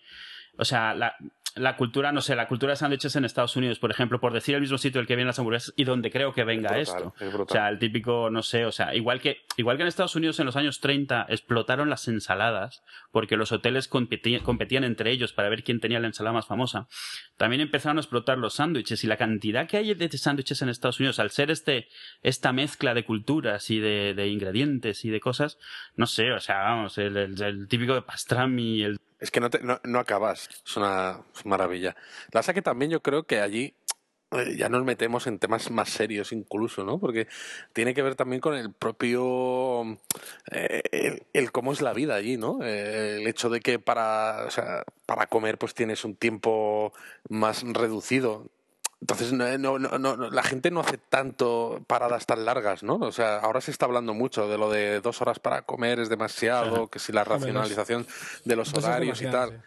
o 0.58 0.64
sea, 0.64 0.94
la, 0.94 1.18
la 1.56 1.76
cultura, 1.76 2.12
no 2.12 2.22
sé, 2.22 2.36
la 2.36 2.48
cultura 2.48 2.72
de 2.72 2.78
sándwiches 2.78 3.16
en 3.16 3.26
Estados 3.26 3.56
Unidos, 3.56 3.80
por 3.80 3.92
ejemplo, 3.92 4.20
por 4.20 4.34
decir 4.34 4.56
el 4.56 4.62
mismo 4.62 4.78
sitio 4.78 5.00
del 5.00 5.08
que 5.08 5.16
vienen 5.16 5.28
las 5.28 5.40
hamburguesas 5.40 5.74
y 5.76 5.84
donde 5.84 6.10
creo 6.12 6.34
que 6.34 6.44
venga 6.44 6.78
Es 6.80 6.90
brutal, 6.94 7.12
esto. 7.14 7.26
es 7.26 7.36
O 7.36 7.48
sea, 7.50 7.70
el 7.70 7.80
típico, 7.80 8.30
no 8.30 8.42
sé, 8.42 8.66
o 8.66 8.72
sea, 8.72 8.96
igual 8.96 9.20
que, 9.22 9.42
igual 9.58 9.78
que 9.78 9.84
en 9.84 9.88
Estados 9.88 10.16
Unidos 10.16 10.40
en 10.40 10.46
los 10.46 10.56
años 10.56 10.80
30 10.80 11.26
explotaron 11.30 11.90
las 11.90 12.08
ensaladas, 12.08 12.84
porque 13.12 13.38
los 13.38 13.52
hoteles 13.52 13.88
competían 13.88 14.84
entre 14.84 15.12
ellos 15.12 15.34
para 15.34 15.50
ver 15.50 15.64
quién 15.64 15.80
tenía 15.80 16.00
la 16.00 16.08
ensalada 16.08 16.34
más 16.34 16.48
famosa, 16.48 16.88
también 17.38 17.62
empezaron 17.62 17.98
a 17.98 18.02
explotar 18.02 18.38
los 18.38 18.54
sándwiches 18.56 19.04
y 19.04 19.08
la 19.08 19.18
cantidad 19.18 19.68
que 19.68 19.78
hay 19.78 19.94
de 19.94 20.10
sándwiches 20.18 20.62
en 20.62 20.70
Estados 20.70 21.00
Unidos, 21.00 21.20
al 21.20 21.32
ser 21.32 21.52
este, 21.52 21.88
esta 22.24 22.54
mezcla 22.54 22.94
de 22.94 23.04
culturas 23.06 23.70
y 23.70 23.80
de, 23.80 24.14
de 24.14 24.28
ingredientes 24.28 25.04
y 25.06 25.10
de 25.10 25.20
cosas, 25.20 25.58
no 25.96 26.06
sé, 26.08 26.32
o 26.32 26.40
sea, 26.40 26.60
vamos, 26.60 26.98
el, 26.98 27.18
el- 27.18 27.42
el 27.42 27.68
típico 27.68 27.94
de 27.96 28.02
pastrami, 28.02 28.84
el 28.84 29.00
Es 29.22 29.32
que 29.32 29.40
no, 29.40 29.50
te- 29.52 29.62
no, 29.62 29.80
acabas, 30.00 30.50
es 30.66 30.78
una 30.78 31.22
maravilla. 31.46 31.96
La 32.32 32.42
que 32.44 32.62
también 32.64 32.92
yo 32.92 33.02
creo 33.04 33.24
que 33.26 33.40
allí 33.40 33.76
eh, 34.32 34.56
ya 34.58 34.70
nos 34.70 34.84
metemos 34.86 35.28
en 35.28 35.40
temas 35.40 35.72
más 35.72 35.90
serios 35.92 36.32
incluso, 36.34 36.84
¿no? 36.86 37.00
Porque 37.00 37.28
tiene 37.74 37.94
que 37.94 38.02
ver 38.04 38.16
también 38.16 38.42
con 38.42 38.56
el 38.56 38.74
propio, 38.74 39.84
eh, 40.52 41.22
el, 41.34 41.52
cómo 41.52 41.74
es 41.74 41.82
la 41.82 41.94
vida 41.94 42.16
allí, 42.16 42.38
¿no? 42.38 42.60
Eh, 42.64 43.18
el 43.22 43.28
hecho 43.28 43.50
de 43.50 43.62
que 43.62 43.80
para, 43.80 44.48
para 45.06 45.28
comer 45.28 45.58
pues 45.60 45.76
tienes 45.76 46.06
un 46.06 46.16
tiempo 46.16 46.94
más 47.30 47.64
reducido. 47.64 48.50
Entonces, 49.02 49.34
no, 49.34 49.58
no, 49.58 49.80
no, 49.80 49.98
no, 49.98 50.30
la 50.30 50.44
gente 50.44 50.70
no 50.70 50.82
hace 50.82 51.00
tanto 51.00 51.82
paradas 51.88 52.28
tan 52.28 52.46
largas, 52.46 52.84
¿no? 52.84 52.98
O 52.98 53.12
sea, 53.12 53.38
ahora 53.40 53.60
se 53.60 53.72
está 53.72 53.88
hablando 53.88 54.14
mucho 54.14 54.48
de 54.48 54.60
lo 54.60 54.70
de 54.70 55.02
dos 55.02 55.22
horas 55.24 55.40
para 55.40 55.64
comer 55.64 56.00
es 56.00 56.08
demasiado, 56.08 56.88
que 56.88 57.00
si 57.00 57.12
la 57.12 57.24
racionalización 57.24 58.06
de 58.46 58.56
los 58.56 58.72
horarios 58.76 59.20
y 59.24 59.26
tal. 59.26 59.64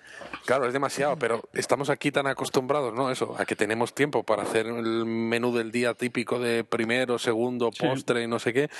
Claro, 0.46 0.66
es 0.66 0.72
demasiado, 0.72 1.18
pero 1.18 1.42
estamos 1.52 1.90
aquí 1.90 2.12
tan 2.12 2.28
acostumbrados, 2.28 2.94
¿no? 2.94 3.10
Eso, 3.10 3.34
a 3.36 3.44
que 3.44 3.56
tenemos 3.56 3.92
tiempo 3.92 4.22
para 4.22 4.44
hacer 4.44 4.66
el 4.66 5.04
menú 5.04 5.52
del 5.52 5.72
día 5.72 5.94
típico 5.94 6.38
de 6.38 6.62
primero, 6.62 7.18
segundo, 7.18 7.70
Sí. 7.72 7.84
postre 7.84 8.22
y 8.22 8.28
no 8.28 8.38
sé 8.38 8.52
qué, 8.52 8.70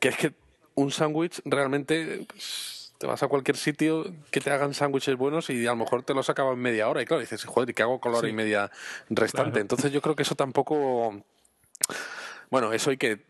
que 0.00 0.08
es 0.08 0.16
que 0.18 0.34
un 0.74 0.90
sándwich 0.90 1.40
realmente 1.46 2.26
pues, 2.28 2.73
te 3.04 3.08
vas 3.08 3.22
a 3.22 3.28
cualquier 3.28 3.58
sitio 3.58 4.06
que 4.30 4.40
te 4.40 4.50
hagan 4.50 4.72
sándwiches 4.72 5.14
buenos 5.16 5.50
y 5.50 5.66
a 5.66 5.72
lo 5.72 5.76
mejor 5.76 6.04
te 6.04 6.14
los 6.14 6.30
acaban 6.30 6.58
media 6.58 6.88
hora 6.88 7.02
y 7.02 7.04
claro, 7.04 7.20
dices, 7.20 7.44
joder, 7.44 7.68
¿y 7.68 7.74
qué 7.74 7.82
hago 7.82 8.00
con 8.00 8.12
la 8.12 8.18
hora 8.18 8.28
Sí. 8.28 8.32
y 8.32 8.34
media 8.34 8.70
restante? 9.10 9.50
Claro. 9.50 9.60
Entonces 9.60 9.92
yo 9.92 10.00
creo 10.00 10.16
que 10.16 10.22
eso 10.22 10.36
tampoco... 10.36 11.22
Bueno, 12.48 12.72
eso 12.72 12.88
hay 12.88 12.96
que 12.96 13.20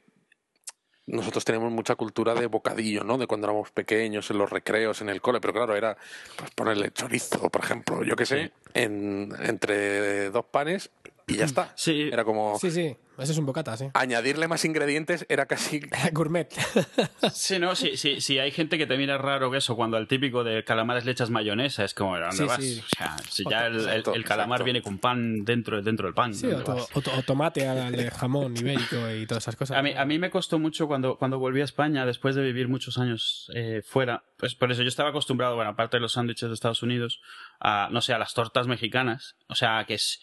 nosotros 1.07 1.45
tenemos 1.45 1.73
mucha 1.73 1.97
cultura 1.97 2.35
de 2.35 2.47
bocadillo, 2.47 3.03
¿no? 3.03 3.19
De 3.19 3.27
cuando 3.27 3.49
éramos 3.49 3.73
pequeños, 3.73 4.31
en 4.31 4.39
los 4.39 4.49
recreos, 4.49 5.01
en 5.01 5.09
el 5.09 5.21
cole, 5.21 5.41
pero 5.41 5.53
claro, 5.53 5.75
era 5.75 5.97
pues, 6.37 6.53
ponerle 6.53 6.93
chorizo, 6.93 7.51
por 7.51 7.65
ejemplo, 7.65 8.05
yo 8.05 8.15
qué 8.15 8.27
sé, 8.27 8.53
en, 8.75 9.35
entre 9.41 10.31
dos 10.31 10.45
panes 10.45 10.91
y 11.27 11.37
ya 11.37 11.45
está. 11.45 11.73
Sí. 11.77 12.09
Era 12.13 12.25
como 12.25 12.59
Sí, 12.59 12.71
sí, 12.71 12.97
ese 13.19 13.33
es 13.33 13.39
un 13.39 13.47
bocata, 13.47 13.77
sí. 13.77 13.87
añadirle 13.95 14.49
más 14.49 14.65
ingredientes 14.65 15.25
era 15.29 15.47
casi 15.47 15.81
Gourmet. 16.13 16.49
Sí, 17.33 17.59
no, 17.59 17.75
sí, 17.75 17.97
sí, 17.97 18.21
sí, 18.21 18.39
hay 18.39 18.51
gente 18.51 18.77
que 18.79 18.87
te 18.87 18.97
mira 18.97 19.17
raro 19.19 19.51
que 19.51 19.59
eso, 19.59 19.77
cuando 19.77 19.97
al 19.97 20.07
típico 20.09 20.45
de 20.45 20.65
calamares 20.65 21.05
le 21.05 21.13
echas 21.13 21.31
mayonesa, 21.31 21.85
es 21.85 21.95
como, 21.95 22.15
¿a 22.17 22.21
¿dónde 22.21 22.37
Sí, 22.37 22.45
vas? 22.45 22.57
sí. 22.63 22.83
O 22.85 22.97
sea, 22.97 23.17
si 23.31 23.45
ya 23.49 23.67
el, 23.67 23.77
el- 23.89 24.03
el 24.15 24.25
calamar 24.25 24.57
exacto. 24.57 24.65
viene 24.65 24.83
con 24.83 24.99
pan 24.99 25.45
dentro, 25.45 25.81
dentro 25.83 26.07
del 26.07 26.15
pan. 26.15 26.35
Sí, 26.35 26.47
¿dónde 26.47 26.63
o, 26.71 26.75
to- 26.77 26.89
o 26.95 27.01
to- 27.01 27.13
o 27.19 27.23
tomate 27.23 27.67
al 27.67 27.93
de 27.93 28.11
jamón 28.11 28.57
ibérico 28.57 28.97
y 29.11 29.27
todas 29.27 29.45
esas 29.45 29.57
cosas. 29.57 29.77
A 29.79 29.83
mí, 29.83 29.93
a 29.97 30.05
mí 30.05 30.19
me 30.19 30.31
costó 30.31 30.59
mucho 30.59 30.87
cuando, 30.87 31.17
cuando 31.17 31.39
volví 31.39 31.61
a 31.61 31.65
España, 31.65 32.05
después 32.07 32.35
de 32.35 32.43
vivir 32.43 32.69
muchos 32.69 32.99
años 32.99 33.51
eh, 33.55 33.83
fuera. 33.85 34.25
Pues 34.37 34.55
por 34.55 34.71
eso 34.71 34.83
yo 34.83 34.89
estaba 34.89 35.11
acostumbrado, 35.11 35.55
bueno, 35.57 35.71
aparte 35.71 35.97
de 35.97 36.01
los 36.03 36.13
sándwiches 36.13 36.49
de 36.49 36.55
Estados 36.55 36.83
Unidos, 36.83 37.21
a, 37.61 37.89
no 37.91 38.01
sé, 38.01 38.13
a 38.13 38.19
las 38.19 38.35
tortas 38.35 38.67
mexicanas. 38.67 39.37
O 39.49 39.55
sea, 39.55 39.85
que 39.87 39.95
es. 39.95 40.21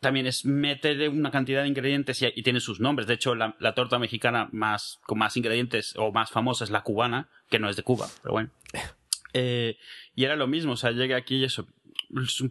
También 0.00 0.26
es 0.26 0.44
meter 0.44 1.08
una 1.08 1.30
cantidad 1.30 1.62
de 1.62 1.68
ingredientes 1.68 2.22
y, 2.22 2.26
y 2.34 2.42
tiene 2.42 2.60
sus 2.60 2.80
nombres. 2.80 3.06
De 3.08 3.14
hecho, 3.14 3.34
la, 3.34 3.56
la 3.58 3.74
torta 3.74 3.98
mexicana 3.98 4.48
más, 4.52 5.00
con 5.06 5.18
más 5.18 5.36
ingredientes 5.36 5.94
o 5.96 6.12
más 6.12 6.30
famosa 6.30 6.64
es 6.64 6.70
la 6.70 6.82
cubana, 6.82 7.28
que 7.50 7.58
no 7.58 7.68
es 7.68 7.76
de 7.76 7.82
Cuba, 7.82 8.08
pero 8.22 8.32
bueno. 8.32 8.50
Eh, 9.34 9.76
y 10.14 10.24
era 10.24 10.36
lo 10.36 10.46
mismo, 10.46 10.72
o 10.72 10.76
sea, 10.76 10.90
llegué 10.90 11.14
aquí 11.14 11.36
y 11.36 11.44
eso, 11.44 11.68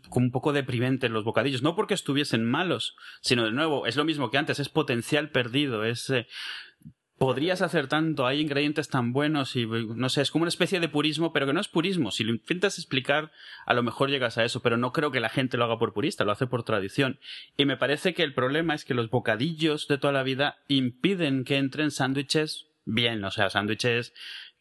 como 0.10 0.28
un 0.28 0.32
poco 0.32 0.54
deprimente 0.54 1.10
los 1.10 1.24
bocadillos, 1.24 1.64
no 1.64 1.76
porque 1.76 1.96
estuviesen 1.96 2.46
malos, 2.46 2.96
sino 3.22 3.46
de 3.46 3.52
nuevo, 3.52 3.88
es 3.88 3.96
lo 3.96 4.06
mismo 4.06 4.30
que 4.30 4.38
antes, 4.38 4.60
es 4.60 4.70
potencial 4.70 5.32
perdido, 5.32 5.84
es... 5.84 6.08
eh, 6.12 6.28
podrías 7.18 7.62
hacer 7.62 7.88
tanto, 7.88 8.28
hay 8.28 8.42
ingredientes 8.42 8.90
tan 8.90 9.12
buenos 9.12 9.56
y 9.56 9.66
no 9.66 10.10
sé, 10.10 10.22
es 10.22 10.32
como 10.32 10.44
una 10.44 10.50
especie 10.50 10.80
de 10.80 10.90
purismo, 10.90 11.34
pero 11.34 11.46
que 11.46 11.54
no 11.54 11.60
es 11.60 11.68
purismo. 11.68 12.12
Si 12.12 12.24
lo 12.24 12.32
intentas 12.32 12.78
explicar, 12.78 13.32
a 13.66 13.74
lo 13.74 13.84
mejor 13.84 14.10
llegas 14.10 14.38
a 14.38 14.46
eso, 14.46 14.62
pero 14.62 14.78
no 14.78 14.92
creo 14.92 15.12
que 15.12 15.20
la 15.20 15.30
gente 15.30 15.58
lo 15.58 15.66
haga 15.66 15.80
por 15.80 15.94
purista, 15.94 16.26
lo 16.26 16.32
hace 16.32 16.48
por 16.48 16.64
tradición. 16.64 17.20
Y 17.58 17.66
me 17.66 17.78
parece 17.78 18.14
que 18.14 18.24
el 18.24 18.34
problema 18.34 18.76
es 18.76 18.86
que 18.86 18.94
los 18.94 19.10
bocadillos 19.10 19.88
de 19.88 19.98
toda 19.98 20.14
la 20.14 20.24
vida 20.24 20.58
impiden 20.68 21.44
que 21.44 21.58
entren 21.58 21.92
sándwiches 21.92 22.68
bien, 22.86 23.24
o 23.24 23.32
sea, 23.32 23.50
sándwiches 23.50 24.14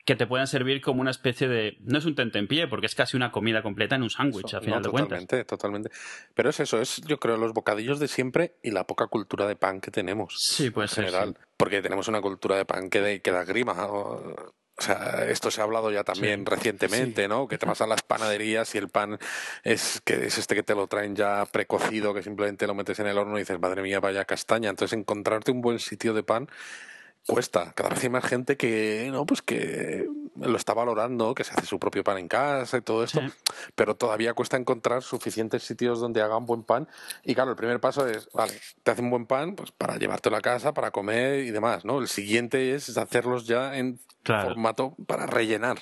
que 0.07 0.17
te 0.17 0.27
puedan 0.27 0.47
servir 0.47 0.81
como 0.81 1.01
una 1.03 1.11
especie 1.11 1.49
de 1.49 1.77
no 1.81 1.99
es 1.99 2.05
un 2.07 2.15
tentempié 2.15 2.69
porque 2.69 2.87
es 2.87 2.95
casi 2.95 3.17
una 3.17 3.31
comida 3.33 3.61
completa 3.63 3.97
en 3.97 4.05
un 4.05 4.11
sándwich 4.11 4.55
al 4.55 4.63
final 4.63 4.81
No, 4.81 4.85
de 4.87 4.91
cuentas 4.91 5.09
totalmente, 5.21 5.45
totalmente. 5.45 5.91
Pero 6.33 6.49
es 6.51 6.61
eso, 6.61 6.81
es 6.81 7.03
yo 7.07 7.19
creo 7.19 7.37
los 7.37 7.53
bocadillos 7.53 7.99
de 7.99 8.09
siempre 8.09 8.55
y 8.63 8.71
la 8.71 8.87
poca 8.87 9.09
cultura 9.09 9.47
de 9.47 9.57
pan 9.57 9.81
que 9.81 9.91
tenemos. 9.91 10.37
sí 10.39 10.71
puede 10.71 10.87
en 10.87 10.89
ser 10.95 11.05
general. 11.07 11.35
sí. 11.37 11.45
Porque 11.59 11.83
tenemos 11.83 12.07
una 12.09 12.21
cultura 12.23 12.57
de 12.57 12.65
pan 12.65 12.89
que, 12.89 13.01
de- 13.01 13.21
que 13.21 13.33
da 13.33 13.45
grima. 13.45 13.87
O, 13.89 14.35
o 14.79 14.83
sea, 14.83 15.25
esto 15.29 15.51
se 15.51 15.61
ha 15.61 15.65
hablado 15.65 15.91
ya 15.91 16.05
también 16.05 16.45
recientemente, 16.47 17.27
¿no? 17.29 17.49
Que 17.49 17.57
te 17.59 17.65
vas 17.67 17.81
a 17.81 17.87
las 17.87 18.03
panaderías 18.03 18.75
y 18.75 18.79
el 18.79 18.89
pan 18.91 19.19
es 19.65 20.03
que 20.05 20.27
es 20.27 20.37
este 20.39 20.55
que 20.55 20.63
te 20.63 20.75
lo 20.75 20.87
traen 20.87 21.17
ya 21.17 21.47
precocido, 21.47 22.13
que 22.15 22.23
simplemente 22.23 22.67
lo 22.67 22.75
metes 22.75 22.99
en 23.01 23.07
el 23.07 23.17
horno 23.19 23.37
y 23.39 23.41
dices, 23.41 23.59
madre 23.59 23.81
mía, 23.83 23.99
vaya 24.01 24.25
castaña. 24.27 24.69
Entonces, 24.71 24.97
encontrarte 24.99 25.51
un 25.51 25.63
buen 25.63 25.79
sitio 25.79 26.13
de 26.15 26.23
pan 26.23 26.49
cuesta. 27.27 27.73
Cada 27.75 27.91
vez 27.91 28.03
hay 28.03 28.09
más 28.11 28.25
gente 28.25 28.57
que, 28.57 29.09
no, 29.13 29.27
pues 29.27 29.43
que 29.43 30.09
lo 30.37 30.57
está 30.57 30.75
valorando, 30.75 31.35
que 31.35 31.45
se 31.45 31.53
hace 31.53 31.67
su 31.67 31.79
propio 31.79 32.05
pan 32.05 32.19
en 32.19 32.29
casa 32.29 32.77
y 32.77 32.83
todo 32.83 33.03
esto, 33.03 33.21
Sí. 33.21 33.27
pero 33.75 33.97
todavía 33.97 34.35
cuesta 34.35 34.57
encontrar 34.57 35.03
suficientes 35.03 35.63
sitios 35.63 35.99
donde 36.01 36.23
hagan 36.23 36.45
buen 36.47 36.63
pan. 36.63 36.89
Y 37.25 37.35
claro, 37.35 37.51
el 37.51 37.57
primer 37.57 37.81
paso 37.81 38.07
es, 38.07 38.29
vale, 38.33 38.53
te 38.83 38.91
hacen 38.91 39.09
buen 39.11 39.27
pan 39.27 39.55
pues 39.57 39.73
para 39.73 39.97
llevártelo 39.97 40.37
a 40.37 40.41
casa, 40.41 40.73
para 40.75 40.91
comer 40.91 41.41
y 41.41 41.51
demás, 41.51 41.85
¿no? 41.85 41.99
El 42.01 42.09
siguiente 42.09 42.75
es 42.75 42.97
hacerlos 42.97 43.47
ya 43.47 43.77
en 43.77 43.99
Claro. 44.23 44.49
formato 44.49 44.95
para 45.07 45.27
rellenar. 45.27 45.79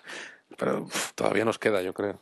Pero 0.59 0.87
todavía 1.15 1.45
nos 1.45 1.59
queda, 1.59 1.81
yo 1.83 1.95
creo. 1.95 2.21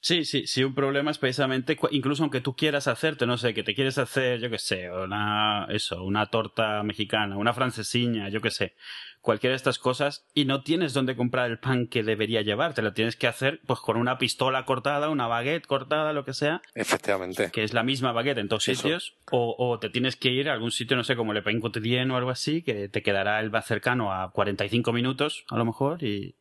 Sí, 0.00 0.24
sí, 0.24 0.46
sí, 0.46 0.62
un 0.62 0.74
problema 0.74 1.10
es 1.10 1.18
precisamente, 1.18 1.76
incluso 1.90 2.22
aunque 2.22 2.40
tú 2.40 2.54
quieras 2.54 2.86
hacerte, 2.86 3.26
no 3.26 3.36
sé, 3.36 3.52
que 3.52 3.64
te 3.64 3.74
quieres 3.74 3.98
hacer, 3.98 4.38
yo 4.40 4.48
qué 4.48 4.58
sé, 4.58 4.90
una, 4.90 5.66
eso, 5.70 6.04
una 6.04 6.26
torta 6.26 6.82
mexicana, 6.84 7.36
una 7.36 7.52
francesiña, 7.52 8.28
yo 8.28 8.40
qué 8.40 8.52
sé, 8.52 8.74
cualquiera 9.20 9.52
de 9.52 9.56
estas 9.56 9.80
cosas, 9.80 10.24
y 10.34 10.44
no 10.44 10.62
tienes 10.62 10.94
dónde 10.94 11.16
comprar 11.16 11.50
el 11.50 11.58
pan 11.58 11.88
que 11.88 12.04
debería 12.04 12.42
llevar, 12.42 12.74
te 12.74 12.82
lo 12.82 12.92
tienes 12.92 13.16
que 13.16 13.26
hacer 13.26 13.60
pues 13.66 13.80
con 13.80 13.96
una 13.96 14.18
pistola 14.18 14.64
cortada, 14.64 15.08
una 15.08 15.26
baguette 15.26 15.66
cortada, 15.66 16.12
lo 16.12 16.24
que 16.24 16.32
sea, 16.32 16.62
Efectivamente. 16.74 17.50
que 17.52 17.64
es 17.64 17.72
la 17.72 17.82
misma 17.82 18.12
baguette 18.12 18.38
en 18.38 18.48
todos 18.48 18.68
Eso. 18.68 18.80
sitios, 18.82 19.16
o, 19.32 19.56
o 19.58 19.80
te 19.80 19.90
tienes 19.90 20.14
que 20.14 20.30
ir 20.30 20.48
a 20.48 20.52
algún 20.52 20.70
sitio, 20.70 20.96
no 20.96 21.02
sé, 21.02 21.16
como 21.16 21.32
Le 21.32 21.42
Pain 21.42 21.60
Quotidien 21.60 22.10
o 22.12 22.16
algo 22.16 22.30
así, 22.30 22.62
que 22.62 22.88
te 22.88 23.02
quedará 23.02 23.40
el 23.40 23.50
más 23.50 23.66
cercano 23.66 24.12
a 24.12 24.30
45 24.30 24.92
minutos, 24.92 25.44
a 25.50 25.56
lo 25.56 25.64
mejor, 25.64 26.04
y, 26.04 26.36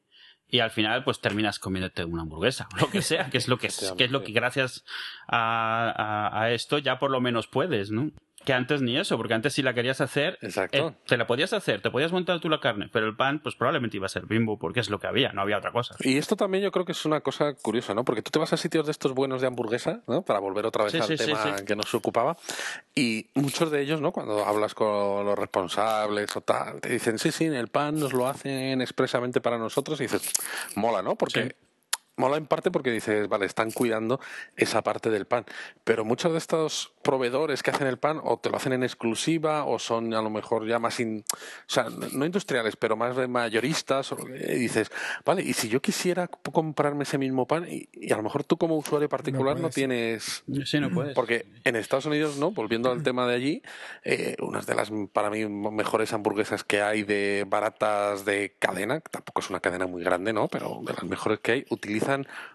y 0.49 0.59
al 0.59 0.71
final 0.71 1.03
pues 1.03 1.19
terminas 1.19 1.59
comiéndote 1.59 2.05
una 2.05 2.21
hamburguesa, 2.23 2.67
o 2.73 2.77
lo 2.81 2.89
que 2.89 3.01
sea, 3.01 3.29
que 3.29 3.37
es 3.37 3.47
lo 3.47 3.57
que, 3.57 3.69
que 3.97 4.03
es 4.05 4.11
lo 4.11 4.23
que 4.23 4.31
gracias 4.31 4.85
a, 5.27 5.93
a, 5.95 6.41
a 6.41 6.51
esto 6.51 6.77
ya 6.77 6.99
por 6.99 7.11
lo 7.11 7.21
menos 7.21 7.47
puedes, 7.47 7.91
¿no? 7.91 8.11
Que 8.47 8.53
antes 8.53 8.81
ni 8.81 8.97
eso, 8.97 9.17
porque 9.17 9.33
antes 9.33 9.51
si 9.51 9.61
la 9.61 9.73
querías 9.73 9.99
hacer, 9.99 10.37
Exacto. 10.41 10.77
eh, 10.77 10.93
te 11.05 11.17
la 11.17 11.27
podías 11.27 11.51
hacer, 11.51 11.81
te 11.81 11.91
podías 11.91 12.13
montar 12.13 12.39
tú 12.39 12.47
la 12.47 12.61
carne, 12.61 12.87
pero 12.93 13.05
el 13.05 13.13
pan 13.13 13.41
pues 13.43 13.55
probablemente 13.55 13.97
iba 13.97 14.05
a 14.05 14.09
ser 14.09 14.25
bimbo, 14.25 14.57
porque 14.57 14.79
es 14.79 14.89
lo 14.89 14.99
que 15.01 15.07
había, 15.07 15.33
no 15.33 15.41
había 15.41 15.57
otra 15.57 15.73
cosa. 15.73 15.97
Y 15.99 16.17
esto 16.17 16.37
también 16.37 16.63
yo 16.63 16.71
creo 16.71 16.85
que 16.85 16.93
es 16.93 17.03
una 17.03 17.19
cosa 17.19 17.55
curiosa, 17.55 17.93
¿no? 17.93 18.05
Porque 18.05 18.21
tú 18.21 18.31
te 18.31 18.39
vas 18.39 18.53
a 18.53 18.57
sitios 18.57 18.85
de 18.85 18.93
estos 18.93 19.13
buenos 19.13 19.41
de 19.41 19.47
hamburguesa, 19.47 19.99
¿no? 20.07 20.21
Para 20.23 20.39
volver 20.39 20.65
otra 20.65 20.85
vez 20.85 20.93
Sí, 20.93 20.99
al 20.99 21.07
sí, 21.07 21.17
tema 21.17 21.57
sí. 21.57 21.65
que 21.65 21.75
nos 21.75 21.93
ocupaba. 21.93 22.37
Y 22.95 23.29
muchos 23.35 23.69
de 23.69 23.81
ellos, 23.81 23.99
¿no? 23.99 24.13
Cuando 24.13 24.45
hablas 24.45 24.73
con 24.73 25.25
los 25.25 25.37
responsables 25.37 26.33
o 26.37 26.39
tal, 26.39 26.79
te 26.79 26.87
dicen, 26.87 27.19
sí, 27.19 27.33
sí, 27.33 27.47
el 27.47 27.67
pan 27.67 27.99
nos 27.99 28.13
lo 28.13 28.29
hacen 28.29 28.81
expresamente 28.81 29.41
para 29.41 29.57
nosotros. 29.57 29.99
Y 29.99 30.03
dices, 30.03 30.31
mola, 30.75 31.01
¿no? 31.01 31.17
Porque. 31.17 31.57
Mola 32.17 32.37
en 32.37 32.45
parte 32.47 32.71
porque 32.71 32.91
dices, 32.91 33.27
vale, 33.29 33.45
están 33.45 33.71
cuidando 33.71 34.19
esa 34.55 34.81
parte 34.83 35.09
del 35.09 35.25
pan. 35.25 35.45
Pero 35.83 36.03
muchos 36.03 36.31
de 36.33 36.37
estos 36.39 36.93
proveedores 37.03 37.63
que 37.63 37.71
hacen 37.71 37.87
el 37.87 37.97
pan 37.97 38.19
o 38.23 38.37
te 38.37 38.49
lo 38.49 38.57
hacen 38.57 38.73
en 38.73 38.83
exclusiva 38.83 39.63
o 39.65 39.79
son 39.79 40.13
a 40.13 40.21
lo 40.21 40.29
mejor 40.29 40.67
ya 40.67 40.79
más, 40.79 40.99
in- 40.99 41.23
o 41.31 41.37
sea, 41.67 41.85
no 42.11 42.25
industriales, 42.25 42.75
pero 42.75 42.95
más 42.97 43.15
de 43.15 43.27
mayoristas. 43.27 44.13
y 44.29 44.55
dices, 44.55 44.91
vale, 45.25 45.43
y 45.43 45.53
si 45.53 45.69
yo 45.69 45.81
quisiera 45.81 46.27
comprarme 46.27 47.03
ese 47.03 47.17
mismo 47.17 47.47
pan 47.47 47.65
y, 47.69 47.87
y 47.93 48.11
a 48.11 48.17
lo 48.17 48.23
mejor 48.23 48.43
tú 48.43 48.57
como 48.57 48.75
usuario 48.77 49.07
particular 49.07 49.59
no, 49.59 49.69
tienes... 49.69 50.43
Sí, 50.65 50.79
no 50.79 50.89
puedes. 50.89 51.13
Porque 51.13 51.45
en 51.63 51.75
Estados 51.75 52.05
Unidos, 52.07 52.37
¿no? 52.37 52.51
Volviendo 52.51 52.91
al 52.91 53.03
tema 53.03 53.27
de 53.27 53.35
allí, 53.35 53.61
eh, 54.03 54.35
unas 54.41 54.65
de 54.65 54.75
las, 54.75 54.91
para 55.13 55.29
mí, 55.29 55.45
mejores 55.45 56.11
hamburguesas 56.13 56.63
que 56.63 56.81
hay 56.81 57.03
de 57.03 57.45
baratas 57.47 58.25
de 58.25 58.55
cadena, 58.59 58.99
tampoco 59.01 59.41
es 59.41 59.49
una 59.49 59.59
cadena 59.59 59.85
muy 59.87 60.03
grande, 60.03 60.33
¿no? 60.33 60.47
Pero 60.47 60.79
de 60.83 60.93
las 60.93 61.03
mejores 61.03 61.39
que 61.39 61.51
hay, 61.51 61.65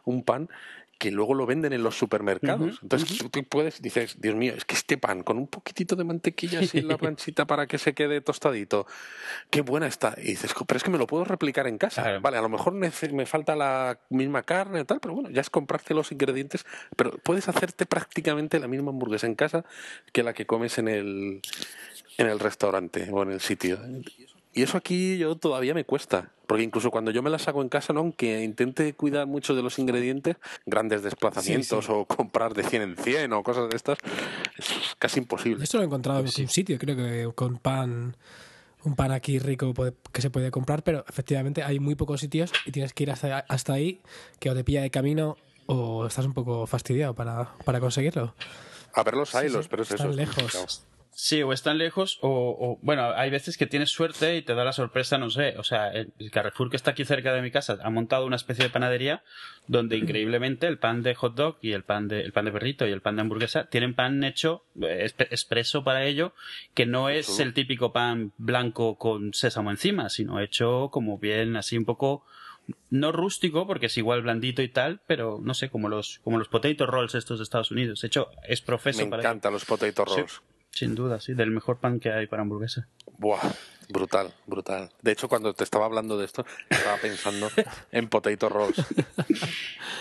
un 0.04 0.22
pan 0.24 0.48
que 1.02 1.10
luego 1.10 1.34
lo 1.34 1.46
venden 1.46 1.72
en 1.72 1.82
los 1.82 1.98
supermercados. 1.98 2.78
Entonces 2.80 3.18
tú, 3.18 3.28
tú 3.28 3.42
puedes, 3.42 3.82
dices, 3.82 4.20
Dios 4.20 4.36
mío, 4.36 4.54
es 4.56 4.64
que 4.64 4.76
este 4.76 4.96
pan 4.96 5.24
con 5.24 5.36
un 5.36 5.48
poquitito 5.48 5.96
de 5.96 6.04
mantequilla 6.04 6.60
así 6.60 6.78
en 6.78 6.86
la 6.86 6.96
planchita 6.98 7.44
para 7.44 7.66
que 7.66 7.78
se 7.78 7.92
quede 7.92 8.20
tostadito, 8.20 8.86
qué 9.50 9.62
buena 9.62 9.88
está. 9.88 10.14
Y 10.16 10.28
dices, 10.28 10.52
"Jo, 10.52 10.64
pero 10.64 10.76
es 10.76 10.84
que 10.84 10.92
me 10.92 10.98
lo 10.98 11.08
puedo 11.08 11.24
replicar 11.24 11.66
en 11.66 11.76
casa. 11.76 12.02
Claro. 12.02 12.20
Vale, 12.20 12.36
a 12.36 12.40
lo 12.40 12.48
mejor 12.48 12.72
me 12.74 13.26
falta 13.26 13.56
la 13.56 13.98
misma 14.10 14.44
carne 14.44 14.82
y 14.82 14.84
tal, 14.84 15.00
pero 15.00 15.14
bueno, 15.14 15.28
ya 15.30 15.40
es 15.40 15.50
comprarte 15.50 15.92
los 15.92 16.12
ingredientes, 16.12 16.64
pero 16.94 17.18
puedes 17.18 17.48
hacerte 17.48 17.84
prácticamente 17.84 18.60
la 18.60 18.68
misma 18.68 18.90
hamburguesa 18.90 19.26
en 19.26 19.34
casa 19.34 19.64
que 20.12 20.22
la 20.22 20.34
que 20.34 20.46
comes 20.46 20.78
en 20.78 20.86
el, 20.86 21.42
en 22.16 22.26
el 22.28 22.38
restaurante 22.38 23.08
o 23.10 23.24
en 23.24 23.32
el 23.32 23.40
sitio. 23.40 23.80
Y 24.54 24.62
eso 24.62 24.76
aquí 24.76 25.16
yo 25.16 25.36
todavía 25.36 25.72
me 25.72 25.84
cuesta, 25.84 26.30
porque 26.46 26.62
incluso 26.62 26.90
cuando 26.90 27.10
yo 27.10 27.22
me 27.22 27.30
las 27.30 27.48
hago 27.48 27.62
en 27.62 27.70
casa, 27.70 27.92
¿no? 27.94 28.00
aunque 28.00 28.42
intente 28.44 28.92
cuidar 28.92 29.26
mucho 29.26 29.54
de 29.54 29.62
los 29.62 29.78
ingredientes, 29.78 30.36
grandes 30.66 31.02
desplazamientos 31.02 31.86
Sí, 31.86 31.90
sí. 31.90 31.92
o 31.96 32.04
comprar 32.04 32.52
de 32.52 32.62
100 32.62 32.82
en 32.82 32.96
100 32.96 33.32
o 33.32 33.42
cosas 33.42 33.70
de 33.70 33.76
estas, 33.76 33.98
es 34.58 34.94
casi 34.98 35.20
imposible. 35.20 35.64
Esto 35.64 35.78
lo 35.78 35.84
he 35.84 35.86
encontrado 35.86 36.20
en 36.20 36.26
un 36.26 36.48
sitio, 36.48 36.78
creo 36.78 36.96
que 36.96 37.30
con 37.34 37.56
pan, 37.56 38.14
un 38.84 38.94
pan 38.94 39.12
aquí 39.12 39.38
rico 39.38 39.72
que 40.12 40.20
se 40.20 40.28
puede 40.28 40.50
comprar, 40.50 40.82
pero 40.82 41.04
efectivamente 41.08 41.62
hay 41.62 41.80
muy 41.80 41.94
pocos 41.94 42.20
sitios 42.20 42.52
y 42.66 42.72
tienes 42.72 42.92
que 42.92 43.04
ir 43.04 43.10
hasta, 43.10 43.38
hasta 43.48 43.72
ahí, 43.72 44.02
que 44.38 44.50
o 44.50 44.54
te 44.54 44.64
pilla 44.64 44.82
de 44.82 44.90
camino 44.90 45.38
o 45.66 46.06
estás 46.06 46.26
un 46.26 46.34
poco 46.34 46.66
fastidiado 46.66 47.14
para, 47.14 47.54
para 47.64 47.80
conseguirlo. 47.80 48.34
A 48.92 49.02
ver 49.02 49.14
los 49.14 49.32
hilos, 49.32 49.68
pero 49.68 49.84
es 49.84 49.92
eso. 49.92 50.10
es 50.10 50.16
lejos. 50.16 50.84
Sí, 51.24 51.40
o 51.44 51.52
están 51.52 51.78
lejos, 51.78 52.18
o, 52.20 52.28
o- 52.28 52.78
bueno, 52.82 53.12
hay 53.14 53.30
veces 53.30 53.56
que 53.56 53.68
tienes 53.68 53.90
suerte 53.90 54.34
y 54.36 54.42
te 54.42 54.56
da 54.56 54.64
la 54.64 54.72
sorpresa, 54.72 55.18
no 55.18 55.30
sé, 55.30 55.54
o 55.56 55.62
sea, 55.62 55.88
el, 55.92 56.12
Carrefour 56.32 56.68
que 56.68 56.74
está 56.74 56.90
aquí 56.90 57.04
cerca 57.04 57.32
de 57.32 57.40
mi 57.42 57.52
casa 57.52 57.78
ha 57.80 57.90
montado 57.90 58.26
una 58.26 58.34
especie 58.34 58.64
de 58.64 58.70
panadería 58.70 59.22
donde 59.68 59.96
increíblemente 59.98 60.66
el 60.66 60.78
pan 60.80 61.04
de 61.04 61.14
hot 61.14 61.36
dog 61.36 61.58
y 61.62 61.74
el 61.74 61.84
pan 61.84 62.08
de, 62.08 62.22
el 62.22 62.32
pan 62.32 62.46
de 62.46 62.50
perrito 62.50 62.88
y 62.88 62.90
el 62.90 63.02
pan 63.02 63.14
de 63.14 63.22
hamburguesa 63.22 63.66
tienen 63.66 63.94
pan 63.94 64.24
hecho 64.24 64.64
eh, 64.82 65.08
expreso 65.30 65.84
para 65.84 66.04
ello, 66.06 66.34
que 66.74 66.86
no 66.86 67.08
es 67.08 67.38
el 67.38 67.54
típico 67.54 67.92
pan 67.92 68.32
blanco 68.36 68.98
con 68.98 69.32
sésamo 69.32 69.70
encima, 69.70 70.08
sino 70.08 70.40
hecho 70.40 70.88
como 70.90 71.18
bien 71.18 71.54
así 71.54 71.78
un 71.78 71.84
poco 71.84 72.24
no 72.90 73.12
rústico 73.12 73.64
porque 73.68 73.86
es 73.86 73.96
igual 73.96 74.22
blandito 74.22 74.60
y 74.60 74.68
tal, 74.70 75.00
pero 75.06 75.38
no 75.40 75.54
sé, 75.54 75.70
como 75.70 75.88
los 75.88 76.18
como 76.24 76.38
los 76.38 76.48
potato 76.48 76.84
rolls 76.84 77.14
estos 77.14 77.38
de 77.38 77.44
Estados 77.44 77.70
Unidos, 77.70 78.02
hecho 78.02 78.28
es 78.48 78.60
profeso 78.60 79.04
Me 79.04 79.10
para 79.10 79.22
encantan 79.22 79.52
los 79.52 79.64
potato 79.64 80.04
rolls. 80.04 80.42
Sin 80.72 80.94
duda, 80.94 81.20
sí, 81.20 81.34
del 81.34 81.50
mejor 81.50 81.78
pan 81.78 82.00
que 82.00 82.10
hay 82.10 82.26
para 82.26 82.42
hamburguesa. 82.42 82.88
Buah, 83.18 83.40
Brutal, 83.88 84.32
brutal. 84.46 84.90
De 85.02 85.12
hecho, 85.12 85.28
cuando 85.28 85.52
te 85.52 85.64
estaba 85.64 85.84
hablando 85.84 86.16
de 86.16 86.24
esto, 86.24 86.46
estaba 86.70 86.96
pensando 86.96 87.50
en 87.92 88.08
potato 88.08 88.48
rolls. 88.48 88.82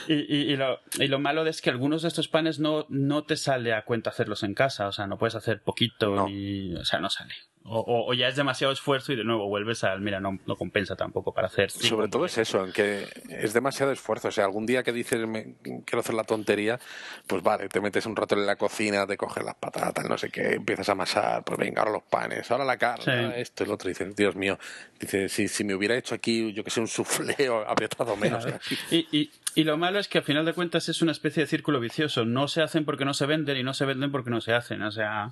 y, 0.07 0.13
y, 0.13 0.55
lo, 0.55 0.79
y, 0.97 1.07
lo, 1.07 1.19
malo 1.19 1.45
es 1.45 1.61
que 1.61 1.69
algunos 1.69 2.03
de 2.03 2.07
estos 2.07 2.29
panes 2.29 2.59
no, 2.59 2.85
no 2.89 3.23
te 3.25 3.35
sale 3.35 3.73
a 3.73 3.83
cuenta 3.83 4.09
hacerlos 4.11 4.43
en 4.43 4.53
casa. 4.53 4.87
O 4.87 4.91
sea, 4.93 5.07
no 5.07 5.17
puedes 5.17 5.35
hacer 5.35 5.61
poquito, 5.61 6.15
No. 6.15 6.27
ni, 6.27 6.73
o 6.75 6.85
sea, 6.85 6.99
no 6.99 7.09
sale. 7.09 7.33
O, 7.63 7.79
o, 7.79 8.09
o 8.09 8.13
ya 8.15 8.27
es 8.27 8.35
demasiado 8.35 8.73
esfuerzo 8.73 9.13
y 9.13 9.15
de 9.15 9.23
nuevo 9.23 9.47
vuelves 9.47 9.83
al, 9.83 10.01
mira, 10.01 10.19
no, 10.19 10.39
no 10.47 10.55
compensa 10.55 10.95
tampoco 10.95 11.31
para 11.31 11.45
hacer. 11.47 11.69
Sobre 11.69 12.07
todo 12.07 12.25
es 12.25 12.37
eso, 12.39 12.65
en 12.65 12.71
que 12.73 13.07
es 13.29 13.53
demasiado 13.53 13.91
esfuerzo. 13.91 14.29
O 14.29 14.31
sea, 14.31 14.45
algún 14.45 14.65
día 14.65 14.81
que 14.81 14.91
dices, 14.91 15.27
me, 15.27 15.53
quiero 15.61 15.99
hacer 15.99 16.15
la 16.15 16.23
tontería, 16.23 16.79
pues 17.27 17.43
vale, 17.43 17.69
te 17.69 17.79
metes 17.79 18.07
un 18.07 18.15
rato 18.15 18.33
en 18.35 18.47
la 18.47 18.55
cocina, 18.55 19.05
te 19.05 19.15
coges 19.15 19.43
las 19.43 19.53
patatas, 19.55 20.03
no 20.09 20.17
sé 20.17 20.31
qué, 20.31 20.53
empiezas 20.53 20.89
a 20.89 20.93
amasar, 20.93 21.43
pues 21.43 21.59
venga, 21.59 21.81
ahora 21.81 21.91
los 21.93 22.03
panes, 22.03 22.49
ahora 22.49 22.65
la 22.65 22.77
carne, 22.77 23.03
Sí. 23.35 23.41
esto, 23.41 23.63
el 23.63 23.71
otro. 23.71 23.89
Dices, 23.89 24.15
Dios 24.15 24.35
mío, 24.35 24.57
dice, 24.99 25.29
si, 25.29 25.47
si 25.47 25.63
me 25.63 25.75
hubiera 25.75 25.95
hecho 25.95 26.15
aquí, 26.15 26.51
yo 26.53 26.63
que 26.63 26.71
sé, 26.71 26.79
un 26.79 26.87
sufleo, 26.87 27.63
habría 27.69 27.89
tardado 27.89 28.17
menos. 28.17 28.43
Claro. 28.43 28.59
Y, 28.89 29.07
y, 29.11 29.31
y 29.53 29.63
lo 29.65 29.77
malo 29.77 29.99
es 29.99 30.07
que 30.07 30.17
al 30.17 30.23
final 30.23 30.45
de 30.45 30.53
cuentas 30.53 30.89
es 30.89 31.01
una 31.03 31.11
especie 31.11 31.43
de 31.43 31.47
círculo 31.47 31.79
vicioso. 31.79 32.25
No 32.25 32.47
se 32.47 32.61
hacen 32.63 32.85
porque 32.85 33.05
no 33.05 33.13
se 33.13 33.27
venden 33.27 33.57
y 33.57 33.63
no 33.63 33.73
se 33.75 33.85
venden 33.85 34.11
porque 34.11 34.29
no 34.31 34.41
se 34.41 34.53
hacen. 34.53 34.81
O 34.81 34.91
sea, 34.91 35.29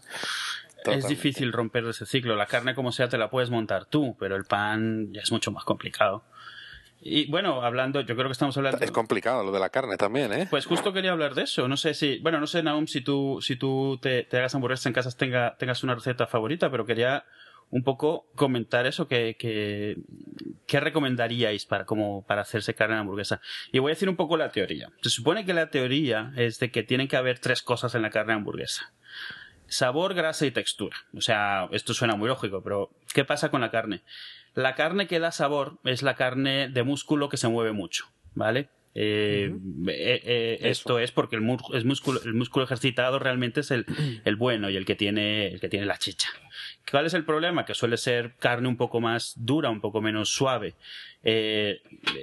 es 0.85 1.07
difícil 1.07 1.51
romper 1.51 1.85
ese 1.85 2.05
ciclo. 2.05 2.35
La 2.35 2.45
carne, 2.45 2.75
como 2.75 2.91
sea, 2.91 3.09
te 3.09 3.17
la 3.17 3.29
puedes 3.29 3.49
montar 3.49 3.85
tú, 3.85 4.15
pero 4.19 4.35
el 4.35 4.45
pan 4.45 5.11
ya 5.11 5.21
es 5.21 5.31
mucho 5.31 5.51
más 5.51 5.63
complicado. 5.63 6.23
Y 7.01 7.29
bueno, 7.31 7.61
hablando, 7.61 8.01
yo 8.01 8.15
creo 8.15 8.27
que 8.27 8.33
estamos 8.33 8.57
hablando. 8.57 8.83
Es 8.83 8.91
complicado 8.91 9.43
lo 9.43 9.51
de 9.51 9.59
la 9.59 9.69
carne 9.69 9.95
también, 9.95 10.33
¿eh? 10.33 10.47
Pues 10.49 10.65
justo 10.65 10.91
quería 10.91 11.11
hablar 11.11 11.33
de 11.33 11.43
eso. 11.43 11.67
No 11.67 11.77
sé 11.77 11.93
si, 11.93 12.19
bueno, 12.19 12.39
no 12.39 12.47
sé, 12.47 12.61
Naum, 12.61 12.87
si 12.87 13.01
tú, 13.01 13.39
si 13.41 13.55
tú 13.55 13.97
te, 14.01 14.23
te 14.23 14.37
hagas 14.37 14.53
hamburguesas 14.53 14.85
en 14.85 14.93
casa 14.93 15.09
tenga, 15.11 15.55
tengas 15.57 15.83
una 15.83 15.95
receta 15.95 16.27
favorita, 16.27 16.69
pero 16.69 16.85
quería 16.85 17.23
un 17.71 17.83
poco 17.83 18.27
comentar 18.35 18.85
eso, 18.85 19.07
que, 19.07 19.35
que, 19.37 19.97
¿qué 20.65 20.79
recomendaríais 20.79 21.65
para, 21.65 21.85
como, 21.85 22.25
para 22.25 22.41
hacerse 22.41 22.73
carne 22.73 22.95
en 22.95 23.01
hamburguesa? 23.01 23.41
Y 23.71 23.79
voy 23.79 23.91
a 23.91 23.95
decir 23.95 24.09
un 24.09 24.15
poco 24.15 24.37
la 24.37 24.49
teoría. 24.49 24.89
Se 25.01 25.09
supone 25.09 25.45
que 25.45 25.53
la 25.53 25.69
teoría 25.69 26.33
es 26.35 26.59
de 26.59 26.71
que 26.71 26.83
tienen 26.83 27.07
que 27.07 27.15
haber 27.15 27.39
tres 27.39 27.61
cosas 27.61 27.95
en 27.95 28.01
la 28.01 28.09
carne 28.09 28.33
de 28.33 28.39
hamburguesa. 28.39 28.91
Sabor, 29.69 30.13
grasa 30.13 30.45
y 30.45 30.51
textura. 30.51 30.97
O 31.15 31.21
sea, 31.21 31.69
esto 31.71 31.93
suena 31.93 32.15
muy 32.15 32.27
lógico, 32.27 32.61
pero 32.63 32.91
¿qué 33.13 33.25
pasa 33.25 33.49
con 33.49 33.61
la 33.61 33.71
carne? 33.71 34.01
La 34.55 34.75
carne 34.75 35.07
que 35.07 35.19
da 35.19 35.31
sabor 35.31 35.79
es 35.83 36.03
la 36.03 36.15
carne 36.15 36.69
de 36.69 36.83
músculo 36.83 37.29
que 37.29 37.37
se 37.37 37.47
mueve 37.47 37.71
mucho, 37.71 38.05
¿vale? 38.33 38.69
Eh, 38.95 39.53
eh, 39.87 40.21
eh, 40.25 40.57
esto 40.63 40.97
es 40.97 41.11
porque 41.11 41.35
el, 41.35 41.41
músculo, 41.41 42.19
el 42.25 42.33
músculo 42.33 42.65
ejercitado 42.65 43.19
realmente 43.19 43.61
es 43.61 43.71
el, 43.71 43.85
el 44.25 44.35
bueno 44.35 44.69
y 44.69 44.75
el 44.75 44.85
que 44.85 44.95
tiene 44.95 45.47
el 45.47 45.59
que 45.59 45.69
tiene 45.69 45.85
la 45.85 45.97
chicha. 45.97 46.29
¿Cuál 46.89 47.05
es 47.05 47.13
el 47.13 47.23
problema? 47.23 47.65
Que 47.65 47.75
suele 47.75 47.97
ser 47.97 48.35
carne 48.37 48.67
un 48.67 48.77
poco 48.77 48.99
más 48.99 49.33
dura, 49.37 49.69
un 49.69 49.79
poco 49.79 50.01
menos 50.01 50.29
suave. 50.29 50.73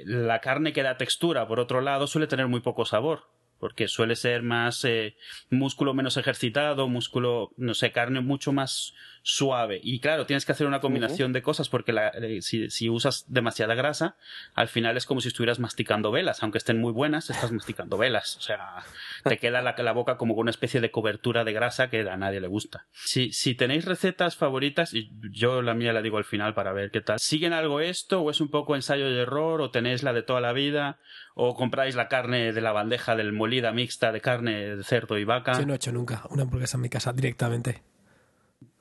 La 0.05 0.41
carne 0.41 0.73
que 0.73 0.83
da 0.83 0.97
textura, 0.97 1.47
por 1.47 1.61
otro 1.61 1.81
lado, 1.81 2.09
suele 2.09 2.27
tener 2.27 2.49
muy 2.49 2.61
poco 2.61 2.85
sabor. 2.85 3.29
Porque 3.59 3.89
suele 3.89 4.17
ser 4.17 4.43
más 4.43 4.85
eh, 4.85 5.17
músculo 5.51 5.95
menos 5.95 6.17
ejercitado, 6.17 6.89
músculo, 6.89 7.53
no 7.57 7.75
sé, 7.75 7.93
carne 7.93 8.21
mucho 8.21 8.53
más 8.53 8.95
suave. 9.29 9.81
Y 9.83 9.99
claro, 9.99 10.25
tienes 10.25 10.47
que 10.47 10.53
hacer 10.53 10.69
una 10.69 10.79
combinación 10.81 11.33
de 11.33 11.43
cosas 11.43 11.69
porque 11.69 11.93
la- 11.93 12.11
eh, 12.11 12.43
si, 12.43 12.71
si 12.71 12.89
usas 12.89 13.25
demasiada 13.27 13.75
grasa, 13.75 14.17
al 14.55 14.69
final 14.69 14.97
es 14.97 15.05
como 15.05 15.21
si 15.21 15.27
estuvieras 15.27 15.59
masticando 15.59 16.13
velas. 16.13 16.45
Aunque 16.45 16.59
estén 16.59 16.81
muy 16.81 16.93
buenas, 16.93 17.29
estás 17.29 17.51
masticando 17.51 17.99
velas. 17.99 18.37
O 18.37 18.41
sea, 18.41 18.85
te 19.25 19.37
queda 19.39 19.63
la, 19.63 19.75
la 19.77 19.93
boca 19.93 20.17
como 20.17 20.37
con 20.37 20.43
una 20.43 20.53
especie 20.53 20.81
de 20.81 20.93
cobertura 20.93 21.43
de 21.43 21.53
grasa 21.53 21.91
que 21.91 22.09
a 22.09 22.17
nadie 22.17 22.41
le 22.41 22.47
gusta. 22.47 22.87
Si, 22.93 23.33
si 23.33 23.57
tenéis 23.57 23.85
recetas 23.85 24.37
favoritas, 24.37 24.95
y 24.95 25.11
yo 25.33 25.61
la 25.61 25.75
mía 25.75 25.93
la 25.93 26.03
digo 26.03 26.19
al 26.19 26.25
final 26.25 26.55
para 26.55 26.73
ver 26.73 26.93
qué 26.93 27.01
tal, 27.01 27.19
¿siguen 27.19 27.53
algo 27.53 27.81
esto 27.81 28.21
o 28.21 28.31
es 28.31 28.41
un 28.41 28.49
poco 28.49 28.77
ensayo 28.77 29.11
y 29.11 29.19
error 29.19 29.61
o 29.61 29.73
tenéis 29.73 30.05
la 30.05 30.13
de 30.13 30.23
toda 30.23 30.41
la 30.41 30.53
vida 30.53 31.01
o 31.35 31.57
compráis 31.57 31.97
la 31.97 32.07
carne 32.07 32.53
de 32.53 32.61
la 32.61 32.71
bandeja 32.71 33.17
del 33.17 33.33
molida 33.33 33.73
mixta 33.73 34.13
de 34.13 34.21
carne 34.21 34.77
de 34.77 34.85
cerdo 34.85 35.19
y 35.19 35.25
vaca 35.25 35.59
Yo 35.59 35.67
no 35.67 35.73
he 35.73 35.77
hecho 35.77 35.91
nunca 35.91 36.23
una 36.31 36.43
hamburguesa 36.45 36.77
en 36.77 36.83
mi 36.83 36.89
casa 36.89 37.13
directamente. 37.13 37.83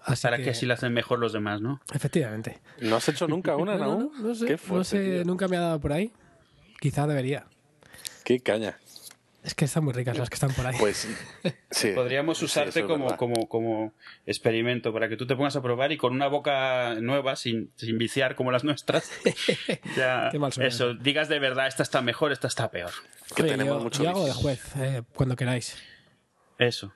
Así 0.06 0.22
para 0.24 0.38
que 0.38 0.52
así 0.52 0.66
la 0.66 0.76
hacen 0.76 0.94
mejor 0.94 1.20
los 1.20 1.34
demás, 1.34 1.62
¿no? 1.62 1.82
Efectivamente. 1.94 2.60
¿No 2.80 2.96
has 2.98 3.10
hecho 3.10 3.28
nunca 3.28 3.56
una, 3.58 3.76
No, 3.76 3.86
no, 3.86 4.00
no? 4.00 4.12
no, 4.16 4.28
no 4.30 4.36
sé, 4.36 4.46
Qué 4.46 4.52
no 4.54 4.58
fuerte, 4.60 4.86
sé, 4.86 5.00
tío. 5.16 5.26
nunca 5.26 5.48
me 5.48 5.58
ha 5.58 5.62
dado 5.62 5.80
por 5.80 5.92
ahí. 5.94 6.12
Quizá 6.80 7.08
debería. 7.08 7.46
Qué 8.24 8.40
caña. 8.40 8.78
Es 9.44 9.54
que 9.54 9.66
están 9.66 9.84
muy 9.84 9.94
ricas 9.94 10.18
las 10.18 10.28
que 10.30 10.34
están 10.36 10.52
por 10.54 10.66
ahí. 10.66 10.76
Pues 10.80 11.08
sí. 11.70 11.92
Podríamos 11.94 12.42
usarte 12.42 12.84
como, 12.84 13.16
como, 13.16 13.48
como 13.48 13.94
experimento 14.26 14.92
para 14.92 15.08
que 15.08 15.18
tú 15.18 15.28
te 15.28 15.36
pongas 15.36 15.56
a 15.56 15.62
probar 15.62 15.92
y 15.92 15.98
con 15.98 16.14
una 16.14 16.26
boca 16.28 16.96
nueva, 17.00 17.36
sin, 17.36 17.72
sin 17.76 18.00
viciar 18.00 18.34
como 18.36 18.52
las 18.52 18.64
nuestras, 18.64 19.12
ya 19.96 20.30
Qué 20.32 20.40
mal 20.40 20.52
suena 20.52 20.68
eso, 20.68 20.96
digas 20.96 21.30
de 21.30 21.38
verdad, 21.38 21.68
esta 21.68 21.84
está 21.84 22.02
mejor, 22.02 22.32
esta 22.32 22.48
está 22.48 22.72
peor. 22.72 22.90
que 23.36 23.44
Oye, 23.44 23.52
tenemos 23.52 23.78
yo, 23.78 23.84
mucho 23.84 24.04
yo 24.04 24.10
hago 24.10 24.26
de 24.26 24.34
juez, 24.34 24.62
eh, 24.78 25.04
cuando 25.14 25.36
queráis. 25.36 25.78
Eso. 26.58 26.92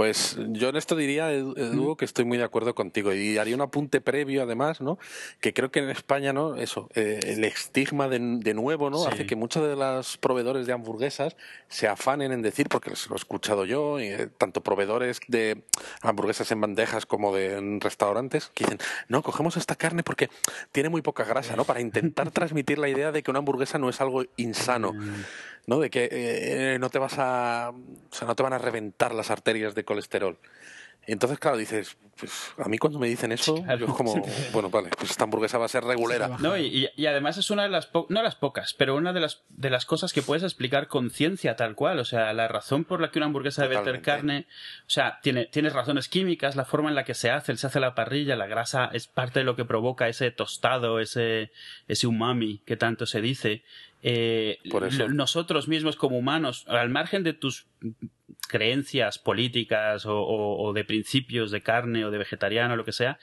Pues 0.00 0.38
yo 0.52 0.70
en 0.70 0.76
esto 0.76 0.96
diría, 0.96 1.30
Edu, 1.30 1.94
que 1.94 2.06
estoy 2.06 2.24
muy 2.24 2.38
de 2.38 2.44
acuerdo 2.44 2.74
contigo 2.74 3.12
y 3.12 3.36
haría 3.36 3.54
un 3.54 3.60
apunte 3.60 4.00
previo 4.00 4.42
además, 4.42 4.80
¿no? 4.80 4.98
Que 5.40 5.52
creo 5.52 5.70
que 5.70 5.80
en 5.80 5.90
España, 5.90 6.32
¿no? 6.32 6.56
Eso, 6.56 6.88
eh, 6.94 7.20
el 7.22 7.44
estigma 7.44 8.08
de, 8.08 8.18
de 8.18 8.54
nuevo, 8.54 8.88
¿no? 8.88 8.96
Sí. 9.00 9.08
Hace 9.12 9.26
que 9.26 9.36
muchos 9.36 9.62
de 9.62 9.76
los 9.76 10.16
proveedores 10.16 10.66
de 10.66 10.72
hamburguesas 10.72 11.36
se 11.68 11.86
afanen 11.86 12.32
en 12.32 12.40
decir, 12.40 12.70
porque 12.70 12.88
lo 12.88 13.14
he 13.14 13.18
escuchado 13.18 13.66
yo, 13.66 14.00
y, 14.00 14.06
eh, 14.06 14.30
tanto 14.38 14.62
proveedores 14.62 15.20
de 15.28 15.64
hamburguesas 16.00 16.50
en 16.50 16.62
bandejas 16.62 17.04
como 17.04 17.34
de 17.34 17.58
en 17.58 17.78
restaurantes, 17.82 18.50
que 18.54 18.64
dicen, 18.64 18.78
no, 19.08 19.22
cogemos 19.22 19.58
esta 19.58 19.76
carne 19.76 20.02
porque 20.02 20.30
tiene 20.72 20.88
muy 20.88 21.02
poca 21.02 21.24
grasa, 21.24 21.56
¿no? 21.56 21.66
Para 21.66 21.82
intentar 21.82 22.30
transmitir 22.30 22.78
la 22.78 22.88
idea 22.88 23.12
de 23.12 23.22
que 23.22 23.30
una 23.30 23.40
hamburguesa 23.40 23.76
no 23.76 23.90
es 23.90 24.00
algo 24.00 24.24
insano. 24.38 24.94
¿No? 25.70 25.78
De 25.78 25.88
que 25.88 26.08
eh, 26.10 26.78
no 26.80 26.90
te 26.90 26.98
vas 26.98 27.14
a. 27.18 27.70
O 27.70 28.14
sea, 28.14 28.26
no 28.26 28.34
te 28.34 28.42
van 28.42 28.52
a 28.52 28.58
reventar 28.58 29.14
las 29.14 29.30
arterias 29.30 29.74
de 29.76 29.84
colesterol. 29.84 30.36
Y 31.06 31.12
entonces, 31.12 31.38
claro, 31.38 31.56
dices, 31.56 31.96
pues 32.18 32.52
a 32.58 32.68
mí 32.68 32.76
cuando 32.76 32.98
me 32.98 33.08
dicen 33.08 33.32
eso, 33.32 33.54
Claro. 33.62 33.78
yo 33.78 33.86
es 33.86 33.92
como, 33.94 34.22
bueno, 34.52 34.68
vale, 34.68 34.90
pues 34.98 35.10
esta 35.10 35.24
hamburguesa 35.24 35.56
va 35.56 35.64
a 35.64 35.68
ser 35.68 35.82
regulera. 35.82 36.28
No, 36.40 36.58
y, 36.58 36.88
además 37.06 37.38
es 37.38 37.50
una 37.50 37.62
de 37.62 37.70
las, 37.70 37.86
po- 37.86 38.06
no 38.10 38.22
las 38.22 38.36
pocas, 38.36 38.74
pero 38.74 38.94
una 38.96 39.14
de 39.14 39.20
las, 39.20 39.42
de 39.48 39.70
las 39.70 39.86
cosas 39.86 40.12
que 40.12 40.20
puedes 40.20 40.42
explicar 40.42 40.88
con 40.88 41.10
ciencia 41.10 41.56
tal 41.56 41.74
cual. 41.74 41.98
O 42.00 42.04
sea, 42.04 42.32
la 42.34 42.48
razón 42.48 42.84
por 42.84 43.00
la 43.00 43.10
que 43.10 43.18
una 43.18 43.26
hamburguesa 43.26 43.62
debe 43.62 43.78
tener 43.78 44.02
carne, 44.02 44.46
o 44.86 44.90
sea, 44.90 45.20
tiene, 45.22 45.46
tienes 45.46 45.72
razones 45.72 46.08
químicas, 46.08 46.54
la 46.54 46.66
forma 46.66 46.90
en 46.90 46.94
la 46.94 47.04
que 47.04 47.14
se 47.14 47.30
hace, 47.30 47.56
se 47.56 47.66
hace 47.66 47.80
la 47.80 47.94
parrilla, 47.94 48.36
la 48.36 48.46
grasa 48.46 48.90
es 48.92 49.06
parte 49.06 49.38
de 49.40 49.44
lo 49.46 49.56
que 49.56 49.64
provoca 49.64 50.06
ese 50.06 50.30
tostado, 50.30 51.00
ese, 51.00 51.50
ese 51.88 52.06
umami 52.06 52.58
que 52.66 52.76
tanto 52.76 53.06
se 53.06 53.22
dice. 53.22 53.62
Eh, 54.02 54.58
Por 54.70 54.84
eso. 54.84 55.08
nosotros 55.08 55.68
mismos 55.68 55.96
como 55.96 56.16
humanos, 56.18 56.64
al 56.68 56.88
margen 56.88 57.22
de 57.22 57.32
tus 57.34 57.66
creencias 58.48 59.18
políticas 59.18 60.06
o, 60.06 60.18
o- 60.20 60.62
o 60.68 60.72
de 60.72 60.84
principios 60.84 61.50
de 61.50 61.62
carne 61.62 62.04
o 62.04 62.10
de 62.10 62.18
vegetariano 62.18 62.74
o 62.74 62.76
lo 62.76 62.84
que 62.84 62.92
sea, 62.92 63.18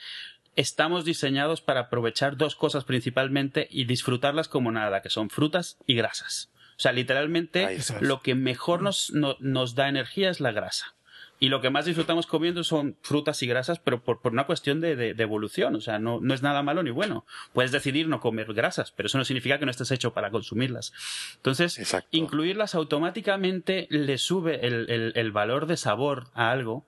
estamos 0.55 1.05
diseñados 1.05 1.61
para 1.61 1.81
aprovechar 1.81 2.37
dos 2.37 2.55
cosas 2.55 2.83
principalmente 2.83 3.67
y 3.69 3.85
disfrutarlas 3.85 4.47
como 4.47 4.71
nada, 4.71 5.01
que 5.01 5.09
son 5.09 5.29
frutas 5.29 5.77
y 5.85 5.95
grasas. 5.95 6.51
O 6.77 6.79
sea, 6.79 6.91
literalmente 6.91 7.63
lo 8.01 8.21
que 8.21 8.35
mejor 8.35 8.81
nos, 8.83 9.11
no- 9.11 9.35
nos 9.39 9.75
da 9.75 9.89
energía 9.89 10.29
es 10.29 10.39
la 10.39 10.51
grasa. 10.51 10.95
Y 11.39 11.49
lo 11.49 11.61
que 11.61 11.69
más 11.69 11.85
disfrutamos 11.85 12.25
comiendo 12.25 12.63
son 12.63 12.95
frutas 13.01 13.43
y 13.43 13.47
grasas, 13.47 13.77
pero 13.79 14.01
por, 14.03 14.19
por 14.21 14.31
una 14.31 14.47
cuestión 14.47 14.81
de, 14.81 14.95
de- 14.95 15.13
de 15.13 15.23
evolución. 15.23 15.75
O 15.75 15.81
sea, 15.81 15.99
no, 15.99 16.19
no 16.19 16.33
es 16.33 16.41
nada 16.41 16.63
malo 16.63 16.81
ni 16.81 16.89
bueno. 16.89 17.25
Puedes 17.53 17.71
decidir 17.71 18.07
no 18.07 18.19
comer 18.19 18.53
grasas, 18.53 18.91
pero 18.91 19.05
eso 19.07 19.17
no 19.19 19.25
significa 19.25 19.59
que 19.59 19.65
no 19.65 19.71
estés 19.71 19.91
hecho 19.91 20.13
para 20.13 20.31
consumirlas. 20.31 20.93
Entonces, 21.35 21.77
Exacto. 21.77 22.07
incluirlas 22.11 22.73
automáticamente 22.73 23.87
le 23.91 24.17
sube 24.17 24.65
el, 24.65 24.89
el- 24.89 25.13
el 25.15 25.31
valor 25.31 25.67
de 25.67 25.77
sabor 25.77 26.27
a 26.33 26.49
algo. 26.51 26.85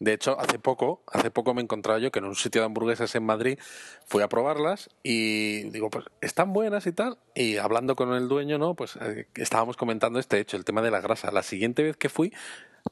De 0.00 0.12
hecho, 0.12 0.38
hace 0.38 0.58
poco, 0.58 1.02
hace 1.12 1.30
poco 1.30 1.54
me 1.54 1.60
he 1.60 1.64
encontrado 1.64 1.98
yo 1.98 2.10
que 2.10 2.18
en 2.18 2.26
un 2.26 2.34
sitio 2.34 2.60
de 2.60 2.66
hamburguesas 2.66 3.14
en 3.14 3.24
Madrid 3.24 3.58
fui 4.06 4.22
a 4.22 4.28
probarlas 4.28 4.90
y 5.02 5.70
digo, 5.70 5.88
pues 5.88 6.04
están 6.20 6.52
buenas 6.52 6.86
y 6.86 6.92
tal. 6.92 7.16
Y 7.34 7.56
hablando 7.56 7.96
con 7.96 8.12
el 8.12 8.28
dueño, 8.28 8.58
¿no? 8.58 8.74
Pues 8.74 8.96
eh, 9.00 9.28
estábamos 9.36 9.76
comentando 9.76 10.18
este 10.18 10.40
hecho, 10.40 10.56
el 10.56 10.64
tema 10.64 10.82
de 10.82 10.90
la 10.90 11.00
grasa. 11.00 11.30
La 11.30 11.42
siguiente 11.44 11.82
vez 11.84 11.96
que 11.96 12.08
fui, 12.08 12.32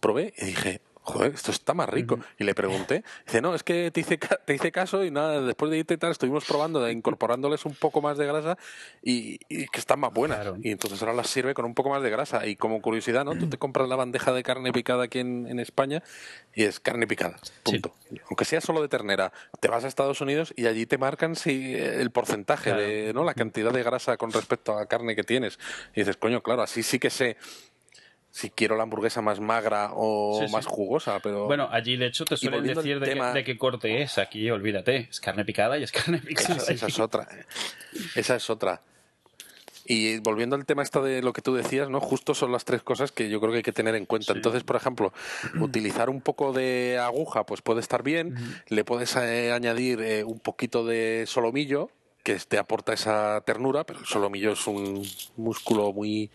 probé 0.00 0.32
y 0.38 0.46
dije, 0.46 0.80
joder, 1.04 1.34
esto 1.34 1.50
está 1.50 1.74
más 1.74 1.88
rico. 1.88 2.20
Y 2.38 2.44
le 2.44 2.54
pregunté, 2.54 3.02
dice, 3.26 3.40
no, 3.40 3.56
es 3.56 3.64
que 3.64 3.90
te 3.90 4.00
hice, 4.00 4.18
te 4.18 4.54
hice 4.54 4.70
caso 4.70 5.04
y 5.04 5.10
nada, 5.10 5.40
después 5.40 5.68
de 5.70 5.78
irte 5.78 5.94
y 5.94 5.96
tal, 5.96 6.12
estuvimos 6.12 6.44
probando, 6.44 6.88
incorporándoles 6.88 7.64
un 7.64 7.74
poco 7.74 8.00
más 8.00 8.18
de 8.18 8.26
grasa 8.26 8.56
y, 9.02 9.40
y 9.48 9.66
que 9.66 9.80
están 9.80 9.98
más 9.98 10.12
buenas. 10.12 10.38
Claro. 10.38 10.56
Y 10.62 10.70
entonces 10.70 11.02
ahora 11.02 11.12
las 11.14 11.26
sirve 11.26 11.54
con 11.54 11.64
un 11.64 11.74
poco 11.74 11.90
más 11.90 12.02
de 12.04 12.10
grasa. 12.10 12.46
Y 12.46 12.54
como 12.54 12.80
curiosidad, 12.80 13.24
¿no? 13.24 13.34
Tú 13.36 13.48
te 13.48 13.58
compras 13.58 13.88
la 13.88 13.96
bandeja 13.96 14.32
de 14.32 14.44
carne 14.44 14.72
picada 14.72 15.04
aquí 15.04 15.18
en, 15.18 15.48
en 15.48 15.58
España 15.58 16.04
y 16.54 16.62
es 16.64 16.78
carne 16.78 17.08
picada. 17.08 17.36
Punto. 17.64 17.94
Aunque 18.28 18.44
sea 18.44 18.60
solo 18.60 18.80
de 18.80 18.88
ternera, 18.88 19.32
te 19.58 19.66
vas 19.66 19.82
a 19.84 19.88
Estados 19.88 20.20
Unidos 20.20 20.54
y 20.56 20.66
allí 20.66 20.86
te 20.86 20.98
marcan 20.98 21.34
si 21.34 21.74
el 21.74 22.10
porcentaje 22.12 22.70
Claro. 22.70 22.80
de, 22.80 23.12
¿no? 23.12 23.24
La 23.24 23.34
cantidad 23.34 23.72
de 23.72 23.82
grasa 23.82 24.16
con 24.16 24.30
respecto 24.30 24.76
a 24.76 24.80
la 24.80 24.86
carne 24.86 25.16
que 25.16 25.24
tienes. 25.24 25.58
Y 25.96 26.00
dices, 26.02 26.16
coño, 26.16 26.42
claro, 26.44 26.62
así 26.62 26.82
sí 26.84 27.00
que 27.00 27.10
sé 27.10 27.36
si 28.34 28.48
quiero 28.50 28.76
la 28.76 28.82
hamburguesa 28.84 29.20
más 29.20 29.38
magra 29.40 29.90
o 29.94 30.38
Sí, 30.40 30.46
sí. 30.48 30.52
más 30.52 30.66
jugosa, 30.66 31.20
pero 31.20 31.44
Bueno, 31.46 31.68
allí 31.70 31.96
de 31.96 32.06
hecho 32.06 32.24
te 32.24 32.36
suelen 32.36 32.64
decir 32.64 32.98
de, 32.98 33.06
tema- 33.06 33.32
de 33.32 33.44
qué 33.44 33.56
corte 33.58 34.02
es. 34.02 34.16
Aquí, 34.18 34.50
olvídate, 34.50 35.06
es 35.10 35.20
carne 35.20 35.44
picada 35.44 35.78
y 35.78 35.82
es 35.84 35.92
carne 35.92 36.18
picada. 36.18 36.56
esa, 36.56 36.72
esa 36.72 36.86
es 36.86 36.98
otra. 36.98 37.28
Esa 38.16 38.34
es 38.36 38.48
otra. 38.50 38.80
Y 39.84 40.18
volviendo 40.20 40.54
al 40.56 40.64
tema 40.64 40.82
esta 40.84 41.00
de 41.02 41.22
lo 41.22 41.32
que 41.32 41.42
tú 41.42 41.54
decías, 41.54 41.90
¿no? 41.90 42.00
Justo 42.00 42.34
son 42.34 42.52
las 42.52 42.64
tres 42.64 42.82
cosas 42.82 43.10
que 43.12 43.28
yo 43.28 43.40
creo 43.40 43.50
que 43.50 43.58
hay 43.58 43.62
que 43.64 43.72
tener 43.72 43.96
en 43.96 44.06
cuenta. 44.06 44.32
Sí. 44.32 44.38
Entonces, 44.38 44.62
por 44.62 44.76
ejemplo, 44.76 45.12
utilizar 45.60 46.08
un 46.08 46.20
poco 46.20 46.52
de 46.52 46.98
aguja, 47.02 47.44
pues 47.44 47.62
puede 47.62 47.80
estar 47.80 48.02
bien. 48.04 48.36
Le 48.68 48.84
puedes 48.84 49.14
eh, 49.16 49.50
añadir 49.52 50.00
eh, 50.00 50.22
un 50.24 50.38
poquito 50.38 50.86
de 50.86 51.24
solomillo, 51.26 51.90
que 52.22 52.36
te 52.36 52.58
aporta 52.58 52.92
esa 52.92 53.40
ternura, 53.44 53.84
pero 53.84 53.98
el 54.00 54.06
solomillo 54.06 54.52
es 54.52 54.66
un 54.66 55.02
músculo 55.36 55.92
muy 55.92 56.30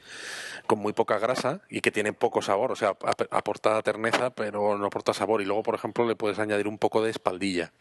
con 0.65 0.79
muy 0.79 0.93
poca 0.93 1.17
grasa 1.19 1.61
y 1.69 1.81
que 1.81 1.91
tiene 1.91 2.11
poco 2.13 2.41
sabor, 2.41 2.71
o 2.71 2.75
sea, 2.75 2.89
ap- 2.89 3.27
aporta 3.31 3.81
terneza, 3.83 4.31
pero 4.31 4.77
no 4.77 4.85
aporta 4.87 5.13
sabor. 5.13 5.41
Y 5.41 5.45
luego, 5.45 5.63
por 5.63 5.75
ejemplo, 5.75 6.05
le 6.07 6.15
puedes 6.15 6.39
añadir 6.39 6.67
un 6.67 6.77
poco 6.77 7.01
de 7.01 7.11
espaldilla 7.11 7.71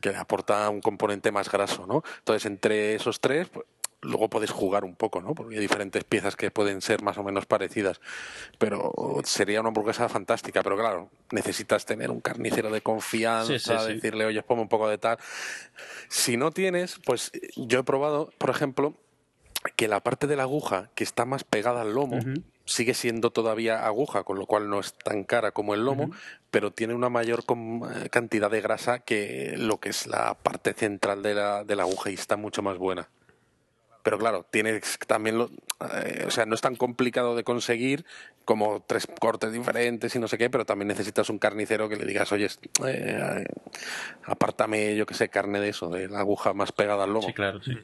que 0.00 0.16
aporta 0.16 0.68
un 0.70 0.80
componente 0.80 1.32
más 1.32 1.50
graso, 1.50 1.86
¿no? 1.86 2.02
Entonces, 2.18 2.46
entre 2.46 2.94
esos 2.94 3.20
tres, 3.20 3.48
pues, 3.48 3.66
luego 4.02 4.28
puedes 4.28 4.50
jugar 4.50 4.84
un 4.84 4.94
poco, 4.94 5.20
¿no? 5.20 5.34
Porque 5.34 5.56
hay 5.56 5.60
diferentes 5.60 6.04
piezas 6.04 6.36
que 6.36 6.50
pueden 6.50 6.80
ser 6.80 7.02
más 7.02 7.18
o 7.18 7.22
menos 7.22 7.46
parecidas, 7.46 8.00
pero 8.58 8.92
sería 9.24 9.60
una 9.60 9.68
hamburguesa 9.68 10.08
fantástica, 10.08 10.62
pero 10.62 10.76
claro, 10.76 11.10
necesitas 11.32 11.84
tener 11.84 12.10
un 12.10 12.20
carnicero 12.20 12.70
de 12.70 12.80
confianza, 12.80 13.58
Sí, 13.58 13.58
sí, 13.58 13.86
sí. 13.86 13.92
decirle, 13.94 14.24
oye, 14.24 14.42
ponme 14.42 14.62
un 14.62 14.68
poco 14.68 14.88
de 14.88 14.98
tal. 14.98 15.18
Si 16.08 16.36
no 16.36 16.50
tienes, 16.50 16.98
pues 17.04 17.30
yo 17.56 17.80
he 17.80 17.84
probado, 17.84 18.30
por 18.38 18.50
ejemplo, 18.50 18.94
que 19.76 19.88
la 19.88 20.00
parte 20.00 20.26
de 20.26 20.36
la 20.36 20.44
aguja 20.44 20.90
que 20.94 21.04
está 21.04 21.26
más 21.26 21.44
pegada 21.44 21.82
al 21.82 21.92
lomo 21.92 22.18
sigue 22.64 22.94
siendo 22.94 23.30
todavía 23.30 23.84
aguja, 23.84 24.22
con 24.24 24.38
lo 24.38 24.46
cual 24.46 24.70
no 24.70 24.80
es 24.80 24.94
tan 24.94 25.24
cara 25.24 25.50
como 25.50 25.74
el 25.74 25.84
lomo, 25.84 26.10
pero 26.50 26.70
tiene 26.70 26.94
una 26.94 27.10
mayor 27.10 27.44
cantidad 28.10 28.50
de 28.50 28.60
grasa 28.60 29.00
que 29.00 29.54
lo 29.58 29.78
que 29.78 29.90
es 29.90 30.06
la 30.06 30.34
parte 30.34 30.72
central 30.72 31.22
de 31.22 31.34
la, 31.34 31.64
de 31.64 31.76
la 31.76 31.82
aguja 31.82 32.10
y 32.10 32.14
está 32.14 32.36
mucho 32.36 32.62
más 32.62 32.78
buena. 32.78 33.08
Pero 34.02 34.18
claro, 34.18 34.46
tienes 34.50 34.98
también, 35.06 35.38
lo, 35.38 35.50
eh, 36.02 36.24
o 36.26 36.30
sea, 36.30 36.46
no 36.46 36.54
es 36.54 36.60
tan 36.60 36.76
complicado 36.76 37.36
de 37.36 37.44
conseguir 37.44 38.04
como 38.44 38.82
tres 38.86 39.06
cortes 39.20 39.52
diferentes 39.52 40.14
y 40.14 40.18
no 40.18 40.28
sé 40.28 40.38
qué, 40.38 40.50
pero 40.50 40.64
también 40.64 40.88
necesitas 40.88 41.28
un 41.30 41.38
carnicero 41.38 41.88
que 41.88 41.96
le 41.96 42.06
digas, 42.06 42.32
oye, 42.32 42.48
eh, 42.86 43.44
apártame, 44.24 44.96
yo 44.96 45.06
que 45.06 45.14
sé, 45.14 45.28
carne 45.28 45.60
de 45.60 45.68
eso, 45.68 45.88
de 45.88 46.08
la 46.08 46.20
aguja 46.20 46.52
más 46.54 46.72
pegada 46.72 47.04
al 47.04 47.12
lomo. 47.12 47.26
Sí, 47.26 47.32
claro, 47.34 47.62
sí. 47.62 47.76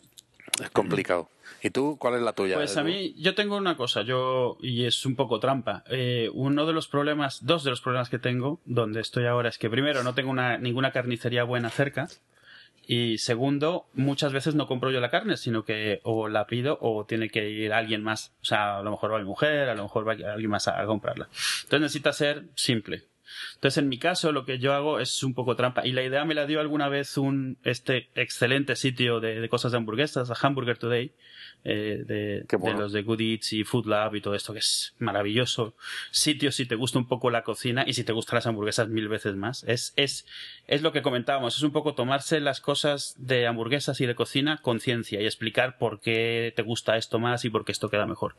Es 0.62 0.70
complicado. 0.70 1.28
¿Y 1.62 1.70
tú, 1.70 1.96
cuál 1.98 2.14
es 2.14 2.22
la 2.22 2.32
tuya? 2.32 2.56
Pues 2.56 2.76
a 2.76 2.80
Edu? 2.80 2.88
mí, 2.88 3.14
yo 3.18 3.34
tengo 3.34 3.56
una 3.56 3.76
cosa, 3.76 4.02
yo, 4.02 4.56
y 4.60 4.84
es 4.84 5.04
un 5.04 5.16
poco 5.16 5.40
trampa. 5.40 5.84
Eh, 5.90 6.30
uno 6.32 6.66
de 6.66 6.72
los 6.72 6.88
problemas, 6.88 7.44
dos 7.44 7.64
de 7.64 7.70
los 7.70 7.80
problemas 7.80 8.08
que 8.08 8.18
tengo, 8.18 8.60
donde 8.64 9.00
estoy 9.00 9.26
ahora, 9.26 9.48
es 9.48 9.58
que 9.58 9.68
primero 9.68 10.02
no 10.02 10.14
tengo 10.14 10.30
una, 10.30 10.58
ninguna 10.58 10.92
carnicería 10.92 11.44
buena 11.44 11.70
cerca. 11.70 12.08
Y 12.88 13.18
segundo, 13.18 13.86
muchas 13.94 14.32
veces 14.32 14.54
no 14.54 14.68
compro 14.68 14.92
yo 14.92 15.00
la 15.00 15.10
carne, 15.10 15.36
sino 15.36 15.64
que 15.64 16.00
o 16.04 16.28
la 16.28 16.46
pido 16.46 16.78
o 16.80 17.04
tiene 17.04 17.28
que 17.28 17.50
ir 17.50 17.72
alguien 17.72 18.02
más. 18.02 18.32
O 18.42 18.44
sea, 18.44 18.78
a 18.78 18.82
lo 18.82 18.92
mejor 18.92 19.12
va 19.12 19.18
mi 19.18 19.24
mujer, 19.24 19.68
a 19.68 19.74
lo 19.74 19.82
mejor 19.82 20.06
va 20.06 20.12
alguien 20.12 20.50
más 20.50 20.68
a, 20.68 20.84
comprarla. 20.86 21.28
Entonces 21.64 21.80
necesita 21.80 22.12
ser 22.12 22.44
simple. 22.54 23.02
Entonces, 23.54 23.78
en 23.78 23.88
mi 23.88 23.98
caso, 23.98 24.30
lo 24.30 24.44
que 24.44 24.58
yo 24.58 24.72
hago 24.72 25.00
es 25.00 25.24
un 25.24 25.34
poco 25.34 25.56
trampa. 25.56 25.84
Y 25.84 25.92
la 25.92 26.04
idea 26.04 26.24
me 26.24 26.34
la 26.34 26.46
dio 26.46 26.60
alguna 26.60 26.88
vez 26.88 27.18
un 27.18 27.58
este 27.64 28.08
excelente 28.14 28.76
sitio 28.76 29.18
de, 29.18 29.40
de 29.40 29.48
cosas 29.48 29.72
de 29.72 29.78
hamburguesas, 29.78 30.30
a 30.30 30.46
Hamburger 30.46 30.78
Today, 30.78 31.12
eh, 31.68 32.04
de, 32.06 32.56
bueno. 32.58 32.76
de 32.76 32.82
los 32.84 32.92
de 32.92 33.02
Good 33.02 33.20
Eats 33.20 33.52
y 33.52 33.64
Food 33.64 33.86
Lab 33.86 34.14
y 34.14 34.20
todo 34.20 34.36
esto, 34.36 34.52
que 34.52 34.60
es 34.60 34.94
maravilloso. 35.00 35.74
Sitio 36.12 36.52
si 36.52 36.64
te 36.64 36.76
gusta 36.76 37.00
un 37.00 37.08
poco 37.08 37.28
la 37.28 37.42
cocina 37.42 37.82
y 37.84 37.94
si 37.94 38.04
te 38.04 38.12
gustan 38.12 38.36
las 38.36 38.46
hamburguesas 38.46 38.88
mil 38.88 39.08
veces 39.08 39.34
más. 39.34 39.64
Es, 39.64 39.92
es, 39.96 40.26
es 40.68 40.82
lo 40.82 40.92
que 40.92 41.02
comentábamos, 41.02 41.56
es 41.56 41.64
un 41.64 41.72
poco 41.72 41.94
tomarse 41.94 42.38
las 42.38 42.60
cosas 42.60 43.16
de 43.18 43.48
hamburguesas 43.48 44.00
y 44.00 44.06
de 44.06 44.14
cocina 44.14 44.58
con 44.62 44.78
ciencia 44.78 45.20
y 45.20 45.24
explicar 45.24 45.76
por 45.76 46.00
qué 46.00 46.52
te 46.54 46.62
gusta 46.62 46.96
esto 46.96 47.18
más 47.18 47.44
y 47.44 47.50
por 47.50 47.64
qué 47.64 47.72
esto 47.72 47.90
queda 47.90 48.06
mejor. 48.06 48.36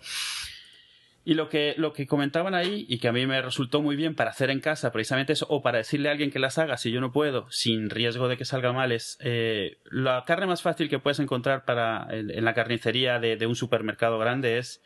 Y 1.27 1.33
lo 1.33 1.49
que, 1.49 1.75
lo 1.75 1.91
que 1.91 2.07
comentaban 2.07 2.55
ahí, 2.55 2.85
y 2.87 2.99
que 2.99 3.09
a 3.09 3.11
mí 3.11 3.27
me 3.27 3.41
resultó 3.41 3.81
muy 3.81 3.97
bien 3.97 4.15
para 4.15 4.29
hacer 4.29 4.49
en 4.49 4.61
casa, 4.61 4.93
precisamente 4.93 5.33
eso, 5.33 5.45
o 5.49 5.61
para 5.61 5.79
decirle 5.79 6.07
a 6.07 6.13
alguien 6.13 6.31
que 6.31 6.39
las 6.39 6.57
haga 6.57 6.77
si 6.77 6.89
yo 6.89 7.01
no 7.01 7.11
puedo, 7.11 7.51
sin 7.51 7.89
riesgo 7.89 8.29
de 8.29 8.37
que 8.37 8.45
salga 8.45 8.71
mal, 8.71 8.93
es 8.93 9.17
eh, 9.19 9.77
la 9.91 10.23
carne 10.25 10.45
más 10.45 10.61
fácil 10.61 10.87
que 10.87 10.99
puedes 10.99 11.19
encontrar 11.19 11.65
para 11.65 12.07
en, 12.11 12.31
en 12.31 12.45
la 12.45 12.53
carnicería 12.53 13.19
de, 13.19 13.35
de 13.35 13.45
un 13.45 13.57
supermercado 13.57 14.17
grande 14.19 14.57
es 14.57 14.81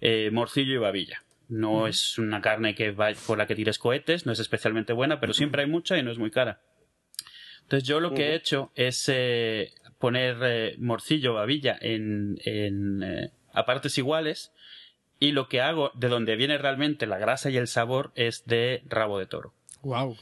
eh, 0.00 0.30
morcillo 0.32 0.72
y 0.72 0.78
babilla. 0.78 1.24
No 1.50 1.86
es 1.86 2.16
una 2.18 2.40
carne 2.40 2.74
que 2.74 2.92
va, 2.92 3.10
por 3.26 3.36
la 3.36 3.46
que 3.46 3.54
tires 3.54 3.78
cohetes, 3.78 4.24
no 4.24 4.32
es 4.32 4.38
especialmente 4.38 4.94
buena, 4.94 5.20
pero 5.20 5.34
siempre 5.34 5.60
hay 5.60 5.68
mucha 5.68 5.98
y 5.98 6.02
no 6.02 6.10
es 6.10 6.16
muy 6.16 6.30
cara. 6.30 6.62
Entonces 7.64 7.86
yo 7.86 8.00
lo 8.00 8.14
que 8.14 8.30
he 8.30 8.34
hecho 8.34 8.72
es 8.76 9.10
eh, 9.12 9.74
poner 9.98 10.74
morcillo, 10.78 11.34
babilla 11.34 11.76
en, 11.78 12.38
en 12.46 13.30
a 13.52 13.66
partes 13.66 13.98
iguales 13.98 14.54
y 15.22 15.30
lo 15.30 15.48
que 15.48 15.60
hago, 15.60 15.92
de 15.94 16.08
donde 16.08 16.34
viene 16.34 16.58
realmente 16.58 17.06
la 17.06 17.16
grasa 17.16 17.48
y 17.48 17.56
el 17.56 17.68
sabor, 17.68 18.10
es 18.16 18.44
de 18.44 18.82
rabo 18.86 19.20
de 19.20 19.26
toro. 19.26 19.54
Wow. 19.82 20.16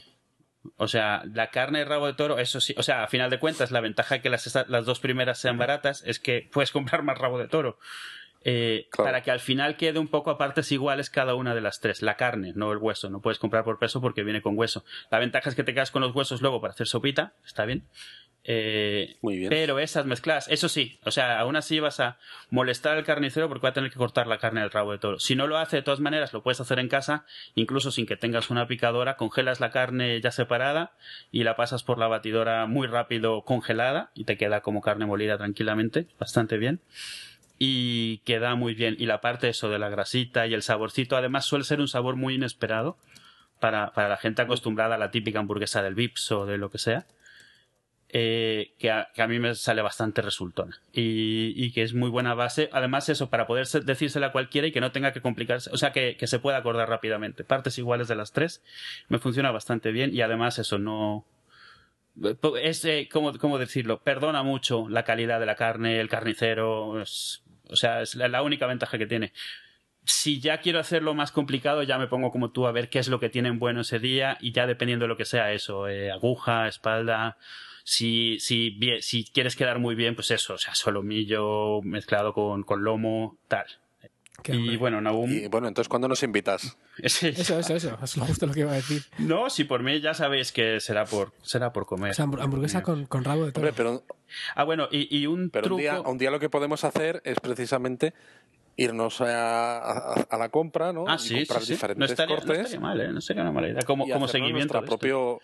O 0.77 0.87
sea, 0.87 1.23
la 1.25 1.49
carne 1.49 1.79
de 1.79 1.85
rabo 1.85 2.05
de 2.05 2.13
toro, 2.13 2.37
eso 2.37 2.61
sí, 2.61 2.75
o 2.77 2.83
sea, 2.83 3.01
a 3.01 3.07
final 3.07 3.31
de 3.31 3.39
cuentas, 3.39 3.71
la 3.71 3.81
ventaja 3.81 4.13
de 4.13 4.21
que 4.21 4.29
las, 4.29 4.55
las 4.67 4.85
dos 4.85 4.99
primeras 4.99 5.39
sean 5.39 5.57
baratas 5.57 6.03
es 6.05 6.19
que 6.19 6.47
puedes 6.53 6.71
comprar 6.71 7.01
más 7.01 7.17
rabo 7.17 7.39
de 7.39 7.47
toro. 7.47 7.79
Eh, 8.43 8.89
Claro. 8.91 9.07
Para 9.07 9.23
que 9.23 9.31
al 9.31 9.39
final 9.39 9.75
quede 9.75 9.97
un 9.97 10.07
poco 10.07 10.29
a 10.29 10.37
partes 10.37 10.71
iguales 10.71 11.09
cada 11.09 11.33
una 11.33 11.55
de 11.55 11.61
las 11.61 11.79
tres. 11.79 12.03
La 12.03 12.15
carne, 12.15 12.53
no 12.55 12.71
el 12.71 12.77
hueso. 12.77 13.09
No 13.09 13.21
puedes 13.21 13.39
comprar 13.39 13.63
por 13.63 13.79
peso 13.79 14.01
porque 14.01 14.21
viene 14.23 14.43
con 14.43 14.55
hueso. 14.55 14.85
La 15.09 15.17
ventaja 15.17 15.49
es 15.49 15.55
que 15.55 15.63
te 15.63 15.73
quedas 15.73 15.89
con 15.89 16.03
los 16.03 16.13
huesos 16.13 16.43
luego 16.43 16.61
para 16.61 16.73
hacer 16.73 16.87
sopita. 16.87 17.33
Está 17.43 17.65
bien. 17.65 17.87
Eh, 18.43 19.17
Muy 19.21 19.37
bien. 19.37 19.49
pero 19.49 19.77
esas 19.77 20.07
mezcladas, 20.07 20.47
eso 20.47 20.67
sí, 20.67 20.99
o 21.05 21.11
sea, 21.11 21.39
aún 21.39 21.55
así 21.55 21.79
vas 21.79 21.99
a 21.99 22.17
molestar 22.49 22.97
al 22.97 23.03
carnicero 23.03 23.47
porque 23.47 23.61
va 23.61 23.69
a 23.69 23.73
tener 23.73 23.91
que 23.91 23.97
cortar 23.97 24.25
la 24.25 24.39
carne 24.39 24.61
del 24.61 24.71
rabo 24.71 24.91
de 24.91 24.97
toro. 24.97 25.19
Si 25.19 25.35
no 25.35 25.45
lo 25.45 25.59
hace, 25.59 25.77
de 25.77 25.81
todas 25.83 25.99
maneras, 25.99 26.33
lo 26.33 26.41
puedes 26.41 26.59
hacer 26.59 26.79
en 26.79 26.87
casa, 26.87 27.25
incluso 27.53 27.91
sin 27.91 28.07
que 28.07 28.17
tengas 28.17 28.49
una 28.49 28.65
picadora, 28.65 29.15
congelas 29.15 29.59
la 29.59 29.69
carne 29.69 30.19
ya 30.21 30.31
separada 30.31 30.93
y 31.31 31.43
la 31.43 31.55
pasas 31.55 31.83
por 31.83 31.99
la 31.99 32.07
batidora 32.07 32.65
muy 32.65 32.87
rápido 32.87 33.43
congelada 33.43 34.09
y 34.15 34.23
te 34.23 34.37
queda 34.37 34.61
como 34.61 34.81
carne 34.81 35.05
molida 35.05 35.37
tranquilamente, 35.37 36.07
bastante 36.19 36.57
bien. 36.57 36.81
Y 37.59 38.19
queda 38.19 38.55
muy 38.55 38.73
bien. 38.73 38.95
Y 38.97 39.05
la 39.05 39.21
parte 39.21 39.49
eso 39.49 39.69
de 39.69 39.77
la 39.77 39.89
grasita 39.89 40.47
y 40.47 40.55
el 40.55 40.63
saborcito, 40.63 41.15
además 41.15 41.45
suele 41.45 41.63
ser 41.63 41.79
un 41.79 41.87
sabor 41.87 42.15
muy 42.15 42.33
inesperado 42.33 42.97
para, 43.59 43.91
para 43.91 44.09
la 44.09 44.17
gente 44.17 44.41
acostumbrada 44.41 44.95
a 44.95 44.97
la 44.97 45.11
típica 45.11 45.37
hamburguesa 45.37 45.83
del 45.83 45.93
Vips 45.93 46.31
o 46.31 46.47
de 46.47 46.57
lo 46.57 46.71
que 46.71 46.79
sea 46.79 47.05
eh, 48.13 48.73
que, 48.77 48.91
a, 48.91 49.27
mí 49.27 49.39
me 49.39 49.55
sale 49.55 49.81
bastante 49.81 50.21
resultona 50.21 50.79
y, 50.91 51.71
que 51.71 51.81
es 51.81 51.93
muy 51.93 52.09
buena 52.09 52.33
base. 52.33 52.69
Además, 52.73 53.07
eso, 53.09 53.29
para 53.29 53.47
poder 53.47 53.67
decírsela 53.67 54.27
a 54.27 54.31
cualquiera 54.31 54.67
y 54.67 54.71
que 54.71 54.81
no 54.81 54.91
tenga 54.91 55.13
que 55.13 55.21
complicarse, 55.21 55.69
o 55.71 55.77
sea, 55.77 55.91
que, 55.91 56.17
se 56.21 56.39
pueda 56.39 56.57
acordar 56.57 56.89
rápidamente. 56.89 57.43
Partes 57.43 57.77
iguales 57.77 58.07
de 58.07 58.15
las 58.15 58.33
tres, 58.33 58.61
me 59.07 59.19
funciona 59.19 59.51
bastante 59.51 59.91
bien 59.91 60.13
y 60.13 60.21
además 60.21 60.59
eso 60.59 60.77
no... 60.77 61.25
Es, 62.61 62.83
eh, 62.83 63.07
¿cómo, 63.09 63.37
¿cómo, 63.37 63.57
decirlo? 63.57 64.01
Perdona 64.01 64.43
mucho 64.43 64.89
la 64.89 65.03
calidad 65.03 65.39
de 65.39 65.45
la 65.45 65.55
carne, 65.55 66.01
el 66.01 66.09
carnicero, 66.09 67.01
es, 67.01 67.43
o 67.69 67.77
sea, 67.77 68.01
es 68.01 68.15
la, 68.15 68.27
la 68.27 68.41
única 68.41 68.67
ventaja 68.67 68.97
que 68.97 69.07
tiene 69.07 69.31
si 70.03 70.39
ya 70.39 70.59
quiero 70.59 70.79
hacerlo 70.79 71.13
más 71.13 71.31
complicado, 71.31 71.83
ya 71.83 71.97
me 71.97 72.07
pongo 72.07 72.31
como 72.31 72.49
tú 72.51 72.65
a 72.65 72.71
ver 72.71 72.89
qué 72.89 72.99
es 72.99 73.07
lo 73.07 73.19
que 73.19 73.29
tienen 73.29 73.59
bueno 73.59 73.81
ese 73.81 73.99
día 73.99 74.37
y 74.41 74.51
ya 74.51 74.65
dependiendo 74.65 75.03
de 75.05 75.09
lo 75.09 75.17
que 75.17 75.25
sea 75.25 75.51
eso, 75.53 75.87
eh, 75.87 76.11
aguja, 76.11 76.67
espalda, 76.67 77.37
si, 77.83 78.39
si, 78.39 78.71
bien, 78.71 79.01
si 79.01 79.23
quieres 79.25 79.55
quedar 79.55 79.79
muy 79.79 79.95
bien, 79.95 80.15
pues 80.15 80.31
eso, 80.31 80.53
o 80.55 80.57
sea, 80.57 80.75
solomillo 80.75 81.81
mezclado 81.81 82.33
con, 82.33 82.63
con 82.63 82.83
lomo, 82.83 83.37
tal. 83.47 83.65
Qué 84.43 84.55
y 84.55 84.75
bueno, 84.75 84.99
Nahum... 85.01 85.31
Y 85.31 85.47
bueno, 85.47 85.67
entonces, 85.67 85.87
¿cuándo 85.87 86.07
nos 86.07 86.23
invitas? 86.23 86.75
Eso, 86.97 87.27
eso, 87.27 87.57
eso. 87.75 87.97
Es 88.03 88.13
justo 88.15 88.45
lo 88.47 88.53
que 88.53 88.59
iba 88.61 88.71
a 88.71 88.75
decir. 88.75 89.03
No, 89.17 89.49
si 89.49 89.63
por 89.63 89.81
mí 89.81 90.01
ya 90.01 90.13
sabéis 90.13 90.51
que 90.51 90.79
será 90.79 91.05
por, 91.05 91.31
será 91.41 91.71
por 91.71 91.85
comer. 91.85 92.11
O 92.11 92.13
sea, 92.13 92.25
hamburguesa 92.25 92.83
con, 92.83 93.05
con 93.05 93.23
rabo 93.23 93.45
de 93.45 93.51
toro. 93.51 93.67
Hombre, 93.67 93.73
pero, 93.75 94.03
ah, 94.55 94.63
bueno, 94.65 94.87
y, 94.91 95.15
y 95.15 95.25
un 95.25 95.49
pero 95.49 95.63
truco... 95.63 95.75
un, 95.75 95.81
día, 95.81 96.01
un 96.01 96.17
día 96.17 96.31
lo 96.31 96.39
que 96.39 96.49
podemos 96.49 96.83
hacer 96.83 97.21
es 97.23 97.39
precisamente 97.39 98.13
irnos 98.75 99.21
a, 99.21 99.77
a, 99.77 100.13
a 100.29 100.37
la 100.37 100.49
compra, 100.49 100.91
¿no? 100.91 101.05
Ah, 101.07 101.15
y 101.15 101.19
sí, 101.19 101.35
comprar 101.37 101.59
sí, 101.61 101.67
sí. 101.67 101.73
diferentes 101.73 101.99
No 101.99 102.05
estaría, 102.05 102.35
cortes. 102.35 102.57
no 102.57 102.63
estaría 102.63 102.79
mal, 102.79 103.01
¿eh? 103.01 103.07
No 103.11 103.21
sería 103.21 103.41
una 103.43 103.51
mala 103.51 103.69
idea. 103.69 103.81
Como, 103.83 104.07
y 104.07 104.11
como 104.11 104.27
seguimiento. 104.27 104.73
nuestra 104.79 104.97
de 104.97 105.07
esto. 105.07 105.39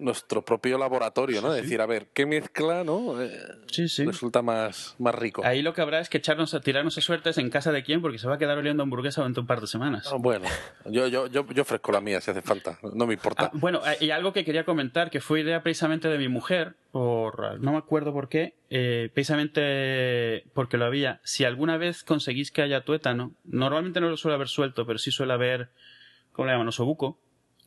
Nuestro 0.00 0.42
propio 0.44 0.78
laboratorio, 0.78 1.40
¿no? 1.40 1.52
Decir, 1.52 1.80
a 1.80 1.86
ver, 1.86 2.08
¿qué 2.12 2.26
mezcla, 2.26 2.84
no? 2.84 3.20
Eh, 3.22 3.30
Sí, 3.70 3.88
sí. 3.88 4.04
Resulta 4.04 4.42
más, 4.42 4.96
más 4.98 5.14
rico. 5.14 5.42
Ahí 5.44 5.62
lo 5.62 5.72
que 5.74 5.80
habrá 5.80 6.00
es 6.00 6.08
que 6.08 6.18
echarnos 6.18 6.54
a 6.54 6.60
tirarnos 6.60 6.98
a 6.98 7.00
suertes 7.00 7.38
en 7.38 7.50
casa 7.50 7.70
de 7.70 7.84
quién, 7.84 8.02
porque 8.02 8.18
se 8.18 8.26
va 8.26 8.34
a 8.34 8.38
quedar 8.38 8.58
oliendo 8.58 8.82
hamburguesa 8.82 9.20
durante 9.20 9.38
un 9.40 9.46
par 9.46 9.60
de 9.60 9.66
semanas. 9.68 10.08
Ah, 10.12 10.16
Bueno, 10.18 10.46
yo, 10.86 11.06
yo, 11.06 11.28
yo, 11.28 11.46
yo 11.46 11.62
ofrezco 11.62 11.92
la 11.92 12.00
mía 12.00 12.20
si 12.20 12.30
hace 12.32 12.42
falta, 12.42 12.78
no 12.94 13.06
me 13.06 13.14
importa. 13.14 13.44
Ah, 13.44 13.50
bueno, 13.54 13.80
eh, 13.86 13.96
y 14.00 14.10
algo 14.10 14.32
que 14.32 14.44
quería 14.44 14.64
comentar, 14.64 15.10
que 15.10 15.20
fue 15.20 15.40
idea 15.40 15.62
precisamente 15.62 16.08
de 16.08 16.18
mi 16.18 16.28
mujer, 16.28 16.74
por 16.90 17.60
no 17.60 17.72
me 17.72 17.78
acuerdo 17.78 18.12
por 18.12 18.28
qué, 18.28 18.54
eh, 18.70 19.10
precisamente 19.14 20.44
porque 20.54 20.76
lo 20.76 20.84
había. 20.86 21.20
Si 21.24 21.44
alguna 21.44 21.76
vez 21.76 22.02
conseguís 22.04 22.50
que 22.50 22.62
haya 22.62 22.82
tuétano, 22.84 23.32
normalmente 23.44 24.00
no 24.00 24.08
lo 24.08 24.16
suele 24.16 24.34
haber 24.34 24.48
suelto, 24.48 24.86
pero 24.86 24.98
sí 24.98 25.10
suele 25.10 25.32
haber, 25.32 25.70
¿cómo 26.32 26.46
le 26.46 26.52
llaman? 26.52 26.68
Osobuco, 26.68 27.18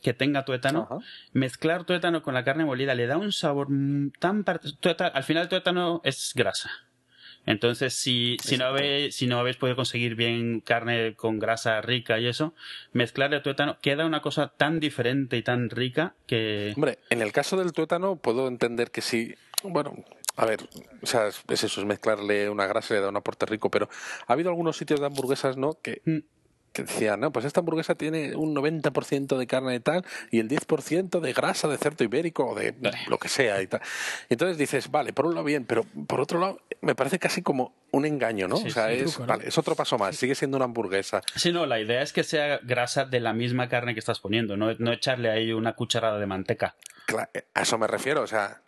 que 0.04 0.14
tenga 0.14 0.46
tuétano. 0.46 0.88
Ajá. 0.92 0.98
Mezclar 1.32 1.86
tuétano 1.86 2.22
con 2.22 2.34
la 2.36 2.44
carne 2.44 2.66
molida 2.66 2.94
le 2.94 3.08
da 3.08 3.18
un 3.18 3.32
sabor 3.32 3.68
tan... 4.20 4.44
tuétano- 4.44 5.12
al 5.16 5.24
final 5.24 5.44
el 5.44 5.50
tuétano 5.50 6.02
es 6.04 6.34
grasa. 6.36 6.70
Entonces, 7.46 7.94
si, 7.94 8.38
si, 8.42 8.56
no 8.58 8.66
habéis, 8.66 9.16
si 9.16 9.28
no 9.28 9.38
habéis 9.40 9.58
podido 9.58 9.76
conseguir 9.76 10.16
bien 10.16 10.62
carne 10.62 11.14
con 11.16 11.40
grasa 11.40 11.82
rica 11.82 12.18
y 12.20 12.28
eso, 12.28 12.54
mezclarle 12.94 13.42
tuétano 13.42 13.78
queda 13.82 14.06
una 14.06 14.22
cosa 14.22 14.54
tan 14.56 14.80
diferente 14.80 15.36
y 15.36 15.42
tan 15.44 15.70
rica 15.70 16.16
que... 16.26 16.72
Hombre, 16.76 17.00
en 17.10 17.22
el 17.22 17.34
caso 17.34 17.58
del 17.58 17.74
tuétano 17.74 18.16
puedo 18.16 18.48
entender 18.48 18.92
que 18.92 19.02
sí. 19.02 19.36
Bueno, 19.64 19.94
a 20.38 20.46
ver, 20.46 20.60
o 21.02 21.06
sea, 21.06 21.28
es, 21.28 21.42
es 21.50 21.66
eso, 21.66 21.82
es 21.82 21.88
mezclarle 21.88 22.50
una 22.50 22.66
grasa 22.66 22.94
y 22.94 22.98
le 22.98 23.02
da 23.04 23.10
un 23.10 23.18
aporte 23.18 23.46
rico, 23.46 23.70
pero 23.70 23.90
ha 24.26 24.32
habido 24.34 24.50
algunos 24.50 24.78
sitios 24.78 25.02
de 25.02 25.06
hamburguesas, 25.08 25.58
¿no? 25.58 25.74
Que, 25.82 26.02
Mm. 26.06 26.20
Que 26.74 26.84
decían, 26.84 27.20
no, 27.20 27.32
pues 27.32 27.46
esta 27.46 27.60
hamburguesa 27.62 27.96
tiene 27.96 28.36
un 28.36 28.54
90% 28.56 29.38
de 29.38 29.48
carne 29.48 29.72
de 29.74 29.80
tal 29.80 30.04
y 30.32 30.40
el 30.40 30.50
10% 30.50 31.20
de 31.22 31.32
grasa 31.34 31.68
de 31.68 31.78
cerdo 31.78 32.04
ibérico 32.04 32.48
o 32.48 32.56
de 32.56 32.74
lo 33.08 33.18
que 33.20 33.30
sea 33.30 33.62
y 33.62 33.68
tal. 33.68 33.82
Entonces 34.30 34.58
dices, 34.58 34.90
vale, 34.92 35.14
por 35.14 35.26
un 35.28 35.36
lado 35.36 35.46
bien, 35.46 35.66
pero 35.66 35.84
por 36.08 36.20
otro 36.20 36.40
lado 36.40 36.60
me 36.82 36.96
parece 36.96 37.20
casi 37.20 37.42
como 37.44 37.74
un 37.92 38.06
engaño, 38.06 38.48
¿no? 38.48 38.58
Sí, 38.58 38.68
o 38.68 38.72
sea, 38.72 38.88
sí, 38.88 38.96
es, 38.96 39.04
truco, 39.04 39.20
¿no? 39.22 39.28
vale, 39.28 39.48
es 39.48 39.58
otro 39.58 39.76
paso 39.76 39.98
más, 39.98 40.16
sigue 40.16 40.34
siendo 40.36 40.58
una 40.58 40.66
hamburguesa. 40.66 41.22
Sí, 41.36 41.52
no, 41.54 41.66
la 41.68 41.80
idea 41.80 42.02
es 42.02 42.12
que 42.12 42.24
sea 42.24 42.60
grasa 42.64 43.06
de 43.06 43.20
la 43.20 43.34
misma 43.34 43.70
carne 43.70 43.94
que 43.94 44.00
estás 44.00 44.20
poniendo, 44.20 44.58
no, 44.58 44.74
no 44.80 44.92
echarle 44.92 45.30
ahí 45.30 45.54
una 45.54 45.74
cucharada 45.74 46.18
de 46.18 46.26
manteca. 46.26 46.76
Cla- 47.08 47.30
A 47.54 47.62
eso 47.62 47.78
me 47.78 47.86
refiero, 47.88 48.22
o 48.24 48.28
sea, 48.28 48.62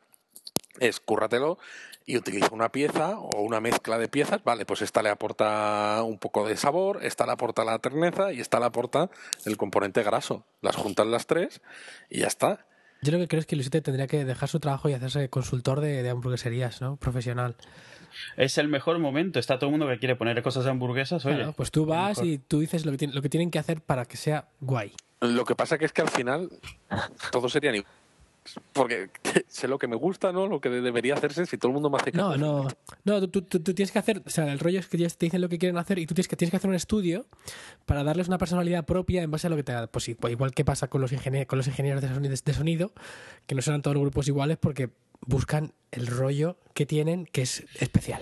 es 0.80 1.00
cúrratelo 1.00 1.58
y 2.06 2.18
utiliza 2.18 2.50
una 2.52 2.70
pieza 2.70 3.18
o 3.20 3.42
una 3.42 3.60
mezcla 3.60 3.98
de 3.98 4.08
piezas, 4.08 4.44
vale, 4.44 4.66
pues 4.66 4.82
esta 4.84 5.02
le 5.02 5.10
aporta 5.10 6.02
un 6.04 6.20
poco 6.20 6.48
de 6.48 6.56
sabor, 6.56 7.00
esta 7.04 7.26
le 7.26 7.32
aporta 7.32 7.66
la 7.66 7.80
terneza 7.80 8.32
y 8.32 8.40
esta 8.42 8.60
le 8.60 8.66
aporta 8.68 9.10
el 9.46 9.58
componente 9.58 10.04
graso. 10.04 10.46
Las 10.62 10.76
juntas 10.76 11.08
las 11.08 11.26
tres 11.26 11.62
y 12.10 12.20
ya 12.20 12.28
está. 12.28 12.66
Yo 13.02 13.12
lo 13.12 13.18
que 13.20 13.28
creo 13.28 13.40
es 13.40 13.46
que 13.46 13.56
Luisete 13.56 13.82
tendría 13.82 14.08
que 14.08 14.24
dejar 14.26 14.50
su 14.50 14.60
trabajo 14.60 14.88
y 14.90 14.94
hacerse 14.94 15.30
consultor 15.30 15.80
de, 15.82 16.02
de 16.04 16.10
hamburgueserías, 16.10 16.82
¿no? 16.82 16.96
Profesional. 16.98 17.56
Es 18.38 18.58
el 18.58 18.68
mejor 18.68 18.98
momento, 19.00 19.40
está 19.40 19.58
todo 19.60 19.68
el 19.70 19.72
mundo 19.72 19.88
que 19.88 20.00
quiere 20.00 20.16
poner 20.16 20.42
cosas 20.42 20.64
de 20.64 20.70
hamburguesas, 20.72 21.26
oye. 21.26 21.36
Claro, 21.38 21.54
pues 21.54 21.70
tú 21.72 21.86
vas 21.86 22.22
y 22.24 22.38
tú 22.38 22.60
dices 22.62 22.86
lo 22.86 22.92
que, 22.92 22.98
tienen- 23.00 23.16
lo 23.16 23.22
que 23.22 23.30
tienen 23.30 23.52
que 23.52 23.60
hacer 23.60 23.82
para 23.82 24.06
que 24.06 24.16
sea 24.18 24.48
guay. 24.62 24.94
Lo 25.22 25.44
que 25.44 25.56
pasa 25.56 25.78
que 25.78 25.86
es 25.86 25.92
que 25.94 26.02
al 26.04 26.10
final 26.10 26.50
todos 27.32 27.52
serían 27.52 27.76
iguales. 27.76 27.96
Porque 28.74 29.10
sé 29.48 29.68
lo 29.68 29.78
que 29.80 29.88
me 29.88 29.96
gusta, 29.96 30.32
¿no? 30.32 30.48
Lo 30.48 30.62
que 30.62 30.70
debería 30.70 31.16
hacerse 31.16 31.46
si 31.46 31.58
todo 31.58 31.70
el 31.70 31.74
mundo 31.74 31.90
me 31.90 31.98
hace 31.98 32.12
No, 32.12 32.30
caso. 32.32 32.38
no, 32.38 32.68
no, 33.04 33.30
tú, 33.30 33.42
tú- 33.42 33.60
tú 33.60 33.74
tienes 33.74 33.92
que 33.92 34.00
hacer, 34.00 34.22
o 34.26 34.30
sea, 34.30 34.52
el 34.52 34.60
rollo 34.60 34.80
es 34.80 34.88
que 34.88 34.98
ellos 34.98 35.18
te 35.18 35.26
dicen 35.26 35.42
lo 35.42 35.50
que 35.50 35.58
quieren 35.58 35.78
hacer 35.78 35.98
y 36.00 36.06
tú 36.06 36.14
tienes 36.14 36.28
que, 36.28 36.36
tienes 36.36 36.52
que 36.52 36.58
hacer 36.58 36.70
un 36.70 36.76
estudio 36.76 37.26
para 37.86 38.04
darles 38.04 38.28
una 38.28 38.38
personalidad 38.38 38.86
propia 38.86 39.24
en 39.24 39.32
base 39.32 39.48
a 39.48 39.50
lo 39.50 39.56
que 39.56 39.64
te 39.64 39.72
da. 39.72 39.88
Pues 39.88 40.08
igual 40.10 40.32
igual 40.32 40.52
que 40.54 40.64
pasa 40.66 40.88
con 40.88 41.02
los, 41.02 41.12
ingenie- 41.12 41.46
con 41.48 41.58
los 41.58 41.68
ingenieros 41.68 42.02
de 42.02 42.10
sonido, 42.10 42.36
de 42.46 42.54
sonido, 42.54 42.92
que 43.48 43.56
no 43.56 43.62
serán 43.62 43.82
todos 43.82 43.96
los 43.96 44.02
grupos 44.04 44.28
iguales 44.28 44.58
porque 44.60 44.90
buscan 45.22 45.74
el 45.92 46.08
rollo 46.08 46.58
que 46.74 46.86
tienen 46.86 47.26
que 47.26 47.42
es 47.42 47.66
especial. 47.80 48.22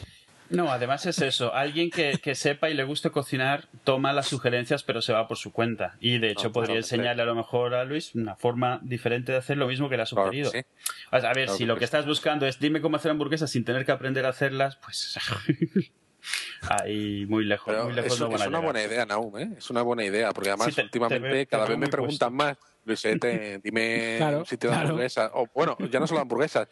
No, 0.53 0.71
además 0.71 1.05
es 1.07 1.19
eso. 1.19 1.53
Alguien 1.53 1.89
que, 1.89 2.19
que 2.21 2.35
sepa 2.35 2.69
y 2.69 2.75
le 2.75 2.83
guste 2.83 3.09
cocinar 3.09 3.67
toma 3.83 4.13
las 4.13 4.27
sugerencias, 4.27 4.83
pero 4.83 5.01
se 5.01 5.11
va 5.11 5.27
por 5.27 5.37
su 5.37 5.51
cuenta. 5.51 5.95
Y 5.99 6.19
de 6.19 6.29
hecho 6.29 6.49
No, 6.49 6.51
podría 6.53 6.73
claro, 6.75 6.83
enseñarle 6.85 7.21
a 7.23 7.25
lo 7.25 7.33
mejor 7.35 7.73
a 7.73 7.83
Luis 7.85 8.13
una 8.13 8.35
forma 8.35 8.79
diferente 8.83 9.31
de 9.31 9.39
hacer 9.39 9.57
lo 9.57 9.67
mismo 9.67 9.89
que 9.89 9.97
le 9.97 10.03
ha 10.03 10.05
Claro 10.05 10.25
sugerido. 10.25 10.51
sí. 10.51 10.59
O 11.11 11.19
sea, 11.19 11.31
a 11.31 11.33
ver, 11.33 11.45
Claro 11.45 11.57
si 11.57 11.63
que 11.63 11.67
lo 11.67 11.73
sí. 11.73 11.79
que 11.79 11.85
estás 11.85 12.05
buscando 12.05 12.45
es 12.45 12.59
dime 12.59 12.81
cómo 12.81 12.97
hacer 12.97 13.09
hamburguesas 13.09 13.49
sin 13.49 13.65
tener 13.65 13.83
que 13.83 13.91
aprender 13.91 14.25
a 14.27 14.29
hacerlas, 14.29 14.75
pues 14.77 15.17
ahí 16.69 17.25
muy 17.27 17.45
lejos, 17.45 17.73
Pero 17.73 17.85
muy 17.85 17.93
lejos 17.93 18.13
es, 18.13 18.19
no 18.19 18.35
es 18.35 18.41
a 18.41 18.47
una 18.47 18.59
buena 18.59 18.83
idea, 18.83 19.05
Naum, 19.05 19.37
¿eh? 19.37 19.49
Es 19.57 19.69
una 19.69 19.81
buena 19.81 20.05
idea, 20.05 20.31
porque 20.31 20.49
además 20.49 20.67
Sí, 20.67 20.73
te- 20.75 20.81
te 20.81 20.85
últimamente 20.85 21.27
veo- 21.27 21.31
te 21.39 21.47
cada 21.47 21.65
vez 21.65 21.77
me 21.77 21.87
preguntan 21.87 22.33
más, 22.33 22.57
Luisete, 22.85 23.59
dime 23.63 24.15
Claro, 24.17 24.37
un 24.39 24.45
sitio 24.45 24.69
de 24.69 24.75
claro. 24.75 24.89
hamburguesas. 24.89 25.31
O 25.33 25.47
bueno, 25.53 25.75
ya 25.91 25.99
no 25.99 26.05
solo 26.07 26.21
hamburguesas. 26.21 26.67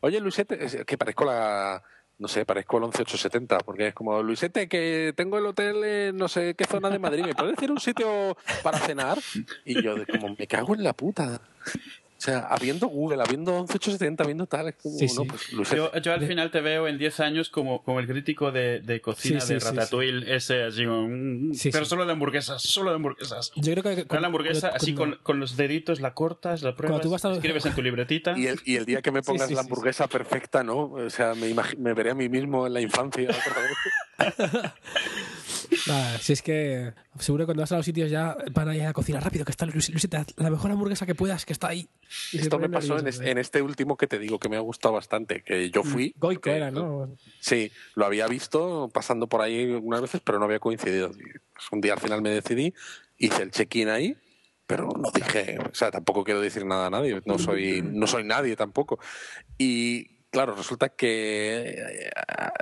Oye, 0.00 0.18
Luisete, 0.20 0.64
es 0.64 0.78
que 0.86 0.96
parezco 0.96 1.24
la... 1.24 1.82
No 2.18 2.26
sé, 2.26 2.44
parezco 2.44 2.78
el 2.78 2.84
11870, 2.84 3.58
porque 3.58 3.88
es 3.88 3.94
como, 3.94 4.20
Luisete, 4.22 4.68
que 4.68 5.12
tengo 5.16 5.38
el 5.38 5.46
hotel 5.46 5.84
en 5.84 6.16
no 6.16 6.26
sé 6.26 6.54
qué 6.54 6.64
zona 6.64 6.90
de 6.90 6.98
Madrid, 6.98 7.24
¿me 7.24 7.34
puedes 7.34 7.54
decir 7.54 7.70
un 7.70 7.78
sitio 7.78 8.36
para 8.62 8.78
cenar? 8.78 9.18
Y 9.64 9.80
yo, 9.82 9.94
como, 10.10 10.34
me 10.36 10.46
cago 10.48 10.74
en 10.74 10.82
la 10.82 10.94
puta. 10.94 11.40
O 12.18 12.20
sea, 12.20 12.48
habiendo 12.50 12.88
Google, 12.88 13.22
habiendo 13.22 13.52
11870, 13.68 14.24
habiendo 14.24 14.46
tal, 14.46 14.66
es 14.70 14.74
como, 14.74 14.98
Sí, 14.98 15.06
no, 15.14 15.22
sí. 15.38 15.54
pues. 15.56 15.70
Yo, 15.70 15.92
yo 16.00 16.12
al 16.12 16.26
final 16.26 16.50
te 16.50 16.60
veo 16.60 16.88
en 16.88 16.98
10 16.98 17.20
años 17.20 17.48
como, 17.48 17.84
como 17.84 18.00
el 18.00 18.08
crítico 18.08 18.50
de, 18.50 18.80
de 18.80 19.00
cocina 19.00 19.38
Sí, 19.40 19.46
sí, 19.46 19.54
de 19.54 19.60
sí, 19.60 19.66
Ratatouille, 19.66 20.34
ese 20.34 20.64
así, 20.64 20.84
mm, 20.84 21.54
Sí, 21.54 21.70
pero 21.70 21.84
sí. 21.84 21.90
solo 21.90 22.04
de 22.06 22.12
hamburguesas, 22.12 22.60
solo 22.60 22.90
de 22.90 22.96
hamburguesas. 22.96 23.52
Yo 23.54 23.72
creo 23.72 23.94
que 23.94 24.04
Con 24.08 24.20
la 24.20 24.26
hamburguesa, 24.26 24.70
cuando- 24.70 24.76
así 24.76 24.94
cuando- 24.94 25.16
con, 25.18 25.22
con 25.24 25.38
los 25.40 25.56
deditos, 25.56 26.00
la 26.00 26.12
cortas, 26.12 26.62
la 26.62 26.74
pruebas, 26.74 27.02
tú 27.02 27.10
vas 27.10 27.24
a- 27.24 27.32
escribes 27.34 27.64
en 27.66 27.74
tu 27.76 27.82
libretita. 27.82 28.36
Y 28.36 28.48
el, 28.48 28.58
y 28.64 28.74
el 28.74 28.84
día 28.84 29.00
que 29.00 29.12
me 29.12 29.22
pongas 29.22 29.46
sí, 29.46 29.54
la 29.54 29.62
sí, 29.62 29.68
hamburguesa 29.68 30.08
perfecta, 30.08 30.64
¿no? 30.64 30.90
O 30.90 31.10
sea, 31.10 31.34
me, 31.36 31.54
me 31.78 31.94
veré 31.94 32.10
a 32.10 32.14
mí 32.16 32.28
mismo 32.28 32.66
en 32.66 32.74
la 32.74 32.80
infancia. 32.80 33.28
Si 36.20 36.32
es 36.32 36.42
que 36.42 36.92
seguro 37.18 37.42
que 37.42 37.46
cuando 37.46 37.62
vas 37.62 37.72
a 37.72 37.76
los 37.76 37.84
sitios 37.86 38.10
ya 38.10 38.36
van 38.52 38.68
a 38.68 38.76
ir 38.76 38.82
a 38.82 38.86
la 38.86 38.92
cocina 38.92 39.20
rápido, 39.20 39.44
que 39.44 39.52
está 39.52 39.66
la 39.66 40.50
mejor 40.50 40.70
hamburguesa 40.70 41.06
que 41.06 41.14
puedas, 41.14 41.44
que 41.46 41.52
está 41.52 41.68
ahí. 41.68 41.88
Y 42.32 42.38
Esto 42.38 42.58
me 42.58 42.68
pasó 42.68 42.98
en, 42.98 43.06
es- 43.06 43.20
¿eh? 43.20 43.30
en 43.30 43.38
este 43.38 43.62
último 43.62 43.96
que 43.96 44.06
te 44.06 44.18
digo 44.18 44.38
que 44.38 44.48
me 44.48 44.56
ha 44.56 44.60
gustado 44.60 44.94
bastante, 44.94 45.42
que 45.42 45.70
yo 45.70 45.82
fui. 45.84 46.14
Goico 46.18 46.50
era, 46.50 46.70
¿no? 46.70 47.16
Sí, 47.40 47.70
lo 47.94 48.06
había 48.06 48.26
visto 48.26 48.90
pasando 48.92 49.26
por 49.28 49.40
ahí 49.40 49.72
algunas 49.72 50.00
veces, 50.02 50.20
pero 50.24 50.38
no 50.38 50.44
había 50.46 50.58
coincidido. 50.58 51.10
Pues, 51.10 51.66
un 51.72 51.80
día 51.80 51.94
al 51.94 52.00
final 52.00 52.22
me 52.22 52.30
decidí, 52.30 52.74
hice 53.16 53.42
el 53.42 53.50
check-in 53.50 53.88
ahí, 53.88 54.16
pero 54.66 54.88
no 54.88 55.10
dije, 55.14 55.58
o 55.58 55.74
sea, 55.74 55.90
tampoco 55.90 56.24
quiero 56.24 56.40
decir 56.40 56.66
nada 56.66 56.86
a 56.86 56.90
nadie, 56.90 57.20
no 57.24 57.38
soy, 57.38 57.82
no 57.82 58.06
soy 58.06 58.24
nadie 58.24 58.56
tampoco. 58.56 58.98
Y 59.56 60.17
claro, 60.30 60.54
resulta 60.54 60.88
que 60.90 61.74
eh, 61.76 62.10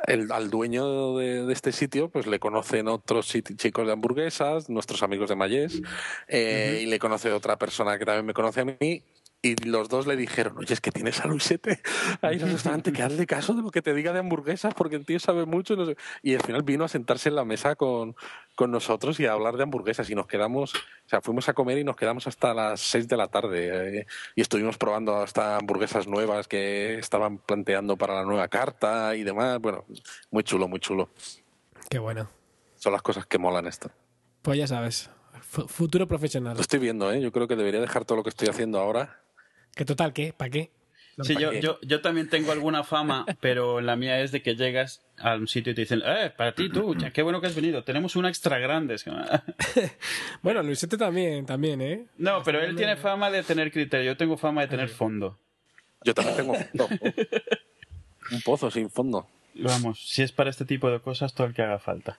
el, 0.07 0.31
al 0.33 0.51
dueño 0.51 1.17
de, 1.17 1.45
de 1.45 1.53
este 1.53 1.73
sitio, 1.73 2.09
pues 2.09 2.27
le 2.27 2.39
conocen 2.39 2.89
otros 2.89 3.29
chicos 3.57 3.87
de 3.87 3.93
hamburguesas, 3.93 4.69
nuestros 4.69 5.03
amigos 5.03 5.29
de 5.29 5.37
Mayés, 5.37 5.83
eh, 6.29 6.81
y 6.83 6.87
le 6.87 6.99
conoce 6.99 7.33
otra 7.33 7.57
persona 7.59 7.99
que 7.99 8.05
también 8.05 8.27
me 8.27 8.35
conoce 8.35 8.61
a 8.61 8.65
mí. 8.65 9.03
Y 9.47 9.55
los 9.69 9.89
dos 9.89 10.07
le 10.07 10.17
dijeron, 10.17 10.57
oye, 10.59 10.73
es 10.75 10.81
que 10.81 10.91
tienes 10.91 11.21
a 11.21 11.27
Luisete 11.29 11.81
ahí 12.23 12.37
en 12.37 12.43
el 12.43 12.53
restaurante, 12.53 12.93
que 12.93 13.03
hazle 13.03 13.27
caso 13.27 13.55
de 13.55 13.63
lo 13.63 13.71
que 13.71 13.83
te 13.83 13.95
diga 13.95 14.13
de 14.13 14.19
hamburguesas, 14.21 14.75
porque 14.75 14.97
el 14.97 15.05
tío 15.05 15.21
sabe 15.21 15.45
mucho. 15.47 15.75
Y, 15.75 15.77
no 15.77 15.87
sé". 15.87 15.97
y 16.23 16.35
al 16.35 16.43
final 16.43 16.63
vino 16.63 16.85
a 16.85 16.89
sentarse 16.89 17.29
en 17.29 17.37
la 17.37 17.45
mesa 17.45 17.77
con, 17.77 18.17
con 18.55 18.71
nosotros 18.71 19.21
y 19.21 19.27
a 19.27 19.33
hablar 19.33 19.57
de 19.57 19.63
hamburguesas. 19.63 20.09
Y 20.11 20.15
nos 20.15 20.27
quedamos, 20.27 20.75
o 20.75 21.09
sea, 21.09 21.21
fuimos 21.21 21.49
a 21.49 21.55
comer 21.55 21.79
y 21.79 21.85
nos 21.85 21.97
quedamos 21.97 22.27
hasta 22.27 22.55
las 22.55 22.81
6 22.81 23.07
de 23.09 23.17
la 23.17 23.29
tarde. 23.29 23.99
eh, 24.01 24.07
y 24.35 24.41
estuvimos 24.41 24.79
probando 24.79 25.17
hasta 25.17 25.57
hamburguesas 25.59 26.07
nuevas 26.09 26.49
que 26.49 26.99
estaban 26.99 27.39
planteando 27.39 27.97
para 27.97 28.15
la 28.15 28.25
nueva 28.25 28.49
carta 28.49 29.15
y 29.15 29.23
demás. 29.23 29.61
Bueno, 29.61 29.85
muy 30.31 30.43
chulo, 30.43 30.67
muy 30.69 30.81
chulo. 30.81 31.11
Qué 31.89 31.99
bueno. 31.99 32.29
Son 32.77 32.93
las 32.93 33.03
cosas 33.03 33.27
que 33.27 33.39
molan 33.39 33.67
esto. 33.67 33.91
Pues 34.43 34.59
ya 34.59 34.67
sabes, 34.67 35.11
fu- 35.41 35.67
futuro 35.69 36.07
profesional. 36.09 36.55
Lo 36.55 36.61
estoy 36.61 36.79
viendo, 36.79 37.11
¿eh? 37.13 37.21
Yo 37.21 37.33
creo 37.33 37.47
que 37.49 37.57
debería 37.57 37.81
dejar 37.81 38.05
todo 38.05 38.17
lo 38.17 38.23
que 38.25 38.31
estoy 38.31 38.49
haciendo 38.49 38.79
ahora. 38.81 39.21
Que 39.77 39.85
total, 39.85 40.15
¿qué? 40.15 40.33
¿Para 40.35 40.51
qué? 40.51 40.71
No, 41.19 41.25
Sí, 41.25 41.35
¿pa' 41.35 41.41
yo, 41.41 41.53
yo, 41.53 41.79
yo 41.83 42.01
también 42.01 42.31
tengo 42.31 42.51
alguna 42.51 42.83
fama, 42.83 43.27
pero 43.41 43.83
la 43.83 43.95
mía 43.95 44.21
es 44.23 44.33
de 44.33 44.43
que 44.43 44.57
llegas 44.57 45.05
a 45.19 45.35
un 45.35 45.47
sitio 45.47 45.73
y 45.73 45.75
te 45.75 45.83
dicen, 45.83 46.03
eh, 46.05 46.33
para 46.35 46.55
ti 46.55 46.71
tú, 46.71 46.95
ya, 46.95 47.13
qué 47.13 47.23
bueno 47.23 47.43
que 47.43 47.47
has 47.47 47.55
venido, 47.55 47.85
tenemos 47.85 48.17
una 48.17 48.29
extra 48.29 48.59
grande. 48.59 48.97
Bueno, 50.43 50.63
Luisete 50.63 50.97
también, 50.97 51.45
también, 51.45 51.81
¿eh? 51.83 52.07
No, 52.17 52.43
pero 52.43 52.61
él 52.61 52.75
tiene 52.75 52.97
fama 52.97 53.31
de 53.31 53.43
tener 53.43 53.71
criterio, 53.71 54.13
yo 54.13 54.17
tengo 54.17 54.39
fama 54.39 54.63
de 54.63 54.69
tener 54.69 54.89
fondo. 54.89 55.39
Yo 56.03 56.15
también 56.15 56.37
tengo 56.37 56.55
fondo. 56.55 56.89
un 58.33 58.41
pozo 58.43 58.71
sin 58.71 58.91
fondo. 58.91 59.29
Vamos, 59.55 60.01
si 60.09 60.23
es 60.23 60.33
para 60.33 60.49
este 60.49 60.65
tipo 60.65 60.91
de 60.91 61.01
cosas, 61.01 61.35
todo 61.35 61.47
el 61.47 61.55
que 61.55 61.63
haga 61.63 61.79
falta. 61.79 62.19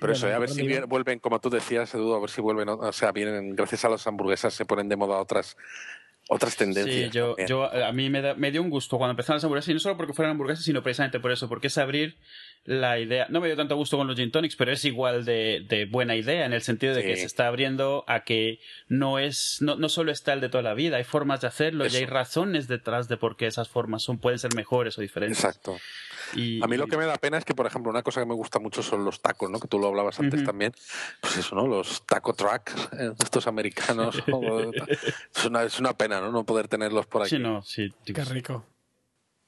Pero 0.00 0.12
eso, 0.12 0.28
¿eh? 0.28 0.34
a 0.34 0.38
ver 0.38 0.48
¿por 0.48 0.56
si 0.56 0.80
vuelven, 0.86 1.18
como 1.18 1.40
tú 1.40 1.50
decías, 1.50 1.92
Edu, 1.94 2.14
a 2.14 2.20
ver 2.20 2.30
si 2.30 2.40
vuelven, 2.40 2.68
o 2.68 2.92
sea, 2.92 3.12
vienen, 3.12 3.56
gracias 3.56 3.84
a 3.84 3.88
las 3.88 4.06
hamburguesas 4.06 4.54
se 4.54 4.64
ponen 4.64 4.88
de 4.88 4.96
moda 4.96 5.18
otras, 5.18 5.56
otras 6.28 6.56
tendencias. 6.56 6.94
Sí, 7.06 7.10
yo, 7.10 7.34
yo, 7.48 7.64
a 7.72 7.90
mí 7.92 8.08
me, 8.10 8.20
da- 8.22 8.34
me 8.34 8.50
dio 8.52 8.62
un 8.62 8.70
gusto 8.70 8.98
cuando 8.98 9.12
empezaron 9.12 9.36
las 9.38 9.44
hamburguesas, 9.44 9.70
y 9.70 9.74
no 9.74 9.80
solo 9.80 9.96
porque 9.96 10.12
fueran 10.12 10.32
hamburguesas, 10.32 10.64
sino 10.64 10.82
precisamente 10.82 11.18
por 11.20 11.32
eso, 11.32 11.48
porque 11.48 11.66
es 11.68 11.78
abrir 11.78 12.16
la 12.64 12.98
idea, 12.98 13.26
no 13.30 13.40
me 13.40 13.46
dio 13.46 13.56
tanto 13.56 13.76
gusto 13.76 13.96
con 13.96 14.06
los 14.06 14.16
gin 14.16 14.30
tonics, 14.30 14.56
pero 14.56 14.72
es 14.72 14.84
igual 14.84 15.24
de, 15.24 15.64
de 15.68 15.86
buena 15.86 16.16
idea 16.16 16.44
en 16.44 16.52
el 16.52 16.62
sentido 16.62 16.94
de 16.94 17.02
que 17.02 17.16
se 17.16 17.24
está 17.24 17.46
abriendo 17.46 18.04
a 18.06 18.24
que 18.24 18.60
no 18.88 19.18
es, 19.18 19.58
no, 19.60 19.76
no 19.76 19.88
solo 19.88 20.12
está 20.12 20.32
el 20.34 20.40
de 20.40 20.48
toda 20.48 20.62
la 20.62 20.74
vida, 20.74 20.98
hay 20.98 21.04
formas 21.04 21.40
de 21.40 21.46
hacerlo 21.46 21.86
y 21.86 21.96
hay 21.96 22.06
razones 22.06 22.68
detrás 22.68 23.08
de 23.08 23.16
por 23.16 23.36
qué 23.36 23.46
esas 23.46 23.68
formas 23.68 24.02
son, 24.02 24.18
pueden 24.18 24.38
ser 24.38 24.54
mejores 24.54 24.98
o 24.98 25.00
diferentes. 25.00 25.38
Exacto. 25.38 25.78
Y, 26.34 26.62
A 26.62 26.66
mí 26.66 26.76
lo 26.76 26.86
que 26.86 26.96
me 26.96 27.06
da 27.06 27.16
pena 27.16 27.38
es 27.38 27.44
que, 27.44 27.54
por 27.54 27.66
ejemplo, 27.66 27.90
una 27.90 28.02
cosa 28.02 28.20
que 28.20 28.26
me 28.26 28.34
gusta 28.34 28.58
mucho 28.58 28.82
son 28.82 29.04
los 29.04 29.20
tacos, 29.20 29.50
¿no? 29.50 29.58
Que 29.60 29.68
tú 29.68 29.78
lo 29.78 29.88
hablabas 29.88 30.18
antes 30.20 30.44
también. 30.44 30.72
Pues 31.20 31.38
eso, 31.38 31.54
¿no? 31.54 31.66
Los 31.66 32.04
taco 32.06 32.34
trucks, 32.34 32.74
eh, 32.92 33.12
estos 33.18 33.46
americanos. 33.46 34.16
es, 35.34 35.44
una, 35.46 35.62
es 35.62 35.78
una 35.78 35.96
pena, 35.96 36.20
¿no? 36.20 36.30
No 36.30 36.44
poder 36.44 36.68
tenerlos 36.68 37.06
por 37.06 37.22
aquí. 37.22 37.36
Sí, 37.36 37.38
no, 37.38 37.62
sí. 37.62 37.92
Qué 38.04 38.24
rico. 38.24 38.66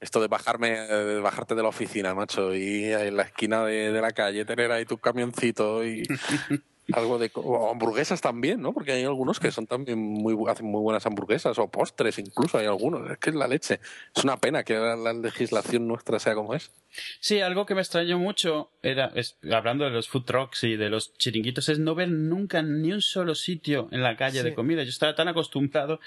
Esto 0.01 0.19
de 0.19 0.27
bajarme, 0.27 0.71
de 0.71 1.19
bajarte 1.19 1.55
de 1.55 1.63
la 1.63 1.69
oficina, 1.69 2.13
macho, 2.13 2.53
y 2.53 2.91
en 2.91 3.15
la 3.15 3.23
esquina 3.23 3.63
de, 3.63 3.91
de 3.91 4.01
la 4.01 4.11
calle 4.11 4.45
tener 4.45 4.71
ahí 4.71 4.83
tu 4.83 4.97
camioncito 4.97 5.85
y 5.85 6.03
algo 6.93 7.17
de 7.17 7.31
o 7.35 7.71
hamburguesas 7.71 8.21
también, 8.21 8.61
¿no? 8.61 8.73
Porque 8.73 8.91
hay 8.93 9.03
algunos 9.03 9.39
que 9.39 9.51
son 9.51 9.67
también 9.67 9.99
muy 9.99 10.35
hacen 10.49 10.65
muy 10.65 10.81
buenas 10.81 11.05
hamburguesas 11.05 11.57
o 11.59 11.67
postres, 11.67 12.19
incluso 12.19 12.57
hay 12.57 12.65
algunos. 12.65 13.09
Es 13.09 13.17
que 13.17 13.29
es 13.29 13.35
la 13.35 13.47
leche. 13.47 13.79
Es 14.15 14.23
una 14.23 14.37
pena 14.37 14.63
que 14.63 14.73
la, 14.73 14.95
la 14.95 15.13
legislación 15.13 15.87
nuestra 15.87 16.19
sea 16.19 16.35
como 16.35 16.53
es. 16.53 16.71
Sí, 17.19 17.39
algo 17.41 17.65
que 17.65 17.75
me 17.75 17.81
extrañó 17.81 18.19
mucho 18.19 18.69
era, 18.83 19.11
es- 19.15 19.37
hablando 19.51 19.85
de 19.85 19.91
los 19.91 20.09
food 20.09 20.25
trucks 20.25 20.63
y 20.63 20.75
de 20.75 20.89
los 20.89 21.13
chiringuitos, 21.17 21.69
es 21.69 21.79
no 21.79 21.95
ver 21.95 22.09
nunca 22.09 22.61
ni 22.61 22.91
un 22.91 23.01
solo 23.01 23.35
sitio 23.35 23.87
en 23.91 24.01
la 24.03 24.15
calle 24.17 24.43
de 24.43 24.49
comida. 24.55 24.83
Yo 24.83 24.89
estaba 24.89 25.15
tan 25.15 25.27
acostumbrado, 25.27 25.99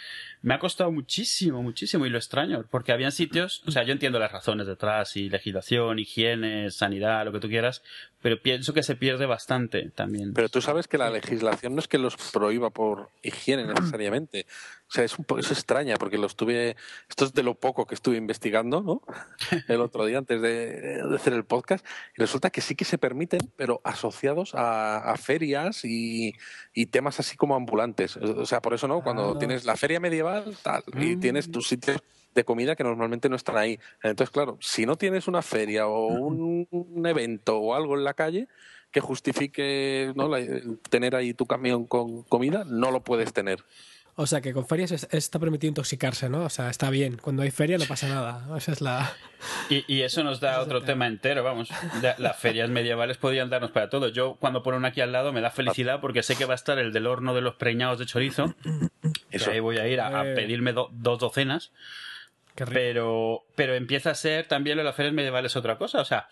me 0.43 0.55
ha 0.55 0.59
costado 0.59 0.91
muchísimo, 0.93 1.62
muchísimo 1.62 2.05
y 2.07 2.11
lo 2.11 2.18
extraño, 2.18 2.64
porque 2.70 2.93
habían 2.93 3.12
sitios, 3.12 3.62
o 3.66 3.70
sea, 3.70 3.82
yo 3.85 3.93
entiendo 3.93 4.18
las 4.18 4.32
razones 4.32 4.66
detrás 4.66 5.16
y 5.16 5.30
legislación, 5.30 5.99
higiene, 5.99 6.70
sanidad, 6.70 7.24
lo 7.24 7.32
que 7.32 7.41
tú 7.41 7.49
quieras, 7.49 7.82
pero 8.20 8.41
pienso 8.41 8.72
que 8.72 8.82
se 8.82 8.97
pierde 8.97 9.26
bastante 9.26 9.91
también. 9.95 10.32
Pero 10.35 10.49
tú 10.49 10.61
sabes 10.62 10.89
que 10.89 10.99
la 10.99 11.11
legislación 11.11 11.74
no 11.74 11.80
es 11.80 11.89
que 11.89 11.99
los 11.99 12.16
prohíba 12.32 12.70
por 12.70 13.11
higiene 13.22 13.64
necesariamente. 13.74 14.47
O 14.87 14.93
sea, 14.95 15.03
es 15.03 15.18
un 15.18 15.24
poco 15.24 15.41
es 15.41 15.51
extraña 15.51 15.97
porque 15.97 16.18
lo 16.18 16.26
estuve. 16.26 16.76
Esto 17.09 17.24
es 17.24 17.32
de 17.32 17.43
lo 17.43 17.55
poco 17.55 17.87
que 17.87 17.95
estuve 17.95 18.16
investigando, 18.16 18.82
¿no? 18.82 19.03
El 19.68 19.80
otro 19.80 20.05
día 20.05 20.18
antes 20.18 20.41
de, 20.43 21.03
de 21.03 21.16
hacer 21.16 21.32
el 21.32 21.45
podcast. 21.45 21.85
Y 22.16 22.20
resulta 22.20 22.51
que 22.51 22.61
sí 22.61 22.74
que 22.76 22.85
se 22.85 22.99
permiten, 22.99 23.41
pero 23.57 23.80
asociados 23.82 24.55
a, 24.55 24.99
a 24.99 25.16
ferias 25.16 25.85
y, 25.85 26.35
y 26.74 26.87
temas 26.87 27.18
así 27.18 27.37
como 27.37 27.55
ambulantes. 27.57 28.16
O 28.18 28.47
sea, 28.47 28.61
por 28.61 28.74
eso, 28.74 28.87
¿no? 28.87 29.03
Cuando 29.03 29.32
Ah. 29.35 29.39
tienes 29.39 29.64
la 29.64 29.76
feria 29.76 29.99
medieval 30.01 30.57
tal, 30.62 30.85
y 31.01 31.16
Mm. 31.16 31.20
tienes 31.20 31.51
tus 31.51 31.66
sitios 31.66 31.99
de 32.35 32.45
comida 32.45 32.76
que 32.76 32.85
normalmente 32.85 33.28
no 33.28 33.37
están 33.37 33.57
ahí. 33.57 33.78
Entonces, 34.03 34.30
claro, 34.32 34.59
si 34.61 34.87
no 34.87 34.97
tienes 34.97 35.28
una 35.28 35.41
feria 35.43 35.87
o 35.87 36.07
un, 36.09 36.66
un 36.70 37.07
evento 37.07 37.57
o 37.59 37.74
algo 37.74 37.97
en 37.97 38.05
la 38.05 38.14
calle 38.14 38.49
que 38.91 39.01
justifique 39.01 40.12
¿no? 40.14 40.28
la- 40.28 40.41
tener 40.91 41.16
ahí 41.16 41.32
tu 41.35 41.47
camión 41.47 41.87
con 41.87 42.22
comida, 42.24 42.64
no 42.66 42.91
lo 42.91 43.03
puedes 43.03 43.32
tener. 43.32 43.64
O 44.17 44.27
sea 44.29 44.41
que 44.41 44.53
con 44.53 44.67
ferias 44.67 44.93
es- 44.93 45.09
está 45.11 45.39
permitido 45.41 45.69
intoxicarse, 45.71 46.29
¿no? 46.29 46.45
O 46.45 46.49
sea, 46.49 46.71
está 46.71 46.89
bien. 46.91 47.17
Cuando 47.17 47.43
hay 47.43 47.51
feria 47.51 47.79
no 47.79 47.85
pasa 47.87 48.09
nada. 48.09 48.57
Esa 48.57 48.71
es 48.73 48.81
la. 48.81 49.12
Y, 49.69 49.85
y 49.93 50.03
eso 50.03 50.23
nos 50.23 50.39
da 50.41 50.61
otro 50.61 50.83
tema 50.83 51.07
entero, 51.09 51.43
vamos. 51.43 51.69
La- 52.01 52.15
las 52.19 52.37
ferias 52.37 52.71
medievales 52.71 53.17
podían 53.17 53.51
darnos 53.51 53.73
para 53.73 53.91
todo. 53.91 54.09
Yo, 54.09 54.37
cuando 54.37 54.62
ponen 54.62 54.85
aquí 54.85 55.01
al 55.01 55.11
lado, 55.11 55.33
me 55.33 55.41
da 55.41 55.51
felicidad 55.51 56.01
porque 56.01 56.23
sé 56.23 56.37
que 56.37 56.45
va 56.45 56.53
a 56.53 56.57
estar 56.57 56.79
el 56.79 56.93
del 56.93 57.07
horno 57.09 57.35
de 57.35 57.41
los 57.41 57.57
preñados 57.57 57.99
de 57.99 58.07
chorizo. 58.07 58.55
que 59.31 59.37
Eso. 59.37 59.51
ahí 59.51 59.59
voy 59.61 59.79
a 59.79 59.89
ir 59.89 60.01
a, 60.01 60.21
a 60.21 60.31
Eh. 60.31 60.35
pedirme 60.35 60.73
do- 60.73 60.91
dos 60.93 61.19
docenas. 61.19 61.73
Qué 62.55 62.65
rico. 62.65 62.75
Pero, 62.75 63.45
pero 63.57 63.75
empieza 63.75 64.11
a 64.12 64.15
ser 64.15 64.47
también 64.47 64.77
lo 64.77 64.83
de 64.83 64.85
las 64.85 64.95
ferias 64.95 65.12
medievales 65.12 65.57
otra 65.57 65.77
cosa. 65.77 66.01
O 66.01 66.05
sea, 66.05 66.29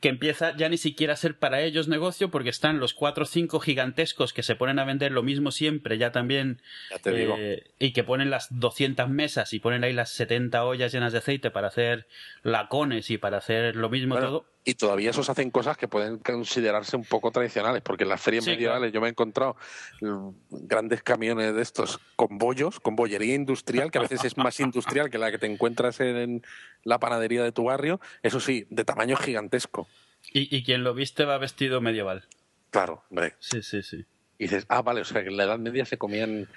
que 0.00 0.08
empieza 0.08 0.56
ya 0.56 0.68
ni 0.68 0.76
siquiera 0.76 1.14
a 1.14 1.16
ser 1.16 1.36
para 1.38 1.60
ellos 1.62 1.88
negocio 1.88 2.30
porque 2.30 2.50
están 2.50 2.78
los 2.78 2.94
cuatro 2.94 3.24
o 3.24 3.26
cinco 3.26 3.58
gigantescos 3.58 4.32
que 4.32 4.42
se 4.42 4.54
ponen 4.54 4.78
a 4.78 4.84
vender 4.84 5.10
lo 5.10 5.22
mismo 5.22 5.50
siempre, 5.50 5.98
ya 5.98 6.12
también. 6.12 6.62
Ya 6.90 6.98
te 6.98 7.12
digo. 7.12 7.34
eh, 7.38 7.64
y 7.78 7.92
que 7.92 8.04
ponen 8.04 8.30
las 8.30 8.46
200 8.50 9.08
mesas 9.08 9.52
y 9.52 9.58
ponen 9.58 9.82
ahí 9.82 9.92
las 9.92 10.10
70 10.10 10.64
ollas 10.64 10.92
llenas 10.92 11.12
de 11.12 11.18
aceite 11.18 11.50
para 11.50 11.68
hacer 11.68 12.06
lacones 12.42 13.10
y 13.10 13.18
para 13.18 13.38
hacer 13.38 13.74
lo 13.74 13.88
mismo 13.90 14.14
Bueno, 14.14 14.28
todo. 14.28 14.46
Y 14.64 14.74
todavía 14.74 15.10
esos 15.10 15.30
hacen 15.30 15.50
cosas 15.50 15.76
que 15.78 15.88
pueden 15.88 16.18
considerarse 16.18 16.96
un 16.96 17.04
poco 17.04 17.30
tradicionales, 17.30 17.80
porque 17.82 18.04
en 18.04 18.10
las 18.10 18.20
ferias 18.20 18.44
Sí, 18.44 18.50
medievales 18.50 18.92
yo 18.92 19.00
me 19.00 19.06
he 19.06 19.10
encontrado 19.10 19.56
mm, 20.02 20.28
grandes 20.50 21.02
camiones 21.02 21.54
de 21.54 21.62
estos 21.62 21.98
con 22.16 22.36
bollos, 22.38 22.78
con 22.80 22.94
bollería 22.94 23.34
industrial, 23.34 23.90
que 23.90 23.98
a 23.98 24.02
veces 24.02 24.24
es 24.24 24.36
más 24.36 24.60
industrial 24.60 25.10
que 25.10 25.18
la 25.18 25.30
que 25.30 25.38
te 25.38 25.46
encuentras 25.46 26.00
en 26.00 26.42
la 26.84 26.98
panadería 26.98 27.42
de 27.42 27.52
tu 27.52 27.64
barrio, 27.64 28.00
eso 28.22 28.40
sí, 28.40 28.66
de 28.68 28.84
tamaño 28.84 29.16
gigantesco. 29.16 29.88
Y, 30.32 30.54
y 30.54 30.62
quien 30.64 30.84
lo 30.84 30.92
viste 30.92 31.24
va 31.24 31.38
vestido 31.38 31.80
medieval. 31.80 32.26
Claro, 32.70 33.04
hombre. 33.10 33.34
Sí, 33.38 33.62
sí, 33.62 33.82
sí. 33.82 34.04
Y 34.38 34.44
dices, 34.44 34.66
ah, 34.68 34.82
vale, 34.82 35.00
o 35.00 35.04
sea 35.04 35.22
que 35.22 35.30
en 35.30 35.36
la 35.36 35.44
Edad 35.44 35.58
Media 35.58 35.84
se 35.84 35.98
comían 35.98 36.48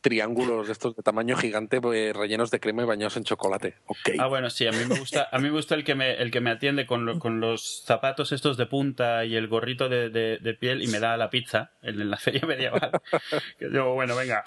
triángulos 0.00 0.68
estos 0.68 0.94
de 0.96 1.02
tamaño 1.02 1.36
gigante 1.36 1.80
pues, 1.80 2.14
rellenos 2.14 2.50
de 2.50 2.60
crema 2.60 2.82
y 2.82 2.86
bañados 2.86 3.16
en 3.16 3.24
chocolate. 3.24 3.74
Ah, 4.18 4.26
bueno, 4.26 4.48
sí, 4.50 4.66
a 4.66 4.70
mí 4.72 4.78
me 4.88 4.98
gusta, 4.98 5.28
a 5.30 5.38
mí 5.38 5.44
me 5.44 5.50
gusta 5.50 5.74
el 5.74 5.84
que 5.84 5.94
me, 5.94 6.12
el 6.14 6.30
que 6.30 6.40
me 6.40 6.50
atiende 6.50 6.86
con, 6.86 7.04
lo- 7.04 7.18
con 7.18 7.40
los 7.40 7.82
zapatos 7.84 8.32
estos 8.32 8.56
de 8.56 8.66
punta 8.66 9.24
y 9.24 9.34
el 9.36 9.48
gorrito 9.48 9.88
de, 9.88 10.08
de- 10.10 10.38
de 10.38 10.54
piel 10.54 10.82
y 10.82 10.86
me 10.86 11.00
da 11.00 11.16
la 11.16 11.30
pizza 11.30 11.72
en, 11.82 12.00
en 12.00 12.10
la 12.10 12.16
feria 12.18 12.42
medieval. 12.46 12.90
Que 13.58 13.70
yo, 13.72 13.94
bueno, 13.94 14.14
venga. 14.16 14.44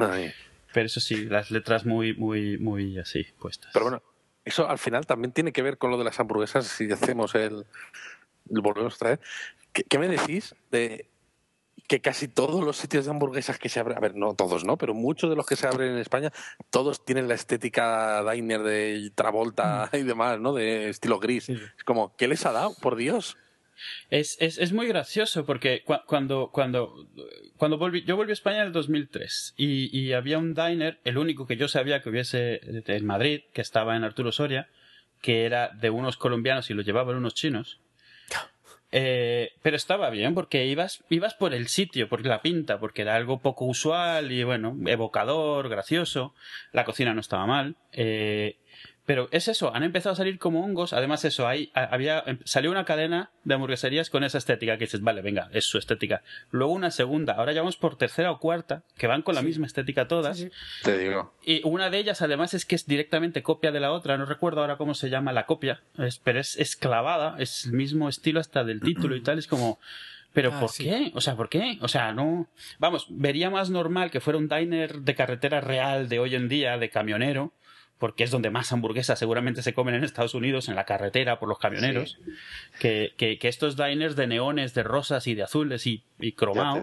Ay. 0.00 0.32
Pero 0.72 0.86
eso 0.86 1.00
sí, 1.00 1.26
las 1.26 1.50
letras 1.50 1.84
muy, 1.84 2.14
muy, 2.14 2.56
muy 2.58 2.98
así 2.98 3.24
puestas. 3.38 3.70
Pero 3.74 3.84
bueno, 3.84 4.02
eso 4.44 4.68
al 4.68 4.78
final 4.78 5.06
también 5.06 5.32
tiene 5.32 5.52
que 5.52 5.60
ver 5.62 5.76
con 5.76 5.90
lo 5.90 5.98
de 5.98 6.04
las 6.04 6.18
hamburguesas. 6.18 6.66
Si 6.66 6.90
hacemos 6.90 7.34
el. 7.34 7.66
el 8.50 8.60
volvemos 8.62 8.94
otra 8.94 9.10
vez. 9.10 9.20
¿Qué, 9.72 9.84
qué 9.84 9.98
me 9.98 10.08
decís 10.08 10.54
de 10.70 11.06
que 11.88 12.00
casi 12.00 12.28
todos 12.28 12.64
los 12.64 12.76
sitios 12.76 13.04
de 13.04 13.10
hamburguesas 13.10 13.58
que 13.58 13.68
se 13.68 13.80
abren, 13.80 13.98
a 13.98 14.00
ver, 14.00 14.14
no 14.14 14.34
todos, 14.34 14.64
¿no? 14.64 14.76
Pero 14.78 14.94
muchos 14.94 15.28
de 15.28 15.36
los 15.36 15.44
que 15.46 15.56
se 15.56 15.66
abren 15.66 15.92
en 15.92 15.98
España, 15.98 16.32
todos 16.70 17.04
tienen 17.04 17.28
la 17.28 17.34
estética 17.34 18.22
diner 18.32 18.62
de 18.62 19.10
Travolta 19.14 19.90
y 19.92 20.02
demás, 20.02 20.40
¿no? 20.40 20.54
De 20.54 20.88
estilo 20.88 21.18
gris. 21.18 21.44
Sí. 21.44 21.52
Es 21.76 21.84
como, 21.84 22.16
¿qué 22.16 22.28
les 22.28 22.46
ha 22.46 22.52
dado? 22.52 22.74
Por 22.80 22.96
Dios. 22.96 23.36
Es, 24.10 24.36
es, 24.40 24.58
es 24.58 24.72
muy 24.72 24.86
gracioso 24.86 25.44
porque 25.44 25.82
cua- 25.84 26.04
cuando, 26.06 26.50
cuando, 26.52 27.08
cuando 27.56 27.78
volví, 27.78 28.04
yo 28.04 28.16
volví 28.16 28.30
a 28.30 28.34
España 28.34 28.60
en 28.60 28.68
el 28.68 28.72
2003 28.72 29.54
y, 29.56 29.98
y 29.98 30.12
había 30.12 30.38
un 30.38 30.54
diner, 30.54 31.00
el 31.04 31.18
único 31.18 31.46
que 31.46 31.56
yo 31.56 31.66
sabía 31.68 32.00
que 32.00 32.08
hubiese 32.10 32.60
en 32.62 33.04
Madrid, 33.06 33.40
que 33.52 33.60
estaba 33.60 33.96
en 33.96 34.04
Arturo 34.04 34.30
Soria, 34.30 34.68
que 35.20 35.46
era 35.46 35.68
de 35.70 35.90
unos 35.90 36.16
colombianos 36.16 36.70
y 36.70 36.74
lo 36.74 36.82
llevaban 36.82 37.16
unos 37.16 37.34
chinos. 37.34 37.80
Eh, 38.94 39.52
pero 39.62 39.74
estaba 39.74 40.10
bien 40.10 40.34
porque 40.34 40.66
ibas, 40.66 41.02
ibas 41.08 41.32
por 41.32 41.54
el 41.54 41.68
sitio, 41.68 42.10
por 42.10 42.24
la 42.26 42.42
pinta, 42.42 42.78
porque 42.78 43.02
era 43.02 43.16
algo 43.16 43.40
poco 43.40 43.64
usual 43.64 44.30
y 44.30 44.44
bueno, 44.44 44.76
evocador, 44.86 45.70
gracioso. 45.70 46.34
La 46.72 46.84
cocina 46.84 47.14
no 47.14 47.20
estaba 47.22 47.46
mal. 47.46 47.76
Eh, 47.92 48.58
pero 49.04 49.28
es 49.32 49.48
eso, 49.48 49.74
han 49.74 49.82
empezado 49.82 50.12
a 50.12 50.16
salir 50.16 50.38
como 50.38 50.64
hongos. 50.64 50.92
Además, 50.92 51.24
eso, 51.24 51.48
hay, 51.48 51.70
había, 51.74 52.22
em- 52.26 52.38
salió 52.44 52.70
una 52.70 52.84
cadena 52.84 53.30
de 53.44 53.54
hamburgueserías 53.54 54.10
con 54.10 54.22
esa 54.22 54.38
estética 54.38 54.74
que 54.78 54.84
dices, 54.84 55.00
vale, 55.00 55.22
venga, 55.22 55.48
es 55.52 55.64
su 55.64 55.76
estética. 55.78 56.22
Luego 56.50 56.72
una 56.72 56.90
segunda, 56.90 57.32
ahora 57.34 57.52
ya 57.52 57.60
vamos 57.62 57.76
por 57.76 57.96
tercera 57.96 58.30
o 58.30 58.38
cuarta, 58.38 58.84
que 58.96 59.08
van 59.08 59.22
con 59.22 59.34
la 59.34 59.42
misma 59.42 59.66
estética 59.66 60.06
todas. 60.06 60.38
Sí, 60.38 60.44
sí. 60.44 60.50
Te 60.84 60.98
digo. 60.98 61.34
Y 61.44 61.60
una 61.66 61.90
de 61.90 61.98
ellas, 61.98 62.22
además, 62.22 62.54
es 62.54 62.64
que 62.64 62.76
es 62.76 62.86
directamente 62.86 63.42
copia 63.42 63.72
de 63.72 63.80
la 63.80 63.92
otra. 63.92 64.16
No 64.16 64.24
recuerdo 64.24 64.60
ahora 64.60 64.76
cómo 64.76 64.94
se 64.94 65.10
llama 65.10 65.32
la 65.32 65.46
copia, 65.46 65.80
es- 65.98 66.18
pero 66.18 66.38
es, 66.38 66.56
es 66.58 66.76
clavada, 66.76 67.34
es 67.38 67.66
el 67.66 67.72
mismo 67.72 68.08
estilo 68.08 68.38
hasta 68.40 68.62
del 68.62 68.80
título 68.80 69.16
y 69.16 69.20
tal. 69.22 69.38
Es 69.38 69.46
como, 69.48 69.80
¿pero 70.32 70.52
Ah, 70.54 70.60
por 70.60 70.68
sí. 70.70 70.84
qué? 70.84 71.10
O 71.14 71.20
sea, 71.20 71.34
¿por 71.34 71.48
qué? 71.48 71.78
O 71.80 71.88
sea, 71.88 72.12
no. 72.12 72.48
Vamos, 72.78 73.06
vería 73.10 73.50
más 73.50 73.68
normal 73.68 74.10
que 74.12 74.20
fuera 74.20 74.38
un 74.38 74.48
diner 74.48 75.00
de 75.00 75.14
carretera 75.14 75.60
real 75.60 76.08
de 76.08 76.18
hoy 76.20 76.34
en 76.36 76.48
día, 76.48 76.78
de 76.78 76.88
camionero, 76.88 77.52
porque 78.02 78.24
es 78.24 78.32
donde 78.32 78.50
más 78.50 78.72
hamburguesas 78.72 79.16
seguramente 79.16 79.62
se 79.62 79.74
comen 79.74 79.94
en 79.94 80.02
Estados 80.02 80.34
Unidos, 80.34 80.68
en 80.68 80.74
la 80.74 80.84
carretera, 80.86 81.38
por 81.38 81.48
los 81.48 81.60
camioneros, 81.60 82.18
que, 82.80 83.14
que, 83.16 83.38
que 83.38 83.46
estos 83.46 83.76
diners 83.76 84.16
de 84.16 84.26
neones, 84.26 84.74
de 84.74 84.82
rosas 84.82 85.28
y 85.28 85.36
de 85.36 85.44
azules 85.44 85.86
y, 85.86 86.02
y 86.18 86.32
cromado 86.32 86.82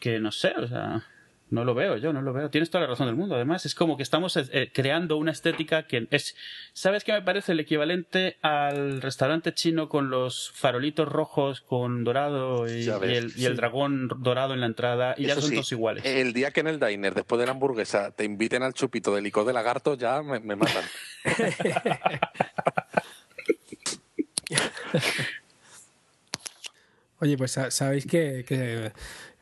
que 0.00 0.18
no 0.18 0.32
sé, 0.32 0.52
o 0.56 0.66
sea, 0.66 1.04
no 1.50 1.64
lo 1.64 1.74
veo, 1.74 1.96
yo 1.96 2.12
no 2.12 2.22
lo 2.22 2.32
veo. 2.32 2.48
Tienes 2.50 2.70
toda 2.70 2.82
la 2.82 2.86
razón 2.88 3.06
del 3.06 3.16
mundo. 3.16 3.34
Además, 3.34 3.66
es 3.66 3.74
como 3.74 3.96
que 3.96 4.02
estamos 4.02 4.36
eh, 4.36 4.70
creando 4.72 5.16
una 5.16 5.32
estética 5.32 5.86
que 5.86 6.06
es. 6.10 6.36
¿Sabes 6.72 7.04
qué 7.04 7.12
me 7.12 7.22
parece 7.22 7.52
el 7.52 7.60
equivalente 7.60 8.38
al 8.42 9.02
restaurante 9.02 9.52
chino 9.52 9.88
con 9.88 10.10
los 10.10 10.50
farolitos 10.54 11.08
rojos 11.08 11.60
con 11.60 12.04
dorado 12.04 12.66
y, 12.72 12.84
Ya 12.84 12.98
ves, 12.98 13.10
y 13.12 13.16
el, 13.16 13.32
y 13.36 13.44
el 13.46 13.56
dragón 13.56 14.08
dorado 14.18 14.54
en 14.54 14.60
la 14.60 14.66
entrada? 14.66 15.14
Y 15.18 15.26
ya 15.26 15.34
son 15.34 15.48
sí, 15.50 15.54
todos 15.56 15.72
iguales. 15.72 16.04
El 16.04 16.32
día 16.32 16.50
que 16.52 16.60
en 16.60 16.68
el 16.68 16.78
diner, 16.80 17.14
después 17.14 17.38
de 17.40 17.46
la 17.46 17.52
hamburguesa, 17.52 18.12
te 18.12 18.24
inviten 18.24 18.62
al 18.62 18.72
chupito 18.74 19.14
de 19.14 19.22
licor 19.22 19.44
de 19.44 19.52
lagarto, 19.52 19.94
ya 19.96 20.22
me, 20.22 20.40
me 20.40 20.56
matan. 20.56 20.84
Oye, 27.20 27.36
pues 27.36 27.52
sa- 27.52 27.70
sabéis 27.70 28.06
que, 28.06 28.44
que, 28.48 28.92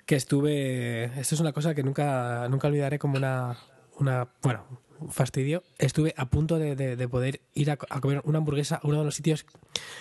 que 0.08 0.16
estuve. 0.16 1.04
Esto 1.20 1.34
es 1.34 1.40
una 1.42 1.52
cosa 1.52 1.74
que 1.74 1.82
nunca, 1.82 2.48
nunca 2.48 2.66
olvidaré 2.68 2.98
como 2.98 3.16
una. 3.18 3.58
una 3.98 4.28
bueno, 4.42 4.64
fastidio, 5.10 5.62
estuve 5.78 6.12
a 6.16 6.26
punto 6.30 6.58
de, 6.58 6.74
de- 6.74 6.96
de 6.96 7.08
poder 7.08 7.40
ir 7.54 7.70
a, 7.70 7.74
a 7.90 8.00
comer 8.00 8.20
una 8.24 8.38
hamburguesa 8.38 8.76
a 8.82 8.86
uno 8.86 8.98
de 9.00 9.04
los 9.04 9.14
sitios 9.14 9.44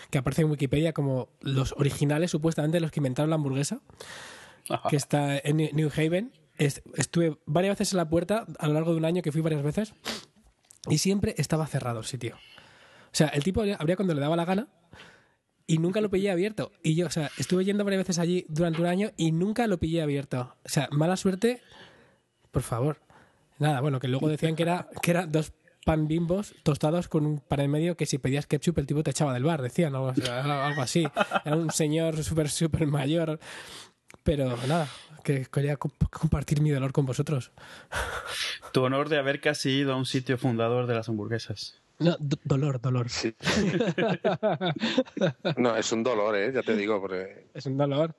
que 0.09 0.17
aparece 0.17 0.41
en 0.43 0.49
Wikipedia 0.49 0.93
como 0.93 1.27
los 1.41 1.73
originales, 1.77 2.31
supuestamente 2.31 2.79
los 2.79 2.89
que 2.89 2.99
inventaron 3.01 3.29
la 3.29 3.35
hamburguesa, 3.35 3.81
que 4.89 4.95
está 4.95 5.37
en 5.37 5.57
New- 5.57 5.91
Haven. 5.95 6.31
Es- 6.57 6.81
estuve 6.95 7.37
varias 7.45 7.73
veces 7.77 7.91
en 7.93 7.97
la 7.97 8.09
puerta 8.09 8.45
a 8.59 8.67
lo 8.67 8.73
largo 8.73 8.91
de 8.91 8.97
un 8.97 9.05
año 9.05 9.21
que 9.21 9.31
fui 9.33 9.41
varias 9.41 9.61
veces 9.61 9.93
y 10.89 10.97
siempre 10.99 11.35
estaba 11.37 11.67
cerrado 11.67 11.99
el 11.99 12.05
sitio. 12.05 12.35
O 12.37 13.15
sea, 13.17 13.27
el 13.27 13.43
tipo 13.43 13.61
abría 13.77 13.95
cuando 13.97 14.13
le 14.15 14.21
daba 14.21 14.35
la 14.35 14.45
gana 14.45 14.67
y 15.67 15.77
nunca 15.77 16.01
lo 16.01 16.09
pillé 16.09 16.31
abierto. 16.31 16.71
Y 16.81 16.95
yo, 16.95 17.05
o 17.07 17.09
sea, 17.11 17.29
estuve 17.37 17.65
yendo 17.65 17.83
varias 17.83 17.99
veces 18.01 18.17
allí 18.19 18.45
durante 18.49 18.81
un 18.81 18.87
año 18.87 19.11
y 19.17 19.31
nunca 19.31 19.67
lo 19.67 19.77
pillé 19.77 20.01
abierto. 20.01 20.55
O 20.65 20.69
sea, 20.69 20.87
mala 20.91 21.17
suerte, 21.17 21.61
por 22.51 22.63
favor. 22.63 22.97
Nada, 23.59 23.81
bueno, 23.81 23.99
que 23.99 24.07
luego 24.07 24.29
decían 24.29 24.55
que 24.55 24.63
era, 24.63 24.87
que 25.01 25.11
era 25.11 25.27
dos 25.27 25.51
pan 25.85 26.07
bimbos 26.07 26.53
tostados 26.63 27.07
con 27.07 27.25
un 27.25 27.39
pan 27.39 27.61
en 27.61 27.71
medio 27.71 27.95
que 27.95 28.05
si 28.05 28.17
pedías 28.17 28.45
ketchup 28.45 28.77
el 28.79 28.87
tipo 28.87 29.03
te 29.03 29.11
echaba 29.11 29.33
del 29.33 29.43
bar, 29.43 29.61
decían, 29.61 29.95
o 29.95 30.09
algo 30.09 30.81
así. 30.81 31.07
Era 31.45 31.55
un 31.55 31.71
señor 31.71 32.23
súper, 32.23 32.49
súper 32.49 32.87
mayor. 32.87 33.39
Pero 34.23 34.55
nada, 34.67 34.87
que 35.23 35.45
quería 35.45 35.77
comp- 35.79 36.09
compartir 36.09 36.61
mi 36.61 36.69
dolor 36.69 36.91
con 36.91 37.05
vosotros. 37.05 37.51
Tu 38.73 38.81
honor 38.83 39.09
de 39.09 39.17
haber 39.17 39.39
casi 39.41 39.69
ido 39.71 39.93
a 39.93 39.95
un 39.95 40.05
sitio 40.05 40.37
fundador 40.37 40.85
de 40.87 40.95
las 40.95 41.07
hamburguesas. 41.09 41.81
No, 41.99 42.15
do- 42.19 42.37
dolor, 42.43 42.79
dolor. 42.79 43.09
Sí. 43.09 43.33
no, 45.57 45.75
es 45.75 45.91
un 45.91 46.03
dolor, 46.03 46.35
¿eh? 46.35 46.51
ya 46.53 46.61
te 46.61 46.75
digo. 46.75 46.99
porque- 47.01 47.47
Es 47.53 47.65
un 47.65 47.77
dolor. 47.77 48.13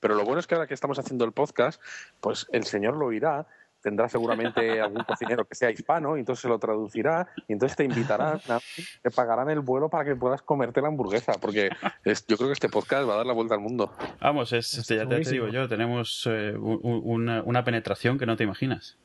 Pero 0.00 0.14
lo 0.14 0.24
bueno 0.24 0.40
es 0.40 0.46
que 0.46 0.54
ahora 0.54 0.66
que 0.66 0.74
estamos 0.74 0.98
haciendo 0.98 1.24
el 1.24 1.32
podcast, 1.32 1.80
pues 2.20 2.46
el 2.52 2.64
señor 2.64 2.96
lo 2.96 3.06
oirá, 3.06 3.46
tendrá 3.82 4.08
seguramente 4.08 4.80
algún 4.80 5.02
cocinero 5.08 5.46
que 5.46 5.54
sea 5.54 5.70
hispano, 5.70 6.16
y 6.16 6.20
entonces 6.20 6.42
se 6.42 6.48
lo 6.48 6.58
traducirá, 6.58 7.28
y 7.48 7.52
entonces 7.54 7.76
te 7.76 7.84
invitarán, 7.84 8.40
a- 8.48 8.60
te 9.02 9.10
pagarán 9.10 9.50
el 9.50 9.60
vuelo 9.60 9.88
para 9.88 10.04
que 10.04 10.14
puedas 10.16 10.42
comerte 10.42 10.80
la 10.82 10.88
hamburguesa, 10.88 11.32
porque 11.40 11.70
es- 12.04 12.26
yo 12.26 12.36
creo 12.36 12.48
que 12.48 12.54
este 12.54 12.68
podcast 12.68 13.08
va 13.08 13.14
a 13.14 13.16
dar 13.18 13.26
la 13.26 13.32
vuelta 13.34 13.54
al 13.54 13.60
mundo. 13.60 13.92
Vamos, 14.20 14.52
es, 14.52 14.74
este, 14.78 14.96
ya 14.96 15.06
te, 15.08 15.20
te 15.20 15.30
digo 15.30 15.48
yo, 15.48 15.68
tenemos 15.68 16.26
eh, 16.30 16.54
una 16.58 17.64
penetración 17.64 18.18
que 18.18 18.26
no 18.26 18.36
te 18.36 18.44
imaginas. 18.44 18.98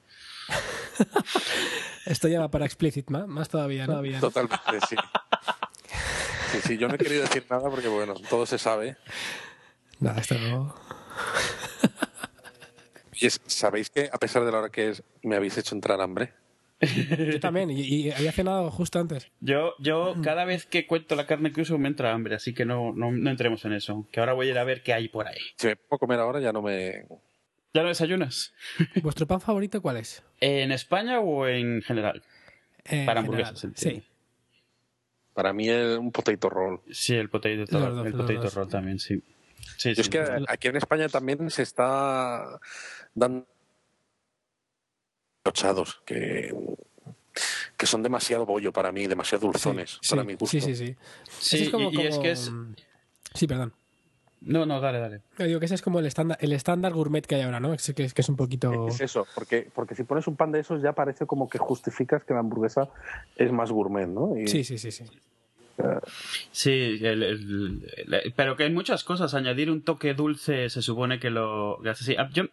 Esto 2.05 2.27
ya 2.27 2.39
va 2.39 2.49
para 2.49 2.65
explicit, 2.65 3.09
más, 3.09 3.27
más 3.27 3.49
todavía, 3.49 3.85
¿no? 3.87 4.01
Totalmente, 4.19 4.59
sí. 4.89 4.95
Sí, 6.51 6.59
sí, 6.65 6.77
yo 6.77 6.87
no 6.87 6.95
he 6.95 6.97
querido 6.97 7.21
decir 7.21 7.45
nada 7.49 7.69
porque, 7.69 7.87
bueno, 7.87 8.15
todo 8.29 8.45
se 8.45 8.57
sabe. 8.57 8.97
Nada, 9.99 10.19
esto 10.21 10.35
no. 10.39 10.75
Y 13.13 13.27
es- 13.27 13.41
¿sabéis 13.45 13.89
que 13.89 14.09
a 14.11 14.17
pesar 14.17 14.43
de 14.45 14.51
la 14.51 14.59
hora 14.59 14.69
que 14.69 14.89
es, 14.89 15.03
me 15.23 15.35
habéis 15.35 15.57
hecho 15.57 15.75
entrar 15.75 15.99
hambre? 16.01 16.33
Yo 16.81 17.39
también, 17.41 17.69
y, 17.69 17.81
y 17.81 18.11
había 18.11 18.31
cenado 18.31 18.71
justo 18.71 18.99
antes. 18.99 19.29
Yo, 19.41 19.73
yo 19.79 20.15
cada 20.23 20.45
vez 20.45 20.65
que 20.65 20.87
cuento 20.87 21.15
la 21.15 21.27
carne 21.27 21.51
que 21.51 21.61
uso 21.61 21.77
me 21.77 21.89
entra 21.89 22.13
hambre, 22.13 22.35
así 22.35 22.53
que 22.53 22.63
no, 22.65 22.93
no, 22.93 23.11
no 23.11 23.29
entremos 23.29 23.65
en 23.65 23.73
eso. 23.73 24.07
Que 24.11 24.21
ahora 24.21 24.31
voy 24.33 24.47
a 24.47 24.51
ir 24.51 24.57
a 24.57 24.63
ver 24.63 24.81
qué 24.81 24.93
hay 24.93 25.09
por 25.09 25.27
ahí. 25.27 25.39
Si 25.57 25.67
me 25.67 25.75
pongo 25.75 25.97
a 25.97 25.99
comer 25.99 26.19
ahora 26.19 26.39
ya 26.39 26.53
no 26.53 26.61
me... 26.61 27.05
¿Ya 27.73 27.83
no 27.83 27.89
desayunas? 27.89 28.53
¿Vuestro 29.03 29.27
pan 29.27 29.41
favorito 29.41 29.81
cuál 29.81 29.97
es? 29.97 30.23
¿En 30.39 30.71
España 30.71 31.19
o 31.19 31.47
en 31.47 31.81
general? 31.81 32.23
Para 33.05 33.19
hamburguesas, 33.19 33.61
general. 33.61 33.79
Sí. 33.79 34.03
Para 35.33 35.53
mí 35.53 35.69
es 35.69 35.97
un 35.97 36.11
potato 36.11 36.49
roll. 36.49 36.81
Sí, 36.91 37.13
el 37.15 37.29
potato, 37.29 37.55
roll, 37.79 37.95
dos, 37.95 38.05
el 38.07 38.11
los 38.13 38.21
potato 38.21 38.41
dos. 38.43 38.53
roll 38.55 38.67
también, 38.69 38.99
sí. 38.99 39.21
Sí, 39.77 39.89
Yo 39.89 39.95
sí. 39.95 40.01
es 40.01 40.09
que 40.09 40.25
aquí 40.47 40.67
en 40.69 40.77
España 40.77 41.07
también 41.09 41.49
se 41.51 41.61
está 41.63 42.59
dando 43.13 43.45
tochados 45.43 46.01
que, 46.05 46.53
que 47.77 47.85
son 47.85 48.03
demasiado 48.03 48.45
bollo 48.45 48.73
para 48.73 48.91
mí, 48.91 49.07
demasiado 49.07 49.47
dulzones 49.47 49.99
Sí, 50.01 50.09
para 50.09 50.23
sí, 50.23 50.27
mi 50.27 50.33
gusto. 50.33 50.47
Sí, 50.47 50.61
sí, 50.61 50.75
sí. 50.75 50.95
Sí, 51.39 51.63
es 51.63 51.69
como- 51.69 51.91
y, 51.91 52.01
y 52.01 52.07
es 52.07 52.17
que 52.17 52.31
es... 52.31 52.51
Sí, 53.33 53.47
perdón. 53.47 53.73
No, 54.41 54.65
no, 54.65 54.79
dale, 54.79 54.99
dale. 54.99 55.21
Yo 55.37 55.45
digo 55.45 55.59
que 55.59 55.65
ese 55.65 55.75
es 55.75 55.81
como 55.81 55.99
el 55.99 56.05
estándar, 56.05 56.37
el 56.41 56.53
estándar 56.53 56.93
gourmet 56.93 57.25
que 57.25 57.35
hay 57.35 57.41
ahora, 57.41 57.59
¿no? 57.59 57.73
Es 57.73 57.91
que 57.93 58.03
es, 58.03 58.13
que 58.13 58.21
es 58.21 58.29
un 58.29 58.35
poquito... 58.37 58.87
Es 58.87 59.01
eso, 59.01 59.27
porque, 59.35 59.69
porque 59.73 59.95
si 59.95 60.03
pones 60.03 60.27
un 60.27 60.35
pan 60.37 60.51
de 60.51 60.59
esos 60.59 60.81
ya 60.81 60.93
parece 60.93 61.25
como 61.25 61.49
que 61.49 61.57
justificas 61.57 62.23
que 62.23 62.33
la 62.33 62.39
hamburguesa 62.39 62.89
es 63.35 63.51
más 63.51 63.71
gourmet, 63.71 64.07
¿no? 64.07 64.37
Y- 64.37 64.47
Sí, 64.47 64.63
sí, 64.63 64.77
sí, 64.77 64.91
sí. 64.91 65.03
Sí, 66.51 66.99
el- 67.01 67.23
el- 67.23 67.81
el- 68.11 68.33
pero 68.35 68.55
que 68.55 68.65
en 68.65 68.73
muchas 68.73 69.03
cosas 69.03 69.33
añadir 69.33 69.71
un 69.71 69.81
toque 69.81 70.13
dulce 70.13 70.69
se 70.69 70.81
supone 70.81 71.19
que 71.19 71.29
lo 71.29 71.79
hace 71.89 72.03
así. 72.03 72.15
Ah, 72.17 72.29
yo- 72.33 72.45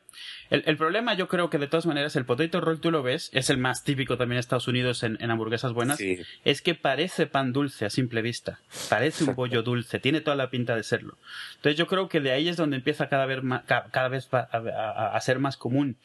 el, 0.51 0.77
problema 0.77 1.15
yo 1.15 1.27
creo 1.29 1.51
que 1.51 1.59
de 1.59 1.67
todas 1.67 1.87
maneras 1.87 2.15
el 2.17 2.25
potato 2.25 2.61
roll 2.61 2.81
tú 2.81 2.91
lo 2.91 3.03
ves, 3.03 3.31
es 3.33 3.51
el 3.51 3.59
más 3.59 3.83
típico 3.85 4.17
también 4.17 4.37
en 4.37 4.41
Estados 4.41 4.69
Unidos 4.69 5.03
en, 5.03 5.17
en 5.21 5.31
hamburguesas 5.31 5.73
buenas, 5.73 5.99
Sí. 5.99 6.19
es 6.45 6.63
que 6.63 6.75
parece 6.75 7.27
pan 7.27 7.53
dulce 7.53 7.85
a 7.85 7.91
simple 7.91 8.23
vista, 8.23 8.61
parece 8.89 9.25
un 9.25 9.35
bollo 9.35 9.63
dulce, 9.63 9.99
tiene 9.99 10.21
toda 10.21 10.37
la 10.37 10.51
pinta 10.51 10.77
de 10.77 10.83
serlo. 10.85 11.19
Entonces 11.57 11.77
yo 11.77 11.87
creo 11.89 12.09
que 12.09 12.21
de 12.21 12.31
ahí 12.33 12.49
es 12.49 12.57
donde 12.57 12.77
empieza 12.77 13.09
cada 13.09 13.27
vez 13.27 13.43
más, 13.43 13.65
ca- 13.65 13.87
cada 13.91 14.09
vez 14.09 14.29
a- 14.33 15.13
a 15.15 15.21
ser 15.21 15.39
más 15.41 15.57
común. 15.57 15.97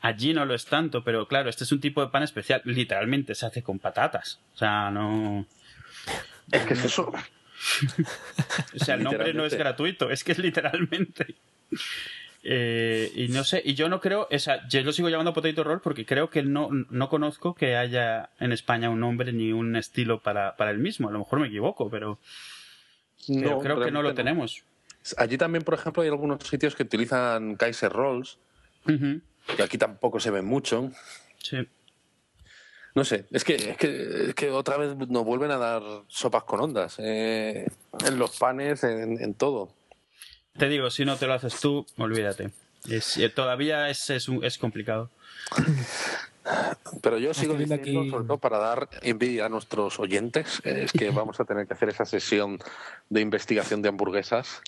Allí 0.00 0.32
no 0.32 0.44
lo 0.44 0.54
es 0.54 0.64
tanto, 0.66 1.02
pero 1.02 1.26
claro, 1.26 1.50
este 1.50 1.64
es 1.64 1.72
un 1.72 1.80
tipo 1.80 2.00
de 2.00 2.10
pan 2.12 2.22
especial, 2.22 2.62
literalmente 2.64 3.34
se 3.34 3.46
hace 3.46 3.64
con 3.64 3.80
patatas, 3.80 4.40
o 4.54 4.58
sea, 4.58 4.90
no... 4.92 5.44
Es 6.52 6.62
que 6.62 6.74
es 6.74 6.84
eso. 6.84 7.12
O 8.80 8.84
sea, 8.84 8.94
el 8.94 9.02
nombre 9.02 9.34
no 9.34 9.44
es 9.44 9.54
gratuito, 9.54 10.10
es 10.10 10.22
que 10.22 10.32
es 10.32 10.38
literalmente. 10.38 11.34
Eh, 12.44 13.10
y 13.14 13.28
no 13.28 13.42
sé, 13.42 13.60
y 13.64 13.74
yo 13.74 13.88
no 13.88 14.00
creo, 14.00 14.28
o 14.30 14.38
sea, 14.38 14.66
yo 14.68 14.80
lo 14.82 14.92
sigo 14.92 15.08
llamando 15.08 15.34
potato 15.34 15.64
roll 15.64 15.80
porque 15.80 16.06
creo 16.06 16.30
que 16.30 16.42
no, 16.42 16.70
no 16.70 17.08
conozco 17.08 17.54
que 17.54 17.76
haya 17.76 18.30
en 18.38 18.52
España 18.52 18.90
un 18.90 19.00
nombre 19.00 19.32
ni 19.32 19.52
un 19.52 19.74
estilo 19.74 20.20
para, 20.22 20.56
para 20.56 20.70
el 20.70 20.78
mismo. 20.78 21.08
A 21.08 21.12
lo 21.12 21.18
mejor 21.18 21.40
me 21.40 21.48
equivoco, 21.48 21.90
pero, 21.90 22.20
pero 23.26 23.56
No, 23.56 23.58
creo 23.58 23.80
que 23.80 23.90
no 23.90 24.02
lo 24.02 24.14
tenemos. 24.14 24.62
Allí 25.16 25.36
también, 25.36 25.64
por 25.64 25.74
ejemplo, 25.74 26.02
hay 26.02 26.08
algunos 26.08 26.46
sitios 26.46 26.76
que 26.76 26.84
utilizan 26.84 27.56
Kaiser 27.56 27.92
Rolls, 27.92 28.38
Ujú, 28.86 29.20
que 29.56 29.62
aquí 29.62 29.78
tampoco 29.78 30.20
se 30.20 30.30
ven 30.30 30.44
mucho. 30.44 30.92
Sí. 31.38 31.66
No 32.98 33.04
sé, 33.04 33.26
es 33.30 33.44
que, 33.44 33.54
es 33.54 33.76
que, 33.76 34.24
es 34.30 34.34
que 34.34 34.50
otra 34.50 34.76
vez 34.76 34.96
nos 34.96 35.24
vuelven 35.24 35.52
a 35.52 35.56
dar 35.56 35.82
sopas 36.08 36.42
con 36.42 36.60
ondas. 36.60 36.96
eh, 36.98 37.68
en 38.04 38.18
los 38.18 38.36
panes, 38.36 38.82
en, 38.82 39.22
en 39.22 39.34
todo. 39.34 39.68
Te 40.56 40.68
digo, 40.68 40.90
si 40.90 41.04
no 41.04 41.16
te 41.16 41.28
lo 41.28 41.34
haces 41.34 41.60
tú, 41.60 41.86
olvídate. 41.96 42.50
Es, 42.88 43.16
eh, 43.16 43.28
todavía 43.28 43.88
es, 43.88 44.10
es, 44.10 44.28
un- 44.28 44.44
es 44.44 44.58
complicado. 44.58 45.10
Pero 47.02 47.18
yo 47.18 47.34
sigo 47.34 47.54
viendo 47.54 47.76
diciendo, 47.76 48.00
aquí- 48.00 48.10
sobre 48.10 48.24
todo 48.26 48.38
para 48.38 48.58
dar 48.58 48.88
envidia 49.02 49.46
a 49.46 49.48
nuestros 49.48 50.00
oyentes, 50.00 50.60
es 50.64 50.92
que 50.92 51.10
vamos 51.10 51.38
a 51.40 51.44
tener 51.44 51.66
que 51.66 51.74
hacer 51.74 51.90
esa 51.90 52.04
sesión 52.06 52.58
de 53.10 53.20
investigación 53.20 53.82
de 53.82 53.90
hamburguesas 53.90 54.60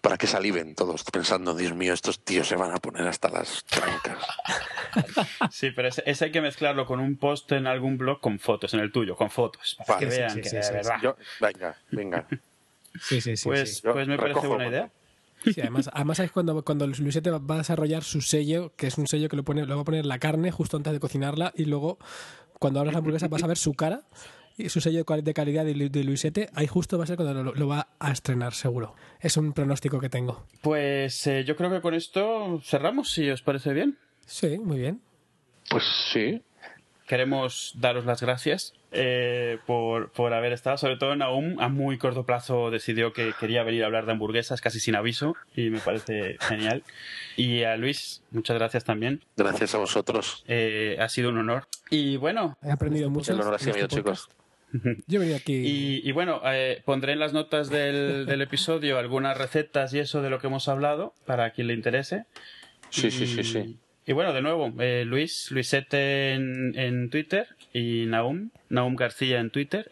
para 0.00 0.16
que 0.16 0.26
saliven 0.26 0.74
todos 0.74 1.04
pensando, 1.04 1.54
Dios 1.54 1.74
mío, 1.74 1.92
estos 1.92 2.20
tíos 2.20 2.48
se 2.48 2.56
van 2.56 2.72
a 2.72 2.78
poner 2.78 3.06
hasta 3.06 3.28
las 3.28 3.64
trancas. 3.64 4.18
Sí, 5.50 5.70
pero 5.70 5.88
ese, 5.88 6.02
ese 6.06 6.26
hay 6.26 6.32
que 6.32 6.40
mezclarlo 6.40 6.86
con 6.86 6.98
un 6.98 7.16
post 7.16 7.52
en 7.52 7.66
algún 7.66 7.98
blog 7.98 8.20
con 8.20 8.38
fotos, 8.38 8.74
en 8.74 8.80
el 8.80 8.90
tuyo, 8.90 9.16
con 9.16 9.30
fotos, 9.30 9.76
para 9.86 10.00
Vale, 10.00 10.08
que 10.08 10.16
vean 10.16 10.30
sí, 10.30 10.40
que 10.40 10.48
sí, 10.48 10.56
de 10.56 10.62
sí, 10.62 10.72
verdad. 10.72 10.96
Yo, 11.02 11.16
venga, 11.40 11.76
venga. 11.90 12.26
Sí, 13.00 13.20
sí, 13.20 13.36
sí. 13.36 13.48
pues, 13.48 13.82
pues 13.82 14.08
me 14.08 14.16
parece 14.16 14.46
buena 14.46 14.66
idea. 14.68 14.90
Sí, 15.44 15.60
además, 15.60 15.90
además 15.92 16.18
es 16.20 16.32
cuando, 16.32 16.64
cuando 16.64 16.86
Luisete 16.86 17.30
va 17.30 17.54
a 17.54 17.58
desarrollar 17.58 18.02
su 18.02 18.20
sello, 18.20 18.72
que 18.76 18.88
es 18.88 18.98
un 18.98 19.06
sello 19.06 19.28
que 19.28 19.36
lo, 19.36 19.44
pone, 19.44 19.66
lo 19.66 19.76
va 19.76 19.82
a 19.82 19.84
poner 19.84 20.06
la 20.06 20.18
carne 20.18 20.50
justo 20.50 20.76
antes 20.76 20.92
de 20.92 21.00
cocinarla 21.00 21.52
y 21.54 21.66
luego 21.66 21.98
cuando 22.58 22.80
abras 22.80 22.94
la 22.94 22.98
hamburguesa 22.98 23.28
vas 23.28 23.44
a 23.44 23.46
ver 23.46 23.58
su 23.58 23.74
cara 23.74 24.02
y 24.58 24.68
su 24.68 24.80
sello 24.82 25.04
de 25.04 25.32
calidad 25.34 25.64
de, 25.64 25.74
Lu- 25.74 25.88
de 25.88 26.04
Luisete, 26.04 26.50
ahí 26.54 26.66
justo 26.66 26.98
va 26.98 27.04
a 27.04 27.06
ser 27.06 27.16
cuando 27.16 27.42
lo, 27.42 27.54
lo 27.54 27.68
va 27.68 27.88
a 27.98 28.10
estrenar 28.12 28.52
seguro. 28.52 28.94
Es 29.20 29.36
un 29.36 29.52
pronóstico 29.54 30.00
que 30.00 30.10
tengo. 30.10 30.44
Pues 30.60 31.26
eh, 31.26 31.44
yo 31.44 31.56
creo 31.56 31.70
que 31.70 31.80
con 31.80 31.94
esto 31.94 32.60
cerramos, 32.64 33.10
si 33.12 33.30
os 33.30 33.40
parece 33.42 33.72
bien. 33.72 33.96
Sí, 34.26 34.58
muy 34.58 34.78
bien. 34.78 35.00
Pues 35.70 35.84
sí. 36.12 36.42
Queremos 37.06 37.72
daros 37.76 38.04
las 38.04 38.20
gracias 38.20 38.74
eh, 38.92 39.58
por, 39.66 40.10
por 40.12 40.34
haber 40.34 40.52
estado. 40.52 40.76
Sobre 40.76 40.98
todo 40.98 41.16
Naum 41.16 41.58
a 41.58 41.68
muy 41.70 41.96
corto 41.96 42.26
plazo 42.26 42.70
decidió 42.70 43.14
que 43.14 43.32
quería 43.40 43.62
venir 43.62 43.82
a 43.82 43.86
hablar 43.86 44.04
de 44.04 44.12
hamburguesas 44.12 44.60
casi 44.60 44.78
sin 44.78 44.94
aviso 44.94 45.34
y 45.56 45.70
me 45.70 45.78
parece 45.78 46.36
genial. 46.40 46.82
Y 47.36 47.62
a 47.62 47.78
Luis, 47.78 48.22
muchas 48.30 48.58
gracias 48.58 48.84
también. 48.84 49.24
Gracias 49.38 49.74
a 49.74 49.78
vosotros. 49.78 50.44
Eh, 50.48 50.98
ha 51.00 51.08
sido 51.08 51.30
un 51.30 51.38
honor. 51.38 51.66
Y 51.88 52.18
bueno, 52.18 52.58
He 52.62 52.70
aprendido 52.70 53.08
mucho. 53.08 53.32
El 53.32 53.40
honor 53.40 53.54
ha 53.54 53.58
sido 53.58 53.70
este 53.70 53.80
mío, 53.80 53.88
chicos. 53.88 54.28
Yo 55.06 55.20
aquí. 55.34 55.52
Y, 55.54 56.00
y 56.08 56.12
bueno, 56.12 56.40
eh, 56.44 56.82
pondré 56.84 57.12
en 57.14 57.18
las 57.20 57.32
notas 57.32 57.70
del, 57.70 58.26
del 58.26 58.42
episodio 58.42 58.98
algunas 58.98 59.36
recetas 59.38 59.94
y 59.94 59.98
eso 59.98 60.20
de 60.22 60.30
lo 60.30 60.38
que 60.40 60.46
hemos 60.48 60.68
hablado 60.68 61.14
para 61.26 61.50
quien 61.52 61.68
le 61.68 61.74
interese. 61.74 62.24
Sí, 62.90 63.10
sí, 63.10 63.24
Y- 63.24 63.26
sí, 63.26 63.44
sí. 63.44 63.78
Y 64.06 64.12
bueno, 64.14 64.32
de 64.32 64.40
nuevo, 64.40 64.72
eh, 64.80 65.04
Luis, 65.04 65.50
Luisete 65.50 66.32
en, 66.32 66.72
en 66.78 67.10
Twitter 67.10 67.46
y 67.74 68.06
Naum, 68.06 68.48
Naum 68.70 68.96
García 68.96 69.38
en 69.38 69.50
Twitter, 69.50 69.86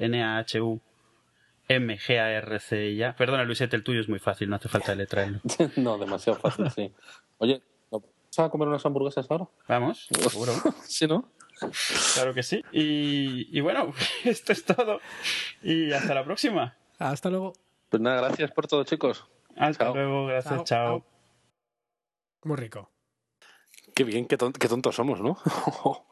N-A-H-U-M-G-A-R-C 1.68 2.86
y 2.90 2.96
ya. 2.96 3.14
Perdona, 3.14 3.44
Luisete, 3.44 3.76
el 3.76 3.82
tuyo 3.82 4.00
es 4.00 4.08
muy 4.08 4.18
fácil, 4.18 4.48
no 4.48 4.56
hace 4.56 4.68
falta 4.68 4.94
letrarlo. 4.94 5.40
no, 5.76 5.98
demasiado 5.98 6.38
fácil, 6.38 6.70
sí. 6.70 6.90
Oye, 7.38 7.60
¿no 7.92 8.00
¿vamos 8.00 8.38
a 8.38 8.48
comer 8.48 8.68
unas 8.68 8.86
hamburguesas 8.86 9.26
ahora? 9.30 9.46
Vamos, 9.68 10.06
seguro. 10.30 10.52
Sí, 10.84 11.06
¿no? 11.06 11.28
Claro 12.14 12.34
que 12.34 12.42
sí. 12.42 12.62
Y, 12.72 13.48
y 13.56 13.60
bueno, 13.60 13.92
esto 14.24 14.52
es 14.52 14.64
todo. 14.64 15.00
Y 15.62 15.92
hasta 15.92 16.14
la 16.14 16.24
próxima. 16.24 16.76
Hasta 16.98 17.30
luego. 17.30 17.52
Pues 17.88 18.00
nada, 18.02 18.20
gracias 18.28 18.50
por 18.52 18.66
todo, 18.66 18.84
chicos. 18.84 19.26
Hasta 19.56 19.84
Chao. 19.86 19.94
luego, 19.94 20.26
gracias, 20.26 20.54
Chao. 20.54 20.64
chao. 20.64 21.06
Muy 22.44 22.56
rico. 22.56 22.90
Qué 23.94 24.04
bien, 24.04 24.26
qué, 24.26 24.36
ton- 24.36 24.52
qué 24.52 24.68
tontos 24.68 24.94
somos, 24.96 25.20
¿no? 25.20 25.38